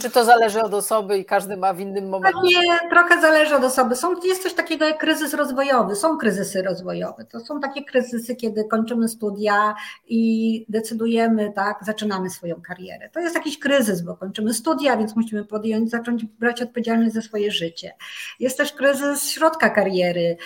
Czy 0.00 0.10
to 0.10 0.24
zależy 0.24 0.62
od 0.62 0.74
osoby 0.74 1.18
i 1.18 1.24
każdy 1.24 1.56
ma 1.56 1.72
w 1.72 1.80
innym 1.80 2.08
momencie? 2.08 2.38
Nie, 2.44 2.90
trochę 2.90 3.20
zależy 3.20 3.56
od 3.56 3.64
osoby. 3.64 3.96
Są, 3.96 4.14
jest 4.24 4.42
coś 4.42 4.54
takiego 4.54 4.84
jak 4.84 4.98
kryzys 4.98 5.34
rozwojowy. 5.34 5.96
Są 5.96 6.18
kryzysy 6.18 6.62
rozwojowe. 6.62 7.24
To 7.24 7.40
są 7.40 7.60
takie 7.60 7.84
kryzysy, 7.84 8.36
kiedy 8.36 8.64
kończymy 8.64 9.08
studia 9.08 9.74
i 10.08 10.66
decydujemy, 10.68 11.52
tak, 11.54 11.78
zaczynamy 11.82 12.30
swoją 12.30 12.62
karierę. 12.62 13.10
To 13.10 13.20
jest 13.20 13.34
jakiś 13.34 13.58
kryzys, 13.58 14.02
bo 14.02 14.16
kończymy 14.16 14.54
studia, 14.54 14.96
więc 14.96 15.16
musimy 15.16 15.44
podjąć, 15.44 15.90
zacząć 15.90 16.24
brać 16.24 16.62
odpowiedzialność 16.62 17.14
za 17.14 17.22
swoje 17.22 17.50
życie. 17.50 17.92
Jest 18.40 18.58
też 18.58 18.72
kryzys 18.72 19.30
środka 19.30 19.70
kariery, 19.70 20.36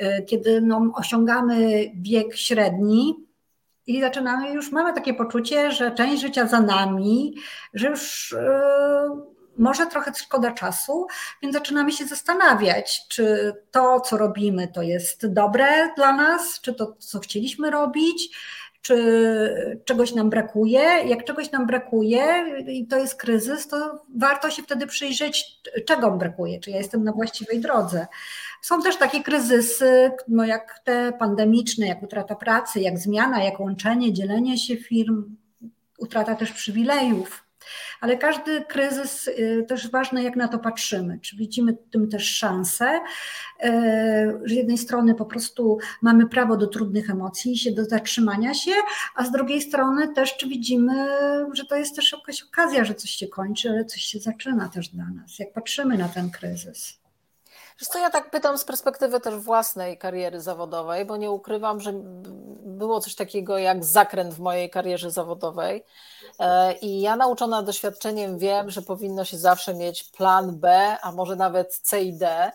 y, 0.00 0.22
kiedy 0.26 0.60
no, 0.60 0.92
osiągamy 0.94 1.90
wiek 1.94 2.36
średni, 2.36 3.29
i 3.90 4.00
zaczynamy, 4.00 4.52
już 4.52 4.72
mamy 4.72 4.92
takie 4.92 5.14
poczucie, 5.14 5.72
że 5.72 5.90
część 5.90 6.22
życia 6.22 6.46
za 6.46 6.60
nami, 6.60 7.34
że 7.74 7.88
już 7.88 8.32
yy, 8.32 9.40
może 9.58 9.86
trochę 9.86 10.12
szkoda 10.14 10.52
czasu, 10.52 11.06
więc 11.42 11.54
zaczynamy 11.54 11.92
się 11.92 12.06
zastanawiać, 12.06 13.08
czy 13.08 13.54
to, 13.70 14.00
co 14.00 14.16
robimy, 14.16 14.68
to 14.68 14.82
jest 14.82 15.32
dobre 15.32 15.92
dla 15.96 16.12
nas, 16.12 16.60
czy 16.60 16.74
to, 16.74 16.96
co 16.98 17.20
chcieliśmy 17.20 17.70
robić, 17.70 18.36
czy 18.82 19.80
czegoś 19.84 20.14
nam 20.14 20.30
brakuje. 20.30 20.80
Jak 21.06 21.24
czegoś 21.24 21.50
nam 21.50 21.66
brakuje 21.66 22.44
i 22.68 22.86
to 22.86 22.98
jest 22.98 23.14
kryzys, 23.14 23.68
to 23.68 24.04
warto 24.16 24.50
się 24.50 24.62
wtedy 24.62 24.86
przyjrzeć, 24.86 25.60
czego 25.86 26.10
brakuje, 26.10 26.60
czy 26.60 26.70
ja 26.70 26.78
jestem 26.78 27.04
na 27.04 27.12
właściwej 27.12 27.60
drodze. 27.60 28.06
Są 28.62 28.82
też 28.82 28.96
takie 28.96 29.22
kryzysy, 29.22 30.10
no 30.28 30.44
jak 30.44 30.80
te 30.84 31.12
pandemiczne, 31.18 31.86
jak 31.86 32.02
utrata 32.02 32.34
pracy, 32.34 32.80
jak 32.80 32.98
zmiana, 32.98 33.44
jak 33.44 33.60
łączenie, 33.60 34.12
dzielenie 34.12 34.58
się 34.58 34.76
firm, 34.76 35.36
utrata 35.98 36.34
też 36.34 36.52
przywilejów. 36.52 37.49
Ale 38.00 38.16
każdy 38.16 38.60
kryzys 38.60 39.28
y, 39.28 39.64
też 39.68 39.90
ważne, 39.90 40.22
jak 40.22 40.36
na 40.36 40.48
to 40.48 40.58
patrzymy. 40.58 41.18
Czy 41.22 41.36
widzimy 41.36 41.72
w 41.72 41.90
tym 41.90 42.08
też 42.08 42.36
szansę, 42.36 43.00
y, 43.64 43.68
z 44.46 44.50
jednej 44.50 44.78
strony 44.78 45.14
po 45.14 45.24
prostu 45.24 45.78
mamy 46.02 46.28
prawo 46.28 46.56
do 46.56 46.66
trudnych 46.66 47.10
emocji, 47.10 47.58
się 47.58 47.72
do 47.72 47.84
zatrzymania 47.84 48.54
się, 48.54 48.72
a 49.14 49.24
z 49.24 49.32
drugiej 49.32 49.62
strony 49.62 50.14
też 50.14 50.36
czy 50.36 50.48
widzimy, 50.48 51.08
że 51.52 51.64
to 51.64 51.76
jest 51.76 51.96
też 51.96 52.12
jakaś 52.12 52.42
okazja, 52.42 52.84
że 52.84 52.94
coś 52.94 53.10
się 53.10 53.28
kończy, 53.28 53.70
ale 53.70 53.84
coś 53.84 54.02
się 54.02 54.18
zaczyna 54.18 54.68
też 54.68 54.88
dla 54.88 55.04
nas, 55.04 55.38
jak 55.38 55.52
patrzymy 55.52 55.98
na 55.98 56.08
ten 56.08 56.30
kryzys. 56.30 56.99
Wiesz 57.80 57.88
co, 57.88 57.98
ja 57.98 58.10
tak 58.10 58.30
pytam 58.30 58.58
z 58.58 58.64
perspektywy 58.64 59.20
też 59.20 59.34
własnej 59.34 59.98
kariery 59.98 60.40
zawodowej, 60.40 61.04
bo 61.04 61.16
nie 61.16 61.30
ukrywam, 61.30 61.80
że 61.80 61.92
było 62.64 63.00
coś 63.00 63.14
takiego 63.14 63.58
jak 63.58 63.84
zakręt 63.84 64.34
w 64.34 64.40
mojej 64.40 64.70
karierze 64.70 65.10
zawodowej. 65.10 65.84
E, 66.38 66.72
i 66.72 67.00
ja 67.00 67.16
nauczona 67.16 67.62
doświadczeniem 67.62 68.38
wiem, 68.38 68.70
że 68.70 68.82
powinno 68.82 69.24
się 69.24 69.38
zawsze 69.38 69.74
mieć 69.74 70.04
plan 70.04 70.58
B, 70.58 70.96
a 71.02 71.12
może 71.12 71.36
nawet 71.36 71.76
C 71.76 72.02
i 72.02 72.12
D, 72.12 72.52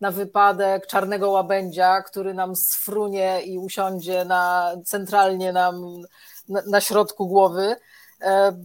na 0.00 0.10
wypadek 0.10 0.86
czarnego 0.86 1.30
łabędzia, 1.30 2.02
który 2.02 2.34
nam 2.34 2.56
sfrunie 2.56 3.42
i 3.42 3.58
usiądzie 3.58 4.24
na, 4.24 4.72
centralnie 4.84 5.52
nam 5.52 6.02
na, 6.48 6.62
na 6.66 6.80
środku 6.80 7.26
głowy 7.26 7.76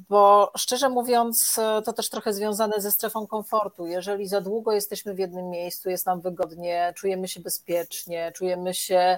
bo 0.10 0.51
szczerze 0.58 0.89
mówiąc, 0.89 1.58
e, 1.58 1.82
to 1.82 1.93
też 1.93 2.10
trochę 2.10 2.34
związane 2.34 2.82
ze 2.82 2.91
strefą 2.91 3.28
komfortu. 3.28 3.88
Jeżeli 3.88 4.28
za 4.28 4.41
długo 4.41 4.72
jesteśmy 4.72 5.14
w 5.14 5.20
jednym 5.20 5.49
miejscu, 5.49 5.89
jest 5.89 6.06
nam 6.06 6.22
wygodnie, 6.22 6.93
czujemy 6.95 7.28
się 7.28 7.39
bezpiecznie, 7.39 8.32
czujemy 8.36 8.74
się 8.74 9.18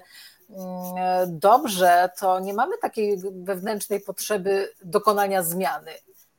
mm, 0.50 0.98
e, 0.98 1.28
dobrze, 1.28 2.10
to 2.20 2.40
nie 2.40 2.54
mamy 2.54 2.78
takiej 2.78 3.18
wewnętrznej 3.32 4.00
potrzeby 4.00 4.74
dokonania 4.84 5.44
zmiany. 5.44 5.92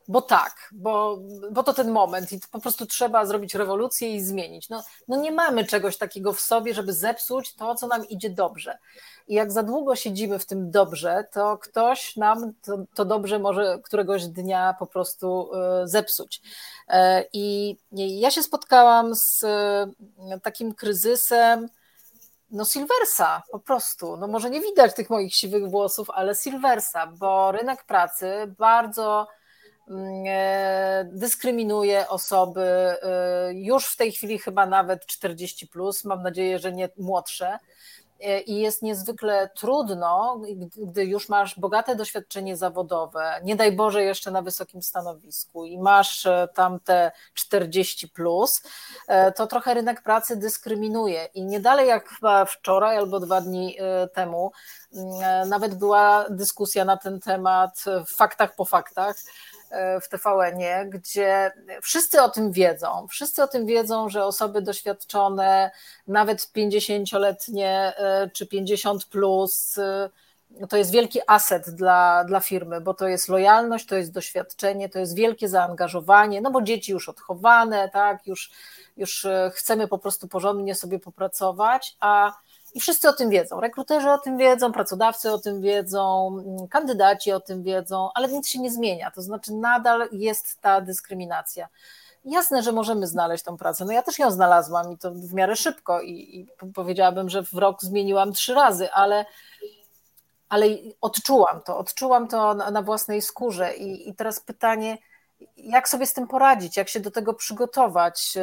Bo 0.08 0.22
tak, 0.22 0.68
bo, 0.72 1.18
bo 1.50 1.62
to 1.62 1.72
ten 1.72 1.90
moment 1.90 2.32
i 2.32 2.40
po 2.50 2.60
prostu 2.60 2.86
trzeba 2.86 3.26
zrobić 3.26 3.54
rewolucję 3.54 4.14
i 4.14 4.20
zmienić. 4.20 4.68
No, 4.68 4.84
no 5.08 5.16
nie 5.16 5.32
mamy 5.32 5.64
czegoś 5.64 5.96
takiego 5.98 6.32
w 6.32 6.40
sobie, 6.40 6.74
żeby 6.74 6.92
zepsuć 6.92 7.54
to, 7.54 7.74
co 7.74 7.86
nam 7.86 8.08
idzie 8.08 8.30
dobrze. 8.30 8.78
I 9.28 9.34
jak 9.34 9.52
za 9.52 9.62
długo 9.62 9.96
siedzimy 9.96 10.38
w 10.38 10.46
tym 10.46 10.70
dobrze, 10.70 11.24
to 11.32 11.58
ktoś 11.58 12.16
nam 12.16 12.52
to, 12.62 12.78
to 12.94 13.04
dobrze 13.04 13.38
może 13.38 13.78
któregoś 13.84 14.26
dnia 14.26 14.74
po 14.78 14.86
prostu 14.86 15.50
e, 15.54 15.88
zepsuć. 15.88 16.42
E, 16.88 17.24
I 17.32 17.76
ja 17.92 18.30
się 18.30 18.42
spotkałam 18.42 19.14
z 19.14 19.44
e, 19.44 19.86
takim 20.42 20.74
kryzysem, 20.74 21.68
no 22.50 22.64
Silversa 22.64 23.42
po 23.50 23.58
prostu. 23.58 24.16
No 24.16 24.26
może 24.26 24.50
nie 24.50 24.60
widać 24.60 24.94
tych 24.94 25.10
moich 25.10 25.34
siwych 25.34 25.70
włosów, 25.70 26.10
ale 26.10 26.34
Silversa, 26.34 27.06
bo 27.06 27.52
rynek 27.52 27.84
pracy 27.84 28.54
bardzo 28.58 29.26
dyskryminuje 31.04 32.08
osoby 32.08 32.96
już 33.52 33.86
w 33.86 33.96
tej 33.96 34.12
chwili 34.12 34.38
chyba 34.38 34.66
nawet 34.66 35.06
40, 35.06 35.68
plus, 35.68 36.04
mam 36.04 36.22
nadzieję, 36.22 36.58
że 36.58 36.72
nie 36.72 36.88
młodsze 36.98 37.58
E, 38.20 38.40
i 38.40 38.60
jest 38.60 38.82
niezwykle 38.82 39.50
trudno, 39.54 40.40
gdy 40.76 41.04
już 41.04 41.28
masz 41.28 41.58
bogate 41.58 41.96
doświadczenie 41.96 42.56
zawodowe, 42.56 43.40
nie 43.44 43.56
daj 43.56 43.72
Boże 43.72 44.02
jeszcze 44.02 44.30
na 44.30 44.42
wysokim 44.42 44.82
stanowisku 44.82 45.64
i 45.64 45.78
masz 45.78 46.26
e, 46.26 46.48
tam 46.54 46.80
te 46.80 47.12
40 47.34 48.08
plus, 48.08 48.62
e, 49.08 49.32
to 49.32 49.46
trochę 49.46 49.74
rynek 49.74 50.02
pracy 50.02 50.36
dyskryminuje. 50.36 51.28
I 51.34 51.44
nie 51.44 51.60
dalej 51.60 51.88
jak 51.88 52.08
chyba 52.08 52.44
wczoraj 52.44 52.96
albo 52.96 53.20
dwa 53.20 53.40
dni 53.40 53.78
temu, 54.14 54.52
mm, 54.94 55.48
nawet 55.48 55.74
była 55.74 56.24
dyskusja 56.30 56.84
na 56.84 56.96
ten 56.96 57.20
temat 57.20 57.84
w 58.06 58.16
faktach 58.16 58.54
po 58.54 58.64
faktach 58.64 59.16
E, 59.16 59.55
w 60.02 60.08
TVN-ie, 60.08 60.86
gdzie 60.88 61.52
wszyscy 61.82 62.22
o 62.22 62.28
tym 62.28 62.52
wiedzą. 62.52 63.06
Wszyscy 63.10 63.42
o 63.42 63.48
tym 63.48 63.66
wiedzą, 63.66 64.08
że 64.08 64.24
osoby 64.24 64.62
doświadczone, 64.62 65.70
nawet 66.06 66.40
50-letnie 66.56 67.92
e, 67.96 68.30
czy 68.30 68.46
50 68.46 69.04
plus, 69.04 69.78
e, 69.78 70.10
to 70.68 70.76
jest 70.76 70.90
wielki 70.90 71.20
aset 71.26 71.70
dla, 71.70 72.24
dla 72.24 72.40
firmy, 72.40 72.80
bo 72.80 72.94
to 72.94 73.08
jest 73.08 73.28
lojalność, 73.28 73.86
to 73.86 73.96
jest 73.96 74.12
doświadczenie, 74.12 74.88
to 74.88 74.98
jest 74.98 75.16
wielkie 75.16 75.48
zaangażowanie, 75.48 76.40
no 76.40 76.50
bo 76.50 76.62
dzieci 76.62 76.92
już 76.92 77.08
odchowane, 77.08 77.88
tak, 77.88 78.26
już, 78.26 78.50
już 78.96 79.26
chcemy 79.52 79.88
po 79.88 79.98
prostu 79.98 80.28
porządnie 80.28 80.74
sobie 80.74 80.98
popracować, 80.98 81.96
a 82.00 82.32
i 82.76 82.80
wszyscy 82.80 83.08
o 83.08 83.12
tym 83.12 83.30
wiedzą. 83.30 83.60
Rekruterzy 83.60 84.10
o 84.10 84.18
tym 84.18 84.38
wiedzą, 84.38 84.72
pracodawcy 84.72 85.32
o 85.32 85.38
tym 85.38 85.60
wiedzą, 85.60 86.36
kandydaci 86.70 87.32
o 87.32 87.40
tym 87.40 87.62
wiedzą, 87.62 88.10
ale 88.14 88.28
nic 88.28 88.48
się 88.48 88.58
nie 88.58 88.70
zmienia. 88.70 89.10
To 89.10 89.22
znaczy, 89.22 89.52
nadal 89.52 90.08
jest 90.12 90.60
ta 90.60 90.80
dyskryminacja. 90.80 91.68
Jasne, 92.24 92.62
że 92.62 92.72
możemy 92.72 93.06
znaleźć 93.06 93.44
tą 93.44 93.56
pracę. 93.56 93.84
No 93.84 93.92
ja 93.92 94.02
też 94.02 94.18
ją 94.18 94.30
znalazłam 94.30 94.92
i 94.92 94.98
to 94.98 95.10
w 95.10 95.34
miarę 95.34 95.56
szybko 95.56 96.00
i, 96.00 96.10
i 96.10 96.46
powiedziałabym, 96.72 97.28
że 97.28 97.42
w 97.42 97.54
rok 97.54 97.82
zmieniłam 97.82 98.32
trzy 98.32 98.54
razy, 98.54 98.92
ale, 98.92 99.24
ale 100.48 100.66
odczułam 101.00 101.60
to, 101.62 101.78
odczułam 101.78 102.28
to 102.28 102.54
na, 102.54 102.70
na 102.70 102.82
własnej 102.82 103.22
skórze. 103.22 103.76
I, 103.76 104.08
I 104.08 104.14
teraz 104.14 104.40
pytanie, 104.40 104.98
jak 105.56 105.88
sobie 105.88 106.06
z 106.06 106.12
tym 106.12 106.26
poradzić, 106.26 106.76
jak 106.76 106.88
się 106.88 107.00
do 107.00 107.10
tego 107.10 107.34
przygotować, 107.34 108.34
e, 108.36 108.42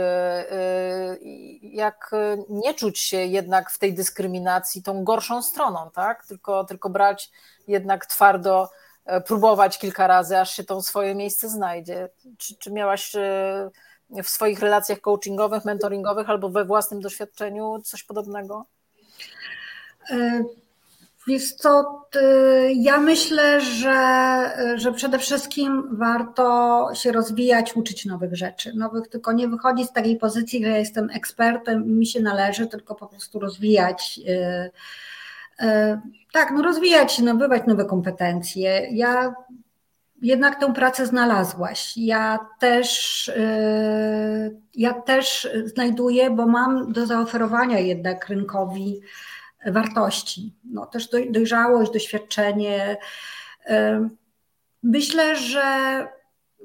e, 0.52 1.18
jak 1.62 2.12
nie 2.50 2.74
czuć 2.74 3.00
się 3.00 3.18
jednak 3.18 3.72
w 3.72 3.80
tej 3.80 3.94
dyskryminacji 3.94 4.84
tą 4.84 5.04
gorszą 5.04 5.42
stroną, 5.42 5.92
tak? 5.94 6.26
Tylko, 6.26 6.64
tylko 6.64 6.90
brać 6.90 7.32
jednak 7.68 8.06
twardo, 8.06 8.70
e, 9.06 9.22
próbować 9.22 9.80
kilka 9.80 10.08
razy, 10.08 10.40
aż 10.40 10.56
się 10.56 10.64
to 10.64 10.82
swoje 10.82 11.16
miejsce 11.16 11.50
znajdzie. 11.50 12.10
Czy, 12.38 12.58
czy 12.58 12.72
miałaś 12.72 13.12
w 14.24 14.30
swoich 14.30 14.60
relacjach 14.60 15.02
coachingowych, 15.02 15.66
mentoringowych 15.66 16.30
albo 16.30 16.50
we 16.50 16.66
własnym 16.66 17.02
doświadczeniu 17.02 17.80
coś 17.84 18.04
podobnego? 18.04 18.66
Wiesz 21.28 21.54
co, 21.54 22.02
ja 22.76 22.98
myślę, 22.98 23.62
że, 23.62 23.98
że 24.76 24.94
przede 24.94 25.20
wszystkim 25.20 25.98
warto 25.98 26.90
się 26.94 27.12
rozwijać, 27.12 27.76
uczyć 27.76 28.06
nowych 28.06 28.36
rzeczy. 28.36 28.74
Nowych, 28.76 29.08
tylko 29.08 29.32
nie 29.32 29.48
wychodzić 29.48 29.90
z 29.90 29.94
takiej 29.94 30.18
pozycji, 30.18 30.64
że 30.64 30.72
ja 30.72 30.78
jestem 30.78 31.10
ekspertem 31.10 31.86
i 31.86 31.92
mi 31.92 32.06
się 32.06 32.22
należy, 32.22 32.68
tylko 32.68 32.96
po 32.96 33.08
prostu 33.08 33.40
rozwijać. 33.40 34.20
Y, 34.28 35.66
y, 35.66 36.00
tak, 36.34 36.52
no 36.52 36.62
rozwijać 36.62 37.14
się, 37.14 37.24
nabywać 37.24 37.64
nowe 37.68 37.86
kompetencje. 37.86 38.88
Ja 38.92 39.34
jednak 40.22 40.60
tę 40.60 40.74
pracę 40.74 41.06
znalazłaś. 41.06 41.94
Ja 41.98 42.40
też, 42.60 43.28
y, 43.28 44.60
ja 44.76 44.94
też 44.94 45.50
znajduję, 45.66 46.30
bo 46.30 46.46
mam 46.48 46.94
do 46.94 47.06
zaoferowania 47.06 47.80
jednak 47.80 48.30
rynkowi 48.30 49.02
wartości, 49.66 50.54
no 50.64 50.86
też 50.86 51.10
dojrzałość, 51.30 51.92
doświadczenie. 51.92 52.98
Myślę, 54.84 55.36
że 55.36 56.08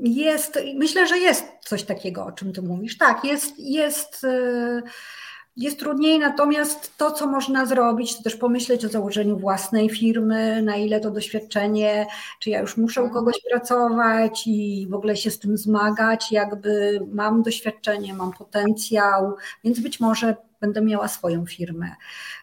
jest, 0.01 0.59
myślę, 0.75 1.07
że 1.07 1.19
jest 1.19 1.45
coś 1.65 1.83
takiego, 1.83 2.27
o 2.27 2.33
czym 2.33 2.53
ty 2.53 2.63
mówisz. 2.63 2.99
Tak, 2.99 3.25
jest, 3.25 3.59
jest, 3.59 4.25
e, 4.25 4.83
jest 5.57 5.79
trudniej, 5.79 6.19
natomiast 6.19 6.97
to, 6.97 7.11
co 7.11 7.27
można 7.27 7.67
zrobić, 7.67 8.17
to 8.17 8.23
też 8.23 8.37
pomyśleć 8.37 8.85
o 8.85 8.89
założeniu 8.89 9.39
własnej 9.39 9.91
firmy, 9.91 10.63
na 10.63 10.77
ile 10.77 11.01
to 11.01 11.11
doświadczenie, 11.11 12.07
czy 12.41 12.51
ja 12.51 12.61
już 12.61 12.77
muszę 12.77 13.03
u 13.03 13.11
kogoś 13.11 13.37
pracować 13.51 14.43
i 14.47 14.87
w 14.91 14.95
ogóle 14.95 15.17
się 15.17 15.31
z 15.31 15.39
tym 15.39 15.57
zmagać, 15.57 16.33
jakby 16.33 17.01
mam 17.13 17.43
doświadczenie, 17.43 18.15
mam 18.15 18.33
potencjał, 18.33 19.37
więc 19.65 19.81
być 19.81 20.01
może 20.01 20.37
będę 20.61 20.83
miała 20.83 21.09
swoją 21.09 21.47
firmę. 21.47 21.95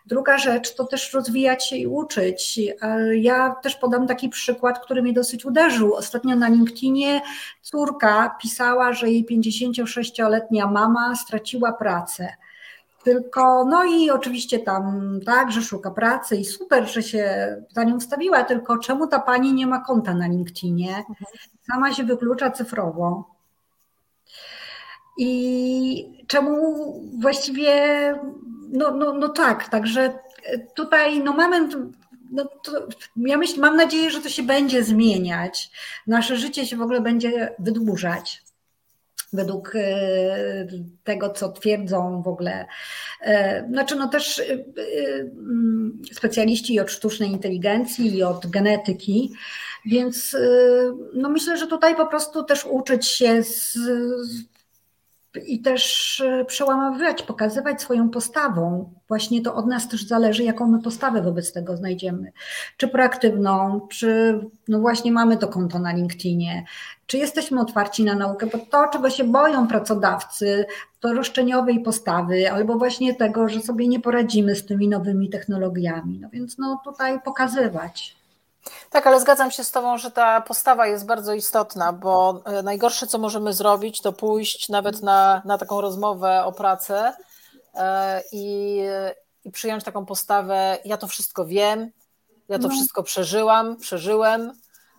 Druga 0.06 0.38
rzecz 0.38 0.76
to 0.76 0.86
też 0.86 1.14
rozwijać 1.14 1.70
się 1.70 1.76
i 1.76 1.88
uczyć. 1.88 2.60
Ja 3.22 3.56
też 3.64 3.76
podam 3.76 4.08
taki 4.08 4.30
przykład, 4.30 4.80
który 4.80 5.02
mnie 5.02 5.14
dosyć 5.14 5.46
uderzył. 5.46 5.94
Ostatnio 5.94 6.36
na 6.36 6.48
LinkedInie 6.48 7.22
córka 7.62 8.36
pisała, 8.42 8.94
że 8.94 9.10
jej 9.10 9.26
56-letnia 9.26 10.68
mama 10.68 11.16
straciła 11.16 11.74
pracę. 11.74 12.34
Tylko, 13.04 13.66
no 13.66 13.84
i 13.84 14.10
oczywiście 14.10 14.60
tam 14.60 15.20
tak, 15.26 15.52
że 15.52 15.62
szuka 15.62 15.92
pracy 15.92 16.36
i 16.36 16.46
super, 16.46 16.88
że 16.90 17.04
się 17.04 17.56
za 17.72 17.84
nią 17.84 18.00
wstawiła, 18.00 18.44
tylko 18.44 18.78
czemu 18.78 19.08
ta 19.08 19.20
pani 19.20 19.54
nie 19.54 19.68
ma 19.68 19.80
konta 19.80 20.14
na 20.14 20.28
LinkedInie? 20.28 21.04
Sama 21.68 21.94
się 21.94 22.04
wyklucza 22.04 22.52
cyfrowo. 22.52 23.35
I 25.18 26.26
czemu 26.28 26.76
właściwie, 27.20 27.74
no, 28.72 28.92
no, 28.92 29.14
no 29.14 29.30
tak, 29.30 29.70
także 29.70 30.20
tutaj 30.76 31.20
no 31.20 31.34
mamy, 31.34 31.70
no 32.32 32.46
to, 32.64 32.88
ja 33.18 33.38
myśl, 33.38 33.60
mam 33.60 33.76
nadzieję, 33.76 34.12
że 34.12 34.22
to 34.22 34.30
się 34.30 34.44
będzie 34.44 34.84
zmieniać. 34.84 35.72
Nasze 36.08 36.38
życie 36.38 36.66
się 36.66 36.78
w 36.78 36.82
ogóle 36.82 37.02
będzie 37.02 37.56
wydłużać 37.60 38.46
według 39.34 39.76
e, 39.76 40.68
tego, 41.04 41.30
co 41.30 41.52
twierdzą 41.52 42.22
w 42.22 42.28
ogóle. 42.28 42.66
E, 43.22 43.68
znaczy, 43.70 43.96
no 43.96 44.08
też 44.08 44.40
e, 44.40 44.44
specjaliści 46.14 46.80
od 46.80 46.92
sztucznej 46.92 47.30
inteligencji 47.30 48.18
i 48.18 48.24
od 48.24 48.48
genetyki, 48.48 49.34
więc 49.86 50.38
no 51.14 51.30
myślę, 51.30 51.58
że 51.58 51.68
tutaj 51.68 51.96
po 51.96 52.08
prostu 52.08 52.44
też 52.44 52.66
uczyć 52.66 53.08
się 53.08 53.44
z, 53.44 53.78
i 55.38 55.60
też 55.60 56.22
e, 56.22 56.46
przełamywać, 56.46 57.24
pokazywać 57.24 57.82
swoją 57.82 58.10
postawą. 58.10 58.94
Właśnie 59.08 59.42
to 59.42 59.56
od 59.56 59.68
nas 59.68 59.90
też 59.90 60.08
zależy, 60.08 60.44
jaką 60.44 60.68
my 60.68 60.82
postawę 60.82 61.22
wobec 61.22 61.54
tego 61.54 61.78
znajdziemy. 61.78 62.32
Czy 62.78 62.88
proaktywną, 62.88 63.82
czy 63.92 64.40
no 64.68 64.80
właśnie 64.80 65.12
mamy 65.12 65.38
to 65.38 65.48
konto 65.48 65.80
na 65.80 65.94
LinkedInie, 65.94 66.66
czy 67.08 67.18
jesteśmy 67.18 67.62
otwarci 67.62 68.04
na 68.04 68.16
naukę, 68.16 68.46
bo 68.46 68.58
to, 68.58 68.88
czego 68.94 69.10
się 69.10 69.24
boją 69.24 69.68
pracodawcy, 69.68 70.66
to 71.00 71.14
roszczeniowej 71.14 71.80
postawy, 71.80 72.52
albo 72.52 72.78
właśnie 72.78 73.16
tego, 73.16 73.50
że 73.50 73.62
sobie 73.62 73.88
nie 73.88 74.00
poradzimy 74.00 74.56
z 74.56 74.66
tymi 74.66 74.88
nowymi 74.88 75.30
technologiami. 75.30 76.20
No 76.20 76.30
więc 76.30 76.58
no 76.58 76.82
tutaj 76.84 77.22
pokazywać. 77.22 78.25
Tak, 78.90 79.08
ale 79.08 79.22
zgadzam 79.22 79.52
się 79.52 79.64
z 79.64 79.72
Tobą, 79.72 79.98
że 79.98 80.12
ta 80.12 80.42
postawa 80.42 80.88
jest 80.88 81.06
bardzo 81.06 81.34
istotna, 81.34 81.94
bo 81.94 82.42
e, 82.46 82.64
najgorsze, 82.64 83.08
co 83.08 83.18
możemy 83.18 83.54
zrobić, 83.54 84.02
to 84.02 84.14
pójść 84.14 84.70
nawet 84.70 85.02
na, 85.02 85.42
na 85.46 85.58
taką 85.58 85.82
rozmowę 85.82 86.44
o 86.46 86.52
pracę 86.52 87.14
e, 87.74 88.22
i, 88.32 88.80
i 89.44 89.52
przyjąć 89.52 89.84
taką 89.84 90.06
postawę: 90.06 90.78
Ja 90.86 90.98
to 90.98 91.08
wszystko 91.08 91.46
wiem, 91.46 91.92
ja 92.50 92.60
to 92.60 92.68
no. 92.68 92.74
wszystko 92.74 93.04
przeżyłam, 93.04 93.78
przeżyłem, 93.78 94.52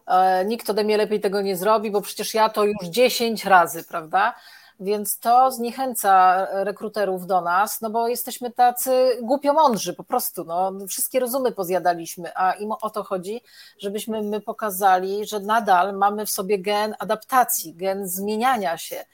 e, 0.06 0.44
nikt 0.44 0.70
ode 0.70 0.84
mnie 0.84 0.96
lepiej 0.96 1.20
tego 1.20 1.40
nie 1.40 1.56
zrobi, 1.56 1.90
bo 1.90 2.00
przecież 2.00 2.34
ja 2.34 2.48
to 2.48 2.64
już 2.64 2.76
10 2.82 3.44
razy, 3.44 3.84
prawda? 3.84 4.34
Więc 4.80 5.18
to 5.18 5.50
zniechęca 5.50 6.46
rekruterów 6.64 7.26
do 7.26 7.40
nas, 7.40 7.80
no 7.80 7.90
bo 7.90 8.08
jesteśmy 8.08 8.50
tacy 8.50 9.18
głupio 9.22 9.52
mądrzy 9.52 9.94
po 9.94 10.04
prostu, 10.04 10.44
no, 10.44 10.72
wszystkie 10.88 11.20
rozumy 11.20 11.52
pozjadaliśmy, 11.52 12.36
a 12.36 12.52
im 12.52 12.72
o 12.72 12.90
to 12.90 13.04
chodzi, 13.04 13.40
żebyśmy 13.78 14.22
my 14.22 14.40
pokazali, 14.40 15.26
że 15.26 15.40
nadal 15.40 15.96
mamy 15.96 16.26
w 16.26 16.30
sobie 16.30 16.58
gen 16.58 16.94
adaptacji, 16.98 17.74
gen 17.74 18.08
zmieniania 18.08 18.78
się, 18.78 19.04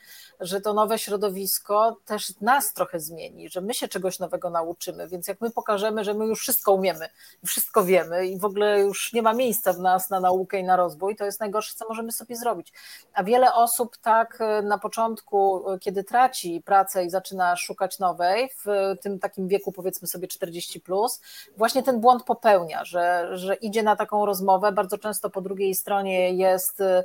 że 0.43 0.61
to 0.61 0.73
nowe 0.73 0.99
środowisko 0.99 1.97
też 2.05 2.41
nas 2.41 2.73
trochę 2.73 3.01
zmieni, 3.01 3.49
że 3.49 3.61
my 3.61 3.75
się 3.75 3.89
czegoś 3.89 4.19
nowego 4.19 4.51
nauczymy, 4.51 5.09
więc 5.09 5.29
jak 5.29 5.41
my 5.41 5.51
pokażemy, 5.51 6.05
że 6.05 6.15
my 6.15 6.27
już 6.27 6.41
wszystko 6.41 6.73
umiemy, 6.73 7.09
wszystko 7.47 7.85
wiemy 7.85 8.27
i 8.27 8.39
w 8.39 8.45
ogóle 8.45 8.81
już 8.81 9.13
nie 9.13 9.23
ma 9.23 9.33
miejsca 9.33 9.73
w 9.73 9.79
nas 9.79 10.11
na 10.11 10.21
naukę 10.21 10.59
i 10.59 10.65
na 10.65 10.77
rozwój, 10.77 11.17
to 11.17 11.25
jest 11.25 11.41
najgorsze, 11.41 11.75
co 11.75 11.89
możemy 11.89 12.13
sobie 12.13 12.37
zrobić. 12.37 12.73
A 13.15 13.25
wiele 13.25 13.55
osób 13.55 13.97
tak 13.97 14.39
na 14.63 14.79
początku 14.79 15.33
wieku, 15.33 15.65
kiedy 15.81 16.05
traci 16.05 16.63
pracę 16.65 17.05
i 17.05 17.11
zaczyna 17.11 17.57
szukać 17.57 17.99
nowej, 17.99 18.49
w 18.65 18.95
tym 19.01 19.19
takim 19.19 19.49
wieku 19.49 19.73
powiedzmy 19.73 20.09
sobie 20.09 20.29
40, 20.29 20.81
plus, 20.81 21.21
właśnie 21.57 21.83
ten 21.83 22.01
błąd 22.01 22.25
popełnia, 22.25 22.85
że, 22.85 23.29
że 23.39 23.55
idzie 23.55 23.83
na 23.83 23.97
taką 23.97 24.27
rozmowę. 24.27 24.73
Bardzo 24.73 24.99
często 24.99 25.31
po 25.31 25.41
drugiej 25.41 25.75
stronie 25.75 26.35
jest 26.35 26.81
e, 26.81 26.99
e, 26.99 27.05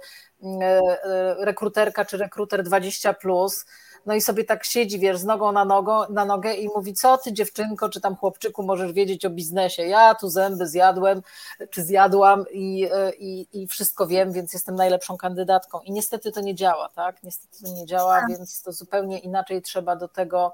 rekruterka 1.40 2.06
czy 2.06 2.18
rekruter 2.18 2.64
20, 2.64 3.14
plus, 3.14 3.66
no 4.06 4.16
i 4.16 4.22
sobie 4.22 4.44
tak 4.44 4.66
siedzi, 4.66 5.00
wiesz, 5.00 5.18
z 5.18 5.24
nogą 5.24 5.52
na, 5.52 5.66
nogą, 5.66 6.02
na 6.10 6.26
nogę 6.26 6.54
i 6.54 6.68
mówi, 6.68 6.94
co 6.94 7.18
ty 7.18 7.34
dziewczynko, 7.34 7.90
czy 7.90 8.02
tam 8.02 8.16
chłopczyku 8.16 8.64
możesz 8.64 8.92
wiedzieć 8.94 9.26
o 9.26 9.30
biznesie, 9.30 9.84
ja 9.84 10.16
tu 10.16 10.30
zęby 10.30 10.68
zjadłem, 10.68 11.22
czy 11.70 11.84
zjadłam 11.84 12.46
i, 12.52 12.90
i, 13.20 13.48
i 13.54 13.68
wszystko 13.68 14.08
wiem, 14.08 14.32
więc 14.32 14.54
jestem 14.54 14.76
najlepszą 14.76 15.18
kandydatką. 15.18 15.80
I 15.82 15.92
niestety 15.92 16.32
to 16.32 16.42
nie 16.42 16.56
działa, 16.56 16.90
tak, 16.90 17.24
niestety 17.24 17.64
to 17.64 17.72
nie 17.72 17.86
działa, 17.86 18.20
tak. 18.20 18.30
więc 18.30 18.62
to 18.62 18.72
zupełnie 18.72 19.20
inaczej 19.20 19.62
trzeba 19.62 19.96
do 19.96 20.08
tego 20.08 20.54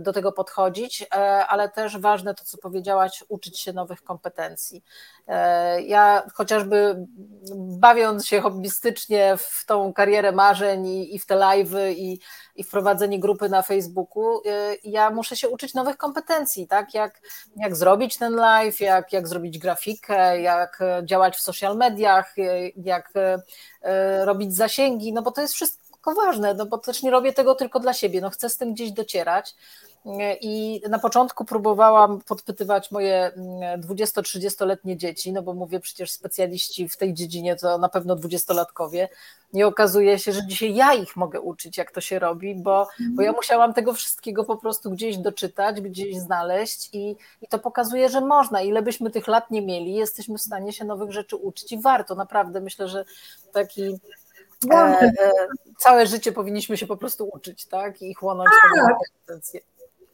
do 0.00 0.12
tego 0.12 0.32
podchodzić, 0.32 1.02
e, 1.02 1.46
ale 1.46 1.68
też 1.68 1.98
ważne 1.98 2.34
to, 2.34 2.44
co 2.44 2.58
powiedziałaś, 2.58 3.24
uczyć 3.28 3.60
się 3.60 3.72
nowych 3.72 4.02
kompetencji. 4.02 4.84
E, 5.28 5.82
ja 5.82 6.22
chociażby 6.34 7.06
bawiąc 7.56 8.26
się 8.26 8.40
hobbystycznie 8.40 9.36
w 9.38 9.64
tą 9.66 9.92
karierę 9.92 10.32
marzeń 10.32 10.86
i, 10.86 11.14
i 11.14 11.18
w 11.18 11.26
te 11.26 11.34
live'y 11.34 11.92
i, 11.96 12.20
i 12.56 12.64
wprowadzenie 12.64 13.20
grupy 13.20 13.48
na 13.48 13.62
Facebooku, 13.62 14.40
e, 14.46 14.76
ja 14.84 15.10
muszę 15.10 15.36
się 15.36 15.48
uczyć 15.48 15.74
nowych 15.74 15.96
kompetencji, 15.96 16.66
tak? 16.66 16.94
Jak, 16.94 17.20
jak 17.56 17.76
zrobić 17.76 18.18
ten 18.18 18.34
live, 18.34 18.80
jak, 18.80 19.12
jak 19.12 19.28
zrobić 19.28 19.58
grafikę, 19.58 20.40
jak 20.40 20.78
działać 21.04 21.36
w 21.36 21.40
social 21.40 21.76
mediach, 21.76 22.34
jak 22.76 23.12
robić 24.24 24.56
zasięgi, 24.56 25.12
no 25.12 25.22
bo 25.22 25.30
to 25.30 25.40
jest 25.40 25.54
wszystko 25.54 25.81
ważne, 26.10 26.54
no 26.54 26.66
bo 26.66 26.78
też 26.78 27.02
nie 27.02 27.10
robię 27.10 27.32
tego 27.32 27.54
tylko 27.54 27.80
dla 27.80 27.92
siebie, 27.92 28.20
no 28.20 28.30
chcę 28.30 28.48
z 28.48 28.56
tym 28.56 28.74
gdzieś 28.74 28.92
docierać. 28.92 29.54
I 30.40 30.82
na 30.88 30.98
początku 30.98 31.44
próbowałam 31.44 32.20
podpytywać 32.20 32.90
moje 32.90 33.32
20-30-letnie 33.78 34.96
dzieci, 34.96 35.32
no 35.32 35.42
bo 35.42 35.54
mówię 35.54 35.80
przecież 35.80 36.10
specjaliści 36.10 36.88
w 36.88 36.96
tej 36.96 37.14
dziedzinie 37.14 37.56
to 37.56 37.78
na 37.78 37.88
pewno 37.88 38.16
dwudziestolatkowie. 38.16 39.08
Nie 39.52 39.66
okazuje 39.66 40.18
się, 40.18 40.32
że 40.32 40.46
dzisiaj 40.46 40.74
ja 40.74 40.94
ich 40.94 41.16
mogę 41.16 41.40
uczyć, 41.40 41.78
jak 41.78 41.90
to 41.90 42.00
się 42.00 42.18
robi, 42.18 42.54
bo, 42.54 42.88
bo 43.10 43.22
ja 43.22 43.32
musiałam 43.32 43.74
tego 43.74 43.94
wszystkiego 43.94 44.44
po 44.44 44.56
prostu 44.56 44.90
gdzieś 44.90 45.18
doczytać, 45.18 45.80
gdzieś 45.80 46.16
znaleźć 46.16 46.90
i, 46.92 47.16
i 47.42 47.48
to 47.48 47.58
pokazuje, 47.58 48.08
że 48.08 48.20
można. 48.20 48.62
Ile 48.62 48.82
byśmy 48.82 49.10
tych 49.10 49.26
lat 49.26 49.50
nie 49.50 49.62
mieli, 49.62 49.94
jesteśmy 49.94 50.38
w 50.38 50.42
stanie 50.42 50.72
się 50.72 50.84
nowych 50.84 51.12
rzeczy 51.12 51.36
uczyć 51.36 51.72
i 51.72 51.80
warto. 51.80 52.14
Naprawdę 52.14 52.60
myślę, 52.60 52.88
że 52.88 53.04
taki 53.52 53.98
E, 54.70 55.00
e, 55.00 55.32
całe 55.78 56.06
życie 56.06 56.32
powinniśmy 56.32 56.76
się 56.76 56.86
po 56.86 56.96
prostu 56.96 57.30
uczyć, 57.32 57.66
tak? 57.66 58.02
I 58.02 58.14
chłonąć 58.14 58.50
tak. 58.62 58.86
tę 58.86 58.94
kompetencję. 58.94 59.60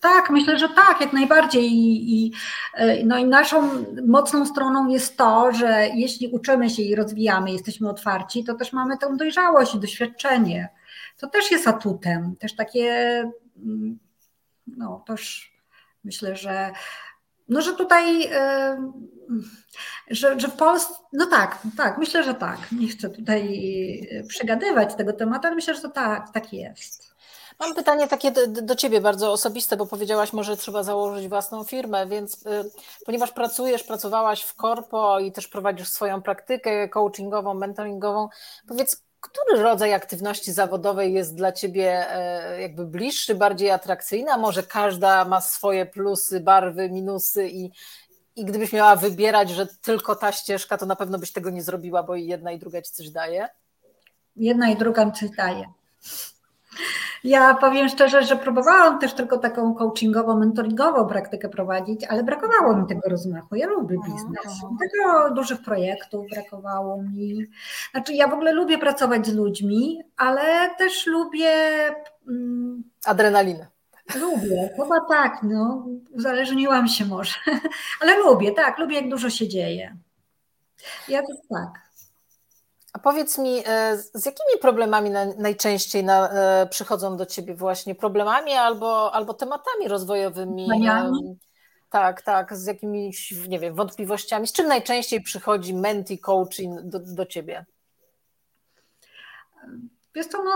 Tak, 0.00 0.30
myślę, 0.30 0.58
że 0.58 0.68
tak, 0.68 1.00
jak 1.00 1.12
najbardziej. 1.12 1.64
I, 1.64 2.26
i, 2.26 2.32
e, 2.74 3.04
no 3.04 3.18
i 3.18 3.24
naszą 3.24 3.84
mocną 4.06 4.46
stroną 4.46 4.88
jest 4.88 5.16
to, 5.16 5.52
że 5.52 5.88
jeśli 5.94 6.28
uczymy 6.28 6.70
się 6.70 6.82
i 6.82 6.94
rozwijamy, 6.94 7.52
jesteśmy 7.52 7.88
otwarci, 7.88 8.44
to 8.44 8.54
też 8.54 8.72
mamy 8.72 8.98
tę 8.98 9.16
dojrzałość 9.16 9.74
i 9.74 9.80
doświadczenie. 9.80 10.68
To 11.18 11.26
też 11.26 11.50
jest 11.50 11.68
atutem. 11.68 12.36
Też 12.36 12.56
takie, 12.56 12.90
mm, 13.56 13.98
no 14.66 15.04
też 15.06 15.52
myślę, 16.04 16.36
że 16.36 16.72
no, 17.48 17.60
że 17.60 17.72
tutaj, 17.72 18.30
że, 20.10 20.40
że 20.40 20.48
w 20.48 20.56
Polsce, 20.56 20.94
no 21.12 21.26
tak, 21.26 21.58
tak, 21.76 21.98
myślę, 21.98 22.24
że 22.24 22.34
tak. 22.34 22.58
Nie 22.72 22.88
chcę 22.88 23.10
tutaj 23.10 23.60
przegadywać 24.28 24.94
tego 24.94 25.12
tematu, 25.12 25.46
ale 25.46 25.56
myślę, 25.56 25.74
że 25.74 25.80
to 25.80 25.88
tak, 25.88 26.32
tak 26.32 26.52
jest. 26.52 27.08
Mam 27.60 27.74
pytanie 27.74 28.08
takie 28.08 28.30
do, 28.30 28.46
do, 28.46 28.74
Ciebie 28.74 29.00
bardzo 29.00 29.32
osobiste, 29.32 29.76
bo 29.76 29.86
powiedziałaś, 29.86 30.32
może 30.32 30.56
trzeba 30.56 30.82
założyć 30.82 31.28
własną 31.28 31.64
firmę, 31.64 32.06
więc 32.06 32.34
y, 32.34 32.70
ponieważ 33.06 33.32
pracujesz, 33.32 33.82
pracowałaś 33.82 34.42
w 34.42 34.54
korpo 34.54 35.20
i 35.20 35.32
też 35.32 35.48
prowadzisz 35.48 35.88
swoją 35.88 36.22
praktykę 36.22 36.88
coachingową, 36.88 37.54
mentoringową, 37.54 38.28
powiedz, 38.68 39.07
który 39.20 39.62
rodzaj 39.62 39.94
aktywności 39.94 40.52
zawodowej 40.52 41.12
jest 41.14 41.34
dla 41.34 41.52
Ciebie 41.52 42.10
e, 42.10 42.60
jakby 42.60 42.86
bliższy, 42.86 43.34
bardziej 43.34 43.70
atrakcyjny, 43.70 44.32
a 44.32 44.36
może 44.38 44.62
każda 44.62 45.24
ma 45.24 45.40
swoje 45.40 45.86
plusy, 45.86 46.40
barwy, 46.40 46.90
minusy 46.90 47.48
i, 47.48 47.70
i 48.36 48.44
gdybyś 48.44 48.72
miała 48.72 48.96
wybierać, 48.96 49.50
że 49.50 49.66
tylko 49.66 50.16
ta 50.16 50.32
ścieżka, 50.32 50.78
to 50.78 50.86
na 50.86 50.96
pewno 50.96 51.18
byś 51.18 51.32
tego 51.32 51.50
nie 51.50 51.62
zrobiła, 51.62 52.02
bo 52.02 52.16
i 52.16 52.26
jedna 52.26 52.52
i 52.52 52.58
druga 52.58 52.82
Ci 52.82 52.92
coś 52.92 53.10
daje? 53.10 53.48
Jedna 54.36 54.70
i 54.70 54.76
druga 54.76 55.04
mi 55.04 55.12
coś 55.12 55.30
daje. 55.30 55.64
Ja 57.24 57.54
powiem 57.54 57.88
szczerze, 57.88 58.22
że 58.22 58.36
próbowałam 58.36 58.98
też 58.98 59.14
tylko 59.14 59.38
taką 59.38 59.74
coachingową, 59.74 60.38
mentoringową 60.38 61.06
praktykę 61.06 61.48
prowadzić, 61.48 62.04
ale 62.04 62.24
brakowało 62.24 62.76
mi 62.76 62.86
tego 62.86 63.08
rozmachu. 63.08 63.56
Ja 63.56 63.66
lubię 63.66 63.96
biznes. 64.06 64.60
Tego 64.80 65.34
dużych 65.34 65.62
projektów 65.62 66.26
brakowało 66.30 67.02
mi. 67.02 67.46
Znaczy, 67.90 68.12
ja 68.12 68.28
w 68.28 68.32
ogóle 68.32 68.52
lubię 68.52 68.78
pracować 68.78 69.26
z 69.26 69.34
ludźmi, 69.34 70.02
ale 70.16 70.74
też 70.78 71.06
lubię. 71.06 71.50
Mm, 72.28 72.84
Adrenalinę. 73.04 73.66
Lubię, 74.20 74.70
chyba 74.76 75.00
tak, 75.08 75.42
no, 75.42 75.86
uzależniłam 76.10 76.88
się 76.88 77.04
może, 77.04 77.34
ale 78.00 78.18
lubię, 78.18 78.52
tak, 78.52 78.78
lubię 78.78 78.96
jak 78.96 79.08
dużo 79.10 79.30
się 79.30 79.48
dzieje. 79.48 79.96
Ja 81.08 81.22
to 81.22 81.32
tak. 81.50 81.87
A 82.98 83.00
powiedz 83.00 83.38
mi, 83.38 83.62
e, 83.66 83.96
z 83.96 84.26
jakimi 84.26 84.60
problemami 84.60 85.10
najczęściej 85.38 86.04
na, 86.04 86.30
e, 86.30 86.66
przychodzą 86.66 87.16
do 87.16 87.26
ciebie 87.26 87.54
właśnie 87.54 87.94
problemami 87.94 88.52
albo, 88.52 89.14
albo 89.14 89.34
tematami 89.34 89.88
rozwojowymi? 89.88 90.68
Tak, 91.90 92.22
tak, 92.22 92.56
z 92.56 92.66
jakimiś, 92.66 93.34
nie 93.48 93.58
wiem, 93.58 93.74
wątpliwościami. 93.74 94.46
Z 94.46 94.52
czym 94.52 94.66
najczęściej 94.66 95.20
przychodzi 95.20 95.74
menti 95.74 96.18
coaching 96.18 96.80
do, 96.82 96.98
do 96.98 97.26
ciebie? 97.26 97.66
Jest 100.14 100.32
to 100.32 100.44
no, 100.44 100.50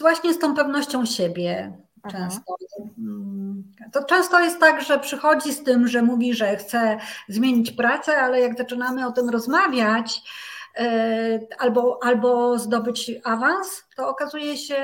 właśnie 0.00 0.34
z 0.34 0.38
tą 0.38 0.54
pewnością 0.54 1.06
siebie 1.06 1.72
często. 2.10 2.56
Mm, 2.98 3.64
to 3.92 4.04
często 4.04 4.40
jest 4.40 4.60
tak, 4.60 4.82
że 4.82 4.98
przychodzi 4.98 5.52
z 5.52 5.62
tym, 5.62 5.88
że 5.88 6.02
mówi, 6.02 6.34
że 6.34 6.56
chce 6.56 6.98
zmienić 7.28 7.70
pracę, 7.70 8.18
ale 8.18 8.40
jak 8.40 8.58
zaczynamy 8.58 9.06
o 9.06 9.12
tym 9.12 9.30
rozmawiać, 9.30 10.22
albo, 11.58 11.98
albo 12.02 12.58
zdobyć 12.58 13.10
awans, 13.24 13.84
to 13.96 14.08
okazuje 14.08 14.56
się, 14.56 14.78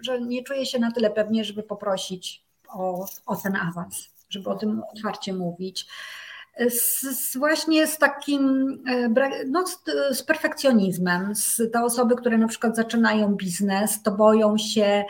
że 0.00 0.20
nie 0.20 0.42
czuje 0.42 0.66
się 0.66 0.78
na 0.78 0.92
tyle 0.92 1.10
pewnie, 1.10 1.44
żeby 1.44 1.62
poprosić 1.62 2.44
o, 2.68 3.06
o 3.26 3.36
ten 3.36 3.56
awans, 3.56 4.08
żeby 4.28 4.50
o 4.50 4.54
tym 4.54 4.82
otwarcie 4.92 5.32
mówić 5.32 5.86
z, 6.66 7.00
z 7.00 7.36
właśnie 7.36 7.86
z 7.86 7.98
takim, 7.98 8.72
e, 8.88 9.08
no, 9.46 9.66
z, 9.66 9.82
z, 10.18 10.22
perfekcjonizmem. 10.22 11.34
Z, 11.34 11.72
te 11.72 11.84
osoby, 11.84 12.16
które 12.16 12.38
na 12.38 12.48
przykład 12.48 12.76
zaczynają 12.76 13.34
biznes, 13.34 14.02
to 14.02 14.10
boją 14.10 14.58
się 14.58 15.04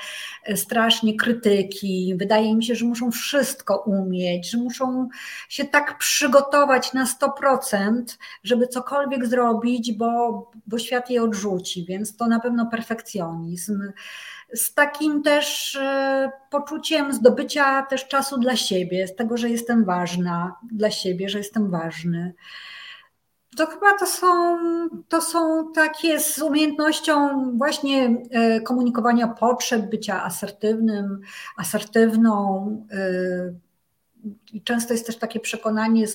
e, 0.45 0.57
strasznie 0.57 1.17
krytyki. 1.17 2.15
Wydaje 2.19 2.57
mi 2.57 2.65
się, 2.65 2.75
że 2.75 2.85
muszą 2.85 3.11
wszystko 3.11 3.83
umieć, 3.87 4.51
że 4.51 4.59
muszą 4.59 5.09
się 5.49 5.65
tak 5.65 5.99
przygotować 5.99 6.93
na 6.93 7.05
100%, 7.05 8.03
żeby 8.45 8.67
cokolwiek 8.67 9.27
zrobić, 9.27 9.93
bo, 9.93 10.51
bo 10.67 10.79
świat 10.79 11.11
je 11.11 11.23
odrzuci. 11.23 11.85
Więc 11.85 12.17
to 12.17 12.27
na 12.27 12.41
pewno 12.41 12.67
perfekcjonizm 12.67 13.83
z 14.55 14.75
takim 14.75 15.23
też 15.23 15.75
e, 15.75 16.31
poczuciem 16.51 17.13
zdobycia 17.13 17.83
też 17.83 18.09
czasu 18.09 18.39
dla 18.39 18.57
siebie, 18.57 19.09
z 19.09 19.17
tego, 19.17 19.37
że 19.37 19.51
jestem 19.51 19.85
ważna 19.85 20.57
dla 20.73 20.91
siebie, 20.91 21.29
że 21.29 21.39
jestem 21.39 21.71
ważny. 21.71 22.35
To 23.57 23.67
chyba 23.67 23.99
to 23.99 24.07
są, 24.07 24.59
to 25.09 25.21
są 25.21 25.73
takie 25.73 26.21
z 26.21 26.39
umiejętnością 26.39 27.31
właśnie 27.59 28.17
e, 28.31 28.61
komunikowania 28.61 29.29
potrzeb, 29.29 29.91
bycia 29.91 30.25
asertywnym, 30.25 31.21
asertywną. 31.57 32.87
E, 32.91 32.99
I 34.53 34.63
często 34.63 34.93
jest 34.93 35.07
też 35.07 35.17
takie 35.19 35.41
przekonanie, 35.41 36.07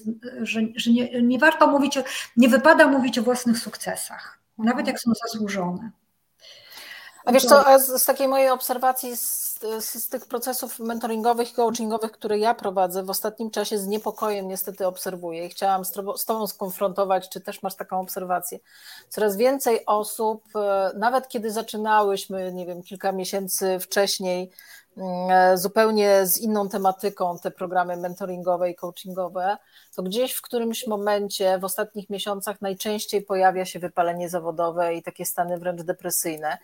że, 0.42 0.62
że 0.76 0.92
nie, 0.92 1.22
nie 1.22 1.40
warto 1.40 1.68
mówić, 1.68 2.00
nie 2.38 2.50
wypada 2.50 2.88
mówić 2.88 3.20
o 3.20 3.24
własnych 3.24 3.58
sukcesach, 3.58 4.40
nawet 4.58 4.88
jak 4.88 5.00
są 5.00 5.12
zasłużone. 5.28 5.92
A 7.26 7.32
wiesz 7.32 7.46
co, 7.46 7.80
z, 7.80 8.02
z 8.02 8.06
takiej 8.06 8.28
mojej 8.28 8.50
obserwacji 8.50 9.18
z, 9.18 9.60
z, 9.80 10.04
z, 10.04 10.10
tych 10.10 10.26
procesów 10.26 10.80
mentoringowych 10.80 11.52
i 11.52 11.54
coachingowych, 11.54 12.12
które 12.12 12.38
ja 12.38 12.54
prowadzę 12.54 13.04
w 13.04 13.10
ostatnim 13.10 13.52
czasie 13.52 13.78
z 13.78 13.88
niepokojem 13.88 14.48
niestety 14.48 14.88
obserwuję 14.88 15.46
i 15.46 15.50
chciałam 15.50 15.86
z, 15.86 15.94
z 16.18 16.26
Tobą 16.26 16.48
skonfrontować, 16.48 17.30
czy 17.30 17.42
też 17.42 17.64
masz 17.64 17.76
taką 17.76 18.00
obserwację. 18.00 18.60
Coraz 19.10 19.38
więcej 19.38 19.86
osób, 19.86 20.44
e, 20.56 20.92
nawet 20.98 21.28
kiedy 21.28 21.52
zaczynałyśmy, 21.52 22.54
nie 22.54 22.66
wiem, 22.66 22.84
kilka 22.84 23.12
miesięcy 23.12 23.80
wcześniej, 23.80 24.52
mm, 24.98 25.32
e, 25.32 25.58
zupełnie 25.58 26.26
z 26.26 26.38
inną 26.38 26.70
tematyką 26.70 27.40
te 27.40 27.52
programy 27.52 27.98
mentoringowe 27.98 28.70
i 28.70 28.76
coachingowe, 28.76 29.58
to 29.96 30.04
gdzieś 30.04 30.34
w 30.34 30.42
którymś 30.42 30.88
momencie 30.88 31.60
w 31.60 31.64
ostatnich 31.64 32.10
miesiącach 32.10 32.62
najczęściej 32.62 33.22
pojawia 33.22 33.66
się 33.66 33.80
wypalenie 33.80 34.30
zawodowe 34.30 34.96
i 34.96 35.04
takie 35.04 35.26
stany 35.26 35.58
wręcz 35.58 35.82
depresyjne. 35.82 36.58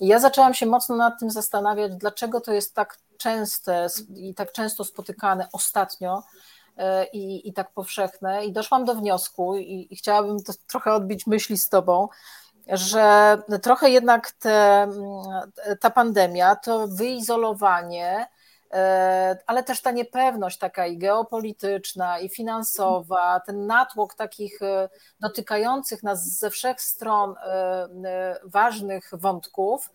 I 0.00 0.06
ja 0.06 0.18
zaczęłam 0.18 0.54
się 0.54 0.66
mocno 0.66 0.96
nad 0.96 1.20
tym 1.20 1.30
zastanawiać, 1.30 1.92
dlaczego 1.96 2.40
to 2.40 2.52
jest 2.52 2.74
tak 2.74 2.98
częste 3.18 3.86
i 4.16 4.34
tak 4.34 4.52
często 4.52 4.84
spotykane 4.84 5.48
ostatnio 5.52 6.22
e, 6.76 7.06
i, 7.06 7.48
i 7.48 7.52
tak 7.52 7.72
powszechne. 7.72 8.44
I 8.44 8.52
doszłam 8.52 8.84
do 8.84 8.94
wniosku, 8.94 9.56
i, 9.56 9.88
i 9.90 9.96
chciałabym 9.96 10.42
to 10.42 10.52
trochę 10.66 10.92
odbić 10.92 11.26
myśli 11.26 11.58
z 11.58 11.68
Tobą, 11.68 12.08
że 12.68 13.38
trochę 13.62 13.90
jednak 13.90 14.30
te, 14.30 14.88
ta 15.80 15.90
pandemia, 15.90 16.56
to 16.56 16.88
wyizolowanie, 16.88 18.26
ale 19.46 19.62
też 19.62 19.82
ta 19.82 19.90
niepewność 19.90 20.58
taka 20.58 20.86
i 20.86 20.98
geopolityczna, 20.98 22.18
i 22.18 22.28
finansowa, 22.28 23.40
ten 23.40 23.66
natłok 23.66 24.14
takich 24.14 24.62
e, 24.62 24.88
dotykających 25.20 26.02
nas 26.02 26.38
ze 26.38 26.50
wszech 26.50 26.80
stron 26.80 27.34
ważnych 28.44 29.10
wątków, 29.12 29.90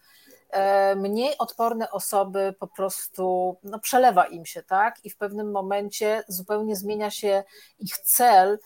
E, 0.54 0.96
mniej 0.96 1.38
odporne 1.38 1.92
osoby 1.92 2.56
po 2.60 2.68
prostu 2.68 3.58
no, 3.64 3.80
przelewa 3.80 4.26
im 4.26 4.46
się, 4.46 4.64
tak? 4.64 5.06
I 5.06 5.10
w 5.10 5.18
pewnym 5.18 5.52
momencie 5.52 6.24
zupełnie 6.28 6.76
zmienia 6.76 7.12
się 7.12 7.44
ich 7.80 7.98
cel 7.98 8.54
e, 8.54 8.58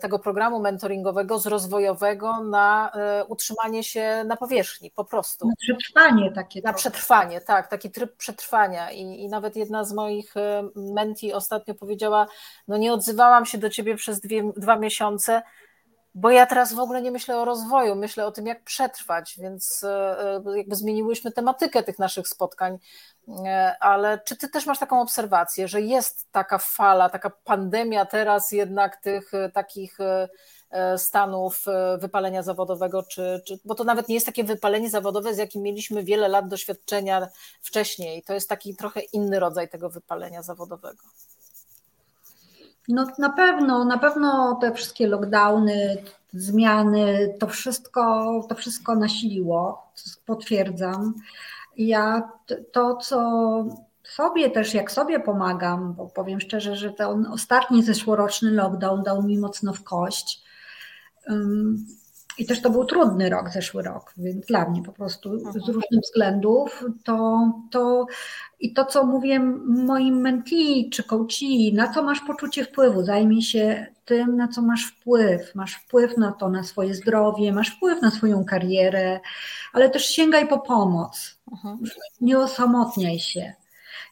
tego 0.00 0.18
programu 0.18 0.60
mentoringowego 0.60 1.38
z 1.38 1.46
rozwojowego 1.46 2.44
na 2.44 2.92
e, 2.94 3.24
utrzymanie 3.24 3.84
się 3.84 4.24
na 4.26 4.36
powierzchni, 4.36 4.90
po 4.90 5.04
prostu. 5.04 5.48
Na 5.48 5.54
przetrwanie 5.58 6.32
takie. 6.32 6.60
Na 6.64 6.72
przetrwanie, 6.72 7.40
tak, 7.40 7.68
taki 7.68 7.90
tryb 7.90 8.16
przetrwania. 8.16 8.90
I, 8.90 9.00
I 9.00 9.28
nawet 9.28 9.56
jedna 9.56 9.84
z 9.84 9.92
moich 9.92 10.34
menti 10.76 11.32
ostatnio 11.32 11.74
powiedziała: 11.74 12.26
No, 12.68 12.76
nie 12.76 12.92
odzywałam 12.92 13.46
się 13.46 13.58
do 13.58 13.70
ciebie 13.70 13.96
przez 13.96 14.20
dwie, 14.20 14.52
dwa 14.56 14.76
miesiące, 14.76 15.42
bo 16.14 16.30
ja 16.30 16.46
teraz 16.46 16.72
w 16.72 16.78
ogóle 16.78 17.02
nie 17.02 17.10
myślę 17.10 17.38
o 17.38 17.44
rozwoju, 17.44 17.94
myślę 17.96 18.26
o 18.26 18.32
tym, 18.32 18.46
jak 18.46 18.64
przetrwać, 18.64 19.38
więc 19.38 19.84
e, 19.84 20.20
e, 20.46 20.58
jakby 20.58 20.76
zmieniłyśmy 20.76 21.32
tematykę 21.32 21.82
tych 21.82 21.98
naszych 21.98 22.28
spotkań. 22.28 22.78
E, 23.46 23.76
ale 23.80 24.18
czy 24.18 24.36
ty 24.36 24.48
też 24.48 24.66
masz 24.66 24.78
taką 24.78 25.00
obserwację, 25.00 25.68
że 25.68 25.80
jest 25.80 26.32
taka 26.32 26.58
fala, 26.58 27.10
taka 27.10 27.30
pandemia 27.30 28.06
teraz 28.06 28.52
jednak 28.52 28.96
tych 28.96 29.32
takich 29.54 29.98
stanów 30.96 31.64
wypalenia 31.98 32.42
zawodowego, 32.42 33.02
czy, 33.02 33.42
czy, 33.46 33.58
bo 33.64 33.74
to 33.74 33.84
nawet 33.84 34.08
nie 34.08 34.14
jest 34.14 34.26
takie 34.26 34.44
wypalenie 34.44 34.90
zawodowe, 34.90 35.34
z 35.34 35.38
jakim 35.38 35.62
mieliśmy 35.62 36.04
wiele 36.04 36.28
lat 36.28 36.48
doświadczenia 36.48 37.28
wcześniej. 37.62 38.22
To 38.22 38.34
jest 38.34 38.48
taki 38.48 38.76
trochę 38.76 39.00
inny 39.00 39.40
rodzaj 39.40 39.68
tego 39.68 39.90
wypalenia 39.90 40.42
zawodowego. 40.42 41.02
No 42.88 43.06
na 43.18 43.30
pewno, 43.30 43.84
na 43.84 43.98
pewno 43.98 44.58
te 44.60 44.72
wszystkie 44.72 45.06
lockdowny, 45.06 46.02
zmiany, 46.32 47.34
to 47.40 47.46
wszystko, 47.46 48.46
to 48.48 48.54
wszystko 48.54 48.94
nasiliło, 48.94 49.92
potwierdzam. 50.26 51.14
Ja 51.76 52.28
to, 52.72 52.96
co 52.96 53.18
sobie 54.02 54.50
też, 54.50 54.74
jak 54.74 54.92
sobie 54.92 55.20
pomagam, 55.20 55.94
bo 55.94 56.06
powiem 56.06 56.40
szczerze, 56.40 56.76
że 56.76 56.90
ten 56.90 57.26
ostatni 57.26 57.82
zeszłoroczny 57.82 58.50
lockdown 58.50 59.02
dał 59.02 59.22
mi 59.22 59.38
mocno 59.38 59.72
w 59.72 59.82
kość. 59.82 60.42
I 62.42 62.46
też 62.46 62.60
to 62.62 62.70
był 62.70 62.84
trudny 62.84 63.30
rok, 63.30 63.50
zeszły 63.50 63.82
rok, 63.82 64.12
więc 64.16 64.46
dla 64.46 64.68
mnie 64.68 64.82
po 64.82 64.92
prostu 64.92 65.38
z 65.38 65.46
mhm. 65.46 65.64
różnych 65.66 66.00
względów 66.00 66.84
to, 67.04 67.50
to 67.70 68.06
i 68.60 68.72
to, 68.72 68.84
co 68.84 69.06
mówię 69.06 69.40
moim 69.66 70.20
mentee 70.20 70.90
czy 70.92 71.02
coachi, 71.02 71.74
na 71.74 71.94
co 71.94 72.02
masz 72.02 72.20
poczucie 72.20 72.64
wpływu, 72.64 73.04
zajmij 73.04 73.42
się 73.42 73.86
tym, 74.04 74.36
na 74.36 74.48
co 74.48 74.62
masz 74.62 74.84
wpływ. 74.84 75.54
Masz 75.54 75.74
wpływ 75.74 76.16
na 76.16 76.32
to, 76.32 76.48
na 76.48 76.62
swoje 76.62 76.94
zdrowie, 76.94 77.52
masz 77.52 77.70
wpływ 77.70 78.02
na 78.02 78.10
swoją 78.10 78.44
karierę, 78.44 79.20
ale 79.72 79.90
też 79.90 80.06
sięgaj 80.06 80.48
po 80.48 80.58
pomoc. 80.58 81.38
Mhm. 81.52 81.78
Nie 82.20 82.38
osamotniaj 82.38 83.18
się. 83.18 83.52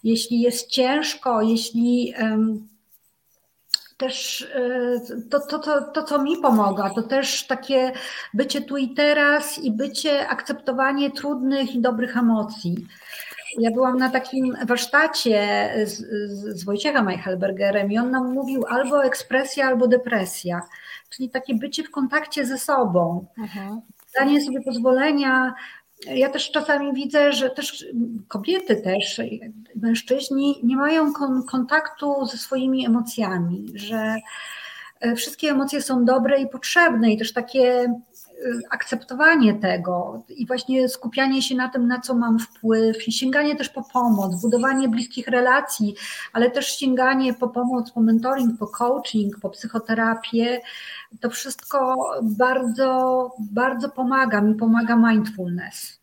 Jeśli 0.05 0.41
jest 0.41 0.68
ciężko, 0.68 1.43
jeśli 1.43 2.14
um, 2.20 2.68
też 4.01 4.42
e, 4.55 5.01
to, 5.30 5.40
to, 5.40 5.59
to, 5.59 5.82
to, 5.82 6.03
co 6.03 6.22
mi 6.22 6.36
pomaga, 6.36 6.90
to 6.90 7.03
też 7.03 7.46
takie 7.46 7.92
bycie 8.34 8.61
tu 8.61 8.76
i 8.76 8.94
teraz 8.94 9.59
i 9.59 9.72
bycie, 9.72 10.28
akceptowanie 10.28 11.11
trudnych 11.11 11.74
i 11.74 11.80
dobrych 11.80 12.16
emocji. 12.16 12.86
Ja 13.59 13.70
byłam 13.70 13.96
na 13.96 14.11
takim 14.11 14.57
warsztacie 14.66 15.70
z, 15.86 15.98
z 16.59 16.64
Wojciechem 16.64 17.09
Eichelbergerem 17.09 17.92
i 17.92 17.98
on 17.98 18.11
nam 18.11 18.32
mówił 18.32 18.64
albo 18.68 19.05
ekspresja, 19.05 19.66
albo 19.66 19.88
depresja, 19.88 20.62
czyli 21.11 21.30
takie 21.30 21.55
bycie 21.55 21.82
w 21.82 21.90
kontakcie 21.90 22.46
ze 22.46 22.59
sobą. 22.59 23.26
Mhm. 23.38 23.80
Danie 24.18 24.44
sobie 24.44 24.61
pozwolenia 24.61 25.55
ja 26.07 26.28
też 26.28 26.51
czasami 26.51 26.92
widzę, 26.92 27.32
że 27.32 27.51
też 27.51 27.86
kobiety 28.28 28.76
też, 28.76 29.20
mężczyźni 29.76 30.61
nie 30.62 30.76
mają 30.76 31.12
kon 31.12 31.42
kontaktu 31.46 32.26
ze 32.26 32.38
swoimi 32.38 32.86
emocjami, 32.86 33.66
że 33.74 34.16
e, 35.01 35.16
wszystkie 35.16 35.51
emocje 35.51 35.82
są 35.82 36.05
dobre 36.05 36.40
i 36.40 36.48
potrzebne 36.48 37.11
i 37.11 37.18
też 37.18 37.32
takie 37.32 37.94
akceptowanie 38.70 39.55
tego 39.55 40.22
i 40.28 40.47
właśnie 40.47 40.88
skupianie 40.88 41.43
się 41.43 41.55
na 41.55 41.68
tym, 41.68 41.88
na 41.88 42.01
co 42.01 42.14
mam 42.14 42.38
wpływ 42.38 43.09
i 43.09 43.12
sięganie 43.12 43.57
też 43.57 43.68
po 43.68 43.82
pomoc, 43.93 44.43
budowanie 44.43 44.88
bliskich 44.88 45.28
relacji, 45.28 45.95
ale 46.32 46.51
też 46.51 46.78
sięganie 46.78 47.34
po 47.34 47.49
pomoc, 47.49 47.91
po 47.91 48.01
mentoring, 48.01 48.59
po 48.59 48.66
coaching, 48.66 49.41
po 49.41 49.51
psychoterapię, 49.51 50.61
to 51.20 51.30
wszystko 51.30 51.97
bardzo, 52.22 53.30
bardzo 53.38 53.88
pomaga 53.88 54.41
mi, 54.41 54.55
pomaga 54.55 54.97
mindfulness. 54.97 55.99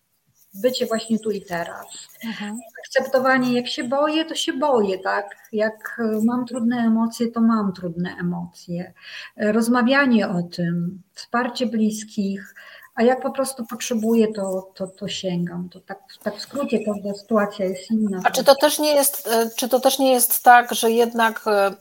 Bycie 0.62 0.86
właśnie 0.86 1.20
tu 1.20 1.32
i 1.32 1.42
teraz. 1.42 2.08
Mhm. 2.26 2.60
Akceptowanie, 2.86 3.54
jak 3.54 3.68
się 3.68 3.84
boję, 3.84 4.26
to 4.26 4.36
się 4.36 4.54
boję, 4.54 5.00
tak? 5.00 5.36
Jak 5.52 6.02
mam 6.24 6.46
trudne 6.46 6.78
emocje, 6.78 7.28
to 7.28 7.42
mam 7.42 7.74
trudne 7.74 8.16
emocje. 8.20 8.94
Rozmawianie 9.38 10.30
o 10.30 10.44
tym, 10.44 11.02
wsparcie 11.14 11.66
bliskich, 11.66 12.56
a 12.98 13.04
jak 13.04 13.22
po 13.22 13.32
prostu 13.32 13.66
potrzebuję, 13.66 14.34
to, 14.34 14.72
to, 14.76 14.88
to 14.88 15.08
sięgam. 15.08 15.70
To 15.70 15.80
tak, 15.80 16.00
tak 16.24 16.36
w 16.38 16.42
skrócie 16.42 16.80
każda 16.80 17.14
sytuacja 17.14 17.66
jest 17.66 17.92
inna. 17.92 18.22
A 18.24 18.32
czy 18.32 18.44
to, 18.44 18.56
też 18.56 18.80
nie 18.80 18.96
jest, 18.96 19.28
e, 19.28 19.50
czy 19.56 19.70
to 19.70 19.80
też 19.80 20.00
nie 20.00 20.12
jest 20.12 20.44
tak, 20.44 20.74
że 20.74 20.92
jednak 20.92 21.42
e, 21.48 21.72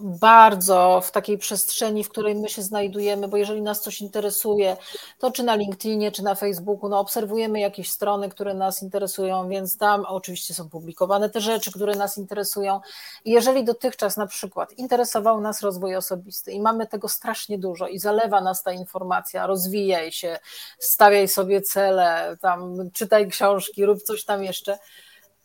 bardzo 0.00 1.00
w 1.04 1.10
takiej 1.10 1.38
przestrzeni, 1.38 2.04
w 2.04 2.08
której 2.08 2.34
my 2.34 2.48
się 2.48 2.62
znajdujemy, 2.62 3.28
bo 3.28 3.36
jeżeli 3.36 3.62
nas 3.62 3.80
coś 3.80 4.00
interesuje, 4.00 4.76
to 5.18 5.30
czy 5.30 5.42
na 5.42 5.54
LinkedInie, 5.54 6.12
czy 6.12 6.22
na 6.22 6.34
Facebooku, 6.34 6.88
no 6.88 7.00
obserwujemy 7.00 7.60
jakieś 7.60 7.90
strony, 7.90 8.28
które 8.28 8.54
nas 8.54 8.82
interesują, 8.82 9.48
więc 9.48 9.78
tam 9.78 10.04
oczywiście 10.08 10.54
są 10.54 10.68
publikowane 10.68 11.30
te 11.30 11.40
rzeczy, 11.40 11.72
które 11.72 11.94
nas 11.94 12.18
interesują. 12.18 12.80
I 13.24 13.30
jeżeli 13.30 13.64
dotychczas 13.64 14.16
na 14.16 14.26
przykład 14.26 14.72
interesował 14.72 15.40
nas 15.40 15.62
rozwój 15.62 15.96
osobisty 15.96 16.52
i 16.52 16.60
mamy 16.60 16.86
tego 16.86 17.08
strasznie 17.08 17.58
dużo 17.58 17.88
i 17.88 17.98
zalewa 17.98 18.40
nas 18.40 18.62
ta 18.62 18.72
informacja, 18.72 19.46
rozwijaj 19.46 20.12
się, 20.12 20.38
stawiaj 20.78 21.28
sobie 21.28 21.62
cele, 21.62 22.36
tam 22.40 22.90
czytaj 22.92 23.28
książki, 23.28 23.84
rób 23.84 24.02
coś 24.02 24.24
tam 24.24 24.44
jeszcze, 24.44 24.78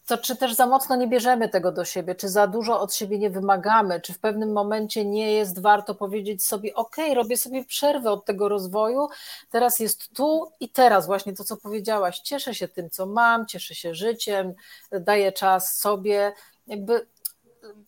to 0.07 0.17
czy 0.17 0.35
też 0.35 0.53
za 0.53 0.65
mocno 0.65 0.95
nie 0.95 1.07
bierzemy 1.07 1.49
tego 1.49 1.71
do 1.71 1.85
siebie, 1.85 2.15
czy 2.15 2.29
za 2.29 2.47
dużo 2.47 2.79
od 2.79 2.95
siebie 2.95 3.19
nie 3.19 3.29
wymagamy, 3.29 4.01
czy 4.01 4.13
w 4.13 4.19
pewnym 4.19 4.51
momencie 4.51 5.05
nie 5.05 5.33
jest 5.33 5.61
warto 5.61 5.95
powiedzieć 5.95 6.45
sobie, 6.45 6.75
ok, 6.75 6.95
robię 7.13 7.37
sobie 7.37 7.65
przerwę 7.65 8.11
od 8.11 8.25
tego 8.25 8.49
rozwoju, 8.49 9.07
teraz 9.49 9.79
jest 9.79 10.09
tu 10.13 10.51
i 10.59 10.69
teraz, 10.69 11.05
właśnie 11.05 11.33
to, 11.33 11.43
co 11.43 11.57
powiedziałaś, 11.57 12.19
cieszę 12.19 12.55
się 12.55 12.67
tym, 12.67 12.89
co 12.89 13.05
mam, 13.05 13.45
cieszę 13.45 13.75
się 13.75 13.95
życiem, 13.95 14.53
daję 14.91 15.31
czas 15.31 15.79
sobie, 15.79 16.33
jakby 16.67 17.07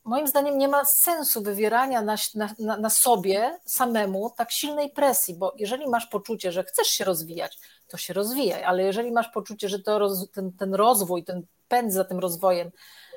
moim 0.04 0.28
zdaniem 0.28 0.58
nie 0.58 0.68
ma 0.68 0.86
sensu 0.86 1.42
wywierania 1.42 2.02
na, 2.02 2.16
na, 2.60 2.78
na, 2.78 2.90
sobie 2.90 3.60
samemu 3.66 4.30
tak 4.38 4.52
silnej 4.52 4.90
presji, 4.90 5.36
bo 5.36 5.54
jeżeli 5.58 5.90
masz 5.90 6.06
poczucie, 6.06 6.52
że 6.52 6.64
chcesz 6.64 6.88
się 6.88 7.04
rozwijać, 7.04 7.58
to 7.88 7.98
się 7.98 8.14
rozwijaj, 8.14 8.64
ale 8.64 8.84
jeżeli 8.84 9.12
masz 9.12 9.30
poczucie, 9.30 9.70
że 9.70 9.78
roz, 9.88 10.32
ten, 10.32 10.52
ten 10.52 10.76
rozwój, 10.76 11.24
ten 11.24 11.46
pęd 11.68 11.94
za 11.94 12.04
tym 12.04 12.20
rozwojem, 12.20 12.72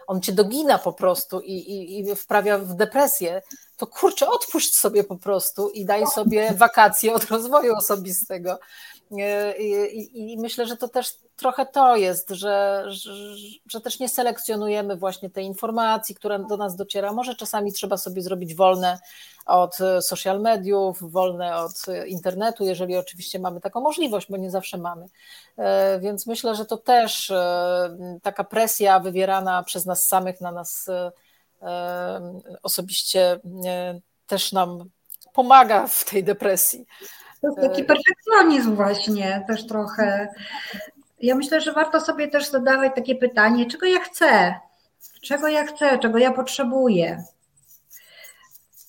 on 0.06 0.20
cię 0.20 0.32
dogina 0.32 0.78
po 0.78 0.92
prostu 0.92 1.40
i, 1.40 1.52
i, 1.52 1.98
i 2.00 2.16
wprawia 2.16 2.58
w 2.58 2.74
depresję, 2.74 3.42
to 3.76 3.86
kurczę, 3.86 4.28
odpuść 4.28 4.76
sobie 4.76 5.04
po 5.04 5.16
prostu 5.16 5.68
i 5.68 5.84
daj 5.84 6.06
sobie 6.06 6.52
wakacje 6.54 7.14
od 7.14 7.24
rozwoju 7.24 7.74
osobistego. 7.74 8.58
I, 9.10 10.32
I, 10.32 10.38
myślę, 10.38 10.66
że 10.66 10.76
to 10.76 10.88
też 10.88 11.14
trochę 11.36 11.66
to 11.66 11.96
jest, 11.96 12.30
że, 12.30 12.84
że, 12.86 13.12
że, 13.66 13.80
też 13.80 14.00
nie 14.00 14.08
selekcjonujemy 14.08 14.96
właśnie 14.96 15.30
tej 15.30 15.44
informacji, 15.44 16.14
która 16.14 16.38
do 16.38 16.56
nas 16.56 16.76
dociera. 16.76 17.12
Może 17.12 17.34
czasami 17.34 17.72
trzeba 17.72 17.96
sobie 17.96 18.22
zrobić 18.22 18.54
wolne 18.54 18.98
od 19.46 19.78
social 20.00 20.40
mediów, 20.40 21.12
wolne 21.12 21.56
od 21.56 21.72
internetu, 22.06 22.64
jeżeli 22.64 22.96
oczywiście 22.96 23.38
mamy 23.38 23.60
taką 23.60 23.80
możliwość, 23.80 24.26
bo 24.30 24.36
nie 24.36 24.50
zawsze 24.50 24.78
mamy. 24.78 25.06
E, 25.56 26.00
więc 26.00 26.26
myślę, 26.26 26.54
że 26.54 26.66
to 26.66 26.76
też 26.76 27.30
e, 27.30 28.18
taka 28.22 28.44
presja 28.44 29.00
wywierana 29.00 29.62
przez 29.62 29.86
nas 29.86 30.06
samych 30.06 30.40
na 30.40 30.52
nas 30.52 30.88
e, 30.88 31.12
osobiście 32.62 33.40
też 34.26 34.52
nam 34.52 34.90
pomaga 35.32 35.86
w 35.86 36.04
tej 36.04 36.24
depresji. 36.24 36.86
To 37.40 37.48
jest 37.48 37.60
taki 37.60 37.84
perfekcjonizm 37.84 38.74
właśnie, 38.74 39.44
też 39.46 39.66
trochę. 39.66 40.28
ja 41.20 41.34
myślę, 41.34 41.60
że 41.60 41.72
warto 41.72 42.00
sobie 42.00 42.28
też 42.28 42.50
zadawać 42.50 42.92
takie 42.94 43.14
pytanie, 43.14 43.66
czego 43.66 43.86
ja 43.86 44.00
chcę, 44.00 44.54
czego 45.22 45.48
ja 45.48 45.66
chcę, 45.66 45.98
czego 45.98 46.18
ja 46.18 46.32
potrzebuję 46.32 47.24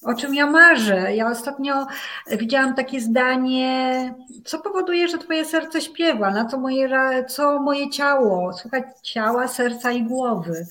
o 0.03 0.13
czym 0.13 0.35
ja 0.35 0.45
marzę. 0.45 1.15
Ja 1.15 1.29
ostatnio 1.29 1.87
widziałam 2.31 2.75
takie 2.75 3.01
zdanie, 3.01 4.13
co 4.45 4.59
powoduje, 4.59 5.07
że 5.07 5.17
twoje 5.17 5.45
serce 5.45 5.81
śpiewa, 5.81 6.31
na 6.31 6.45
co 6.45 6.57
moje, 6.57 6.89
co 7.29 7.61
moje 7.61 7.89
ciało, 7.89 8.53
słuchać 8.53 8.83
ciała, 9.03 9.47
serca 9.47 9.91
i 9.91 10.03
głowy. 10.03 10.67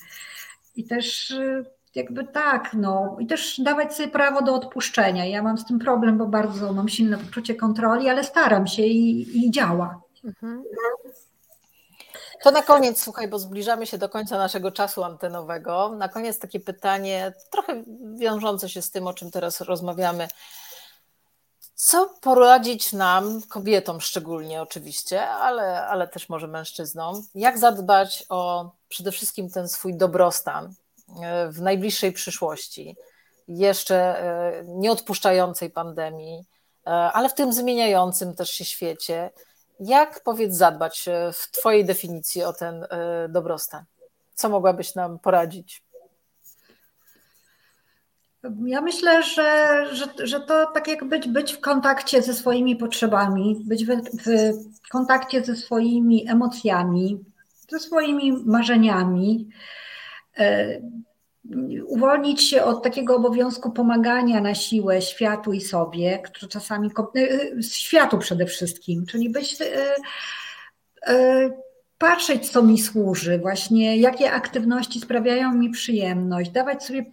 I 0.75 0.83
też 0.83 1.31
y, 1.31 1.65
jakby 1.97 2.27
tak, 2.27 2.73
no 2.73 3.17
i 3.19 3.27
też 3.27 3.61
dawać 3.61 3.95
sobie 3.95 4.09
prawo 4.09 4.41
do 4.41 4.53
odpuszczenia. 4.53 5.25
Ja 5.25 5.43
mam 5.43 5.57
z 5.57 5.65
tym 5.65 5.79
problem, 5.79 6.17
bo 6.17 6.25
bardzo 6.25 6.73
mam 6.73 6.89
silne 6.89 7.17
poczucie 7.17 7.55
kontroli, 7.55 8.09
ale 8.09 8.23
staram 8.23 8.67
się 8.67 8.83
i, 8.83 9.37
i 9.45 9.51
działa. 9.51 10.01
Mhm. 10.23 10.63
To 12.43 12.51
na 12.51 12.61
koniec, 12.63 13.03
słuchaj, 13.03 13.27
bo 13.27 13.39
zbliżamy 13.39 13.87
się 13.87 13.97
do 13.97 14.09
końca 14.09 14.37
naszego 14.37 14.71
czasu 14.71 15.03
antenowego. 15.03 15.89
Na 15.89 16.09
koniec 16.09 16.39
takie 16.39 16.59
pytanie, 16.59 17.33
trochę 17.51 17.83
wiążące 18.15 18.69
się 18.69 18.81
z 18.81 18.91
tym, 18.91 19.07
o 19.07 19.13
czym 19.13 19.31
teraz 19.31 19.61
rozmawiamy. 19.61 20.27
Co 21.75 22.09
poradzić 22.21 22.93
nam, 22.93 23.41
kobietom 23.49 24.01
szczególnie 24.01 24.61
oczywiście, 24.61 25.29
ale, 25.29 25.87
ale 25.87 26.07
też 26.07 26.29
może 26.29 26.47
mężczyznom, 26.47 27.23
jak 27.35 27.57
zadbać 27.57 28.25
o 28.29 28.71
przede 28.89 29.11
wszystkim 29.11 29.49
ten 29.49 29.67
swój 29.67 29.97
dobrostan 29.97 30.73
w 31.49 31.61
najbliższej 31.61 32.11
przyszłości, 32.11 32.95
jeszcze 33.47 33.95
e, 33.95 34.63
nieodpuszczającej 34.67 35.69
pandemii, 35.69 36.45
e, 36.85 36.89
ale 36.89 37.29
w 37.29 37.33
tym 37.33 37.53
zmieniającym 37.53 38.35
też 38.35 38.49
się 38.49 38.65
świecie? 38.65 39.29
Jak 39.79 40.23
powiedz 40.23 40.55
zadbać 40.55 41.07
e, 41.07 41.31
w 41.33 41.51
Twojej 41.51 41.85
definicji 41.85 42.43
o 42.43 42.53
ten 42.53 42.83
e, 42.83 43.27
dobrostan? 43.29 43.83
Co 44.33 44.49
mogłabyś 44.49 44.95
nam 44.95 45.19
poradzić? 45.19 45.83
Ja 48.65 48.81
myślę, 48.81 49.23
że, 49.23 49.85
że, 49.91 50.05
że 50.19 50.39
to 50.39 50.65
tak 50.65 50.87
jak 50.87 51.03
być, 51.03 51.27
być 51.27 51.53
w 51.53 51.59
kontakcie 51.59 52.21
ze 52.21 52.33
swoimi 52.33 52.75
potrzebami, 52.75 53.61
być 53.65 53.85
w, 53.85 53.89
w 54.85 54.89
kontakcie 54.89 55.45
ze 55.45 55.55
swoimi 55.55 56.29
emocjami, 56.29 57.25
ze 57.69 57.79
swoimi 57.79 58.31
marzeniami, 58.45 59.49
e, 59.49 59.86
uwolnić 61.87 62.49
się 62.49 62.63
od 62.63 62.83
takiego 62.83 63.15
obowiązku 63.15 63.71
pomagania 63.71 64.41
na 64.41 64.55
siłę 64.55 65.01
światu 65.01 65.53
i 65.53 65.61
sobie, 65.61 66.19
który 66.19 66.47
czasami, 66.47 66.89
y, 67.17 67.19
y, 67.19 67.63
światu 67.63 68.17
przede 68.17 68.45
wszystkim, 68.45 69.05
czyli 69.05 69.29
być, 69.29 69.57
patrzeć, 71.97 72.49
co 72.49 72.63
mi 72.63 72.81
służy, 72.81 73.39
właśnie 73.39 73.97
jakie 73.97 74.31
aktywności 74.31 74.99
sprawiają 74.99 75.53
mi 75.53 75.69
przyjemność, 75.69 76.51
dawać 76.51 76.83
sobie 76.83 77.05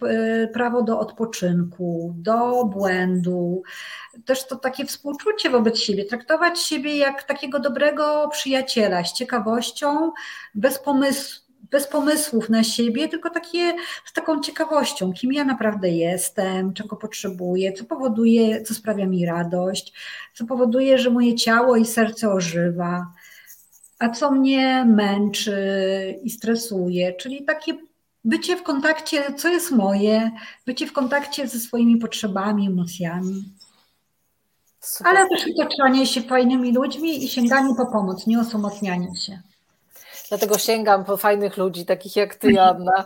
prawo 0.53 0.81
do 0.81 0.99
odpoczynku, 0.99 2.13
do 2.17 2.65
błędu, 2.65 3.63
też 4.25 4.47
to 4.47 4.55
takie 4.55 4.85
współczucie 4.85 5.49
wobec 5.49 5.79
siebie, 5.79 6.05
traktować 6.05 6.59
siebie 6.59 6.97
jak 6.97 7.23
takiego 7.23 7.59
dobrego 7.59 8.29
przyjaciela 8.31 9.03
z 9.03 9.13
ciekawością, 9.13 10.11
bez 10.55 10.79
pomysłu 10.79 11.44
bez 11.75 11.87
pomysłów 11.87 12.49
na 12.49 12.63
siebie, 12.63 13.07
tylko 13.07 13.29
takie 13.29 13.73
z 14.05 14.13
taką 14.13 14.41
ciekawością, 14.41 15.13
kim 15.13 15.33
ja 15.33 15.45
naprawdę 15.45 15.89
jestem, 15.89 16.73
czego 16.73 16.95
potrzebuję, 16.95 17.73
co 17.73 17.83
powoduje, 17.83 18.61
co 18.61 18.73
sprawia 18.73 19.05
mi 19.05 19.25
radość, 19.25 19.93
co 20.33 20.45
powoduje, 20.45 20.97
że 20.97 21.09
moje 21.09 21.35
ciało 21.35 21.75
i 21.75 21.85
serce 21.85 22.29
ożywa, 22.29 23.05
a 23.99 24.09
co 24.09 24.31
mnie 24.31 24.85
męczy 24.85 25.59
i 26.23 26.29
stresuje, 26.29 27.13
czyli 27.13 27.45
takie 27.45 27.73
bycie 28.23 28.57
w 28.57 28.63
kontakcie, 28.63 29.33
co 29.33 29.49
jest 29.49 29.71
moje, 29.71 30.31
bycie 30.65 30.87
w 30.87 30.93
kontakcie 30.93 31.47
ze 31.47 31.59
swoimi 31.59 31.97
potrzebami, 31.97 32.67
emocjami. 32.67 33.43
Super. 34.79 35.07
Ale 35.07 35.29
też 35.29 35.45
otaczanie 35.55 36.07
się 36.07 36.21
fajnymi 36.21 36.73
ludźmi 36.73 37.23
i 37.23 37.27
sięganie 37.27 37.75
po 37.75 37.85
pomoc, 37.85 38.27
nie 38.27 38.39
osamotnianie 38.39 39.15
się. 39.15 39.54
Dlatego 40.29 40.57
sięgam 40.57 41.05
po 41.05 41.17
fajnych 41.17 41.57
ludzi, 41.57 41.85
takich 41.85 42.15
jak 42.15 42.35
ty, 42.35 42.61
Anna. 42.61 43.05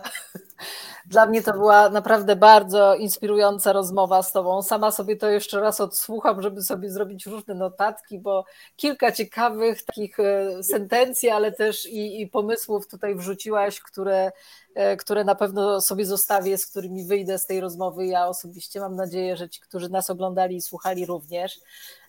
Dla 1.06 1.26
mnie 1.26 1.42
to 1.42 1.52
była 1.52 1.88
naprawdę 1.88 2.36
bardzo 2.36 2.94
inspirująca 2.94 3.72
rozmowa 3.72 4.22
z 4.22 4.32
Tobą. 4.32 4.62
Sama 4.62 4.90
sobie 4.90 5.16
to 5.16 5.28
jeszcze 5.28 5.60
raz 5.60 5.80
odsłucham, 5.80 6.42
żeby 6.42 6.62
sobie 6.62 6.90
zrobić 6.90 7.26
różne 7.26 7.54
notatki, 7.54 8.18
bo 8.18 8.44
kilka 8.76 9.12
ciekawych 9.12 9.82
takich 9.82 10.20
e, 10.20 10.62
sentencji, 10.62 11.30
ale 11.30 11.52
też 11.52 11.86
i, 11.86 12.20
i 12.20 12.28
pomysłów 12.28 12.88
tutaj 12.88 13.14
wrzuciłaś, 13.14 13.80
które, 13.80 14.32
e, 14.74 14.96
które 14.96 15.24
na 15.24 15.34
pewno 15.34 15.80
sobie 15.80 16.04
zostawię, 16.04 16.58
z 16.58 16.66
którymi 16.66 17.04
wyjdę 17.04 17.38
z 17.38 17.46
tej 17.46 17.60
rozmowy. 17.60 18.06
Ja 18.06 18.28
osobiście 18.28 18.80
mam 18.80 18.96
nadzieję, 18.96 19.36
że 19.36 19.48
ci, 19.48 19.60
którzy 19.60 19.88
nas 19.88 20.10
oglądali 20.10 20.56
i 20.56 20.62
słuchali 20.62 21.06
również. 21.06 21.60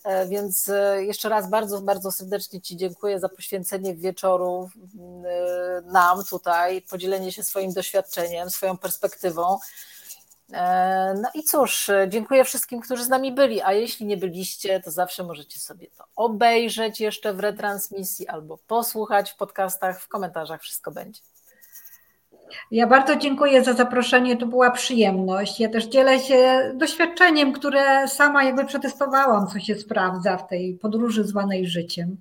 E, 0.04 0.28
więc 0.28 0.70
e, 0.70 1.04
jeszcze 1.06 1.30
raz 1.30 1.50
bardzo, 1.50 1.82
bardzo 1.82 2.12
serdecznie 2.12 2.62
Ci 2.62 2.78
dziękuję 2.78 3.20
za 3.20 3.30
poświęcenie 3.30 3.96
wieczoru 3.96 4.70
e, 5.26 5.82
nam 5.82 6.24
tutaj, 6.26 6.82
podzielenie 6.82 7.32
się 7.32 7.44
swoim 7.44 7.74
doświadczeniem, 7.74 8.50
swoją 8.50 8.78
perspektywą. 8.78 9.58
No 11.22 11.30
i 11.34 11.44
cóż, 11.44 11.92
dziękuję 12.08 12.44
wszystkim, 12.44 12.82
którzy 12.82 13.04
z 13.04 13.10
nami 13.10 13.32
byli, 13.32 13.62
a 13.62 13.74
jeśli 13.74 14.06
nie 14.06 14.18
byliście, 14.18 14.80
to 14.80 14.92
zawsze 14.92 15.24
możecie 15.24 15.60
sobie 15.60 15.88
to 15.98 16.04
obejrzeć 16.16 17.00
jeszcze 17.00 17.34
w 17.34 17.40
retransmisji 17.40 18.28
albo 18.28 18.58
posłuchać 18.58 19.32
w 19.32 19.36
podcastach, 19.36 20.02
w 20.02 20.08
komentarzach 20.08 20.62
wszystko 20.62 20.92
będzie. 20.92 21.22
Ja 22.72 22.88
bardzo 22.88 23.16
dziękuję 23.16 23.64
za 23.64 23.74
zaproszenie, 23.74 24.38
to 24.38 24.46
była 24.46 24.72
przyjemność. 24.72 25.60
Ja 25.60 25.70
też 25.70 25.86
dzielę 25.86 26.20
się 26.20 26.72
doświadczeniem, 26.76 27.54
które 27.54 28.08
sama 28.08 28.44
jakby 28.44 28.66
przetestowałam, 28.66 29.48
co 29.48 29.60
się 29.60 29.76
sprawdza 29.76 30.38
w 30.38 30.48
tej 30.48 30.74
podróży 30.74 31.24
zwanej 31.24 31.68
życiem. 31.68 32.18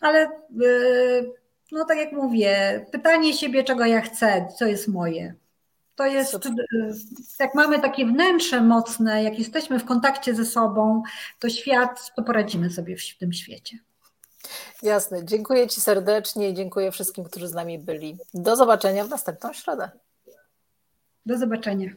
Ale 0.00 0.28
y, 0.62 1.32
no 1.72 1.84
tak 1.84 1.98
jak 1.98 2.12
mówię, 2.12 2.86
pytanie 2.92 3.34
siebie, 3.34 3.64
czego 3.64 3.84
ja 3.86 4.00
chcę, 4.00 4.48
co 4.58 4.66
jest 4.66 4.88
moje. 4.88 5.34
To 5.94 6.06
jest, 6.06 6.46
y, 6.46 6.50
jak 7.40 7.54
mamy 7.54 7.78
takie 7.78 8.06
wnętrze 8.06 8.60
mocne, 8.60 9.24
jak 9.24 9.38
jesteśmy 9.38 9.78
w 9.78 9.84
kontakcie 9.84 10.34
ze 10.34 10.44
sobą, 10.44 11.02
to 11.38 11.48
świat, 11.48 12.14
to 12.16 12.22
poradzimy 12.22 12.70
sobie 12.70 12.96
w 12.96 13.18
tym 13.18 13.32
świecie. 13.32 13.78
Jasne. 14.82 15.24
Dziękuję 15.24 15.68
Ci 15.68 15.80
serdecznie 15.80 16.50
i 16.50 16.54
dziękuję 16.54 16.92
wszystkim, 16.92 17.24
którzy 17.24 17.48
z 17.48 17.54
nami 17.54 17.78
byli. 17.78 18.18
Do 18.34 18.56
zobaczenia 18.56 19.04
w 19.04 19.08
następną 19.08 19.52
środę. 19.52 19.90
Do 21.26 21.38
zobaczenia. 21.38 21.90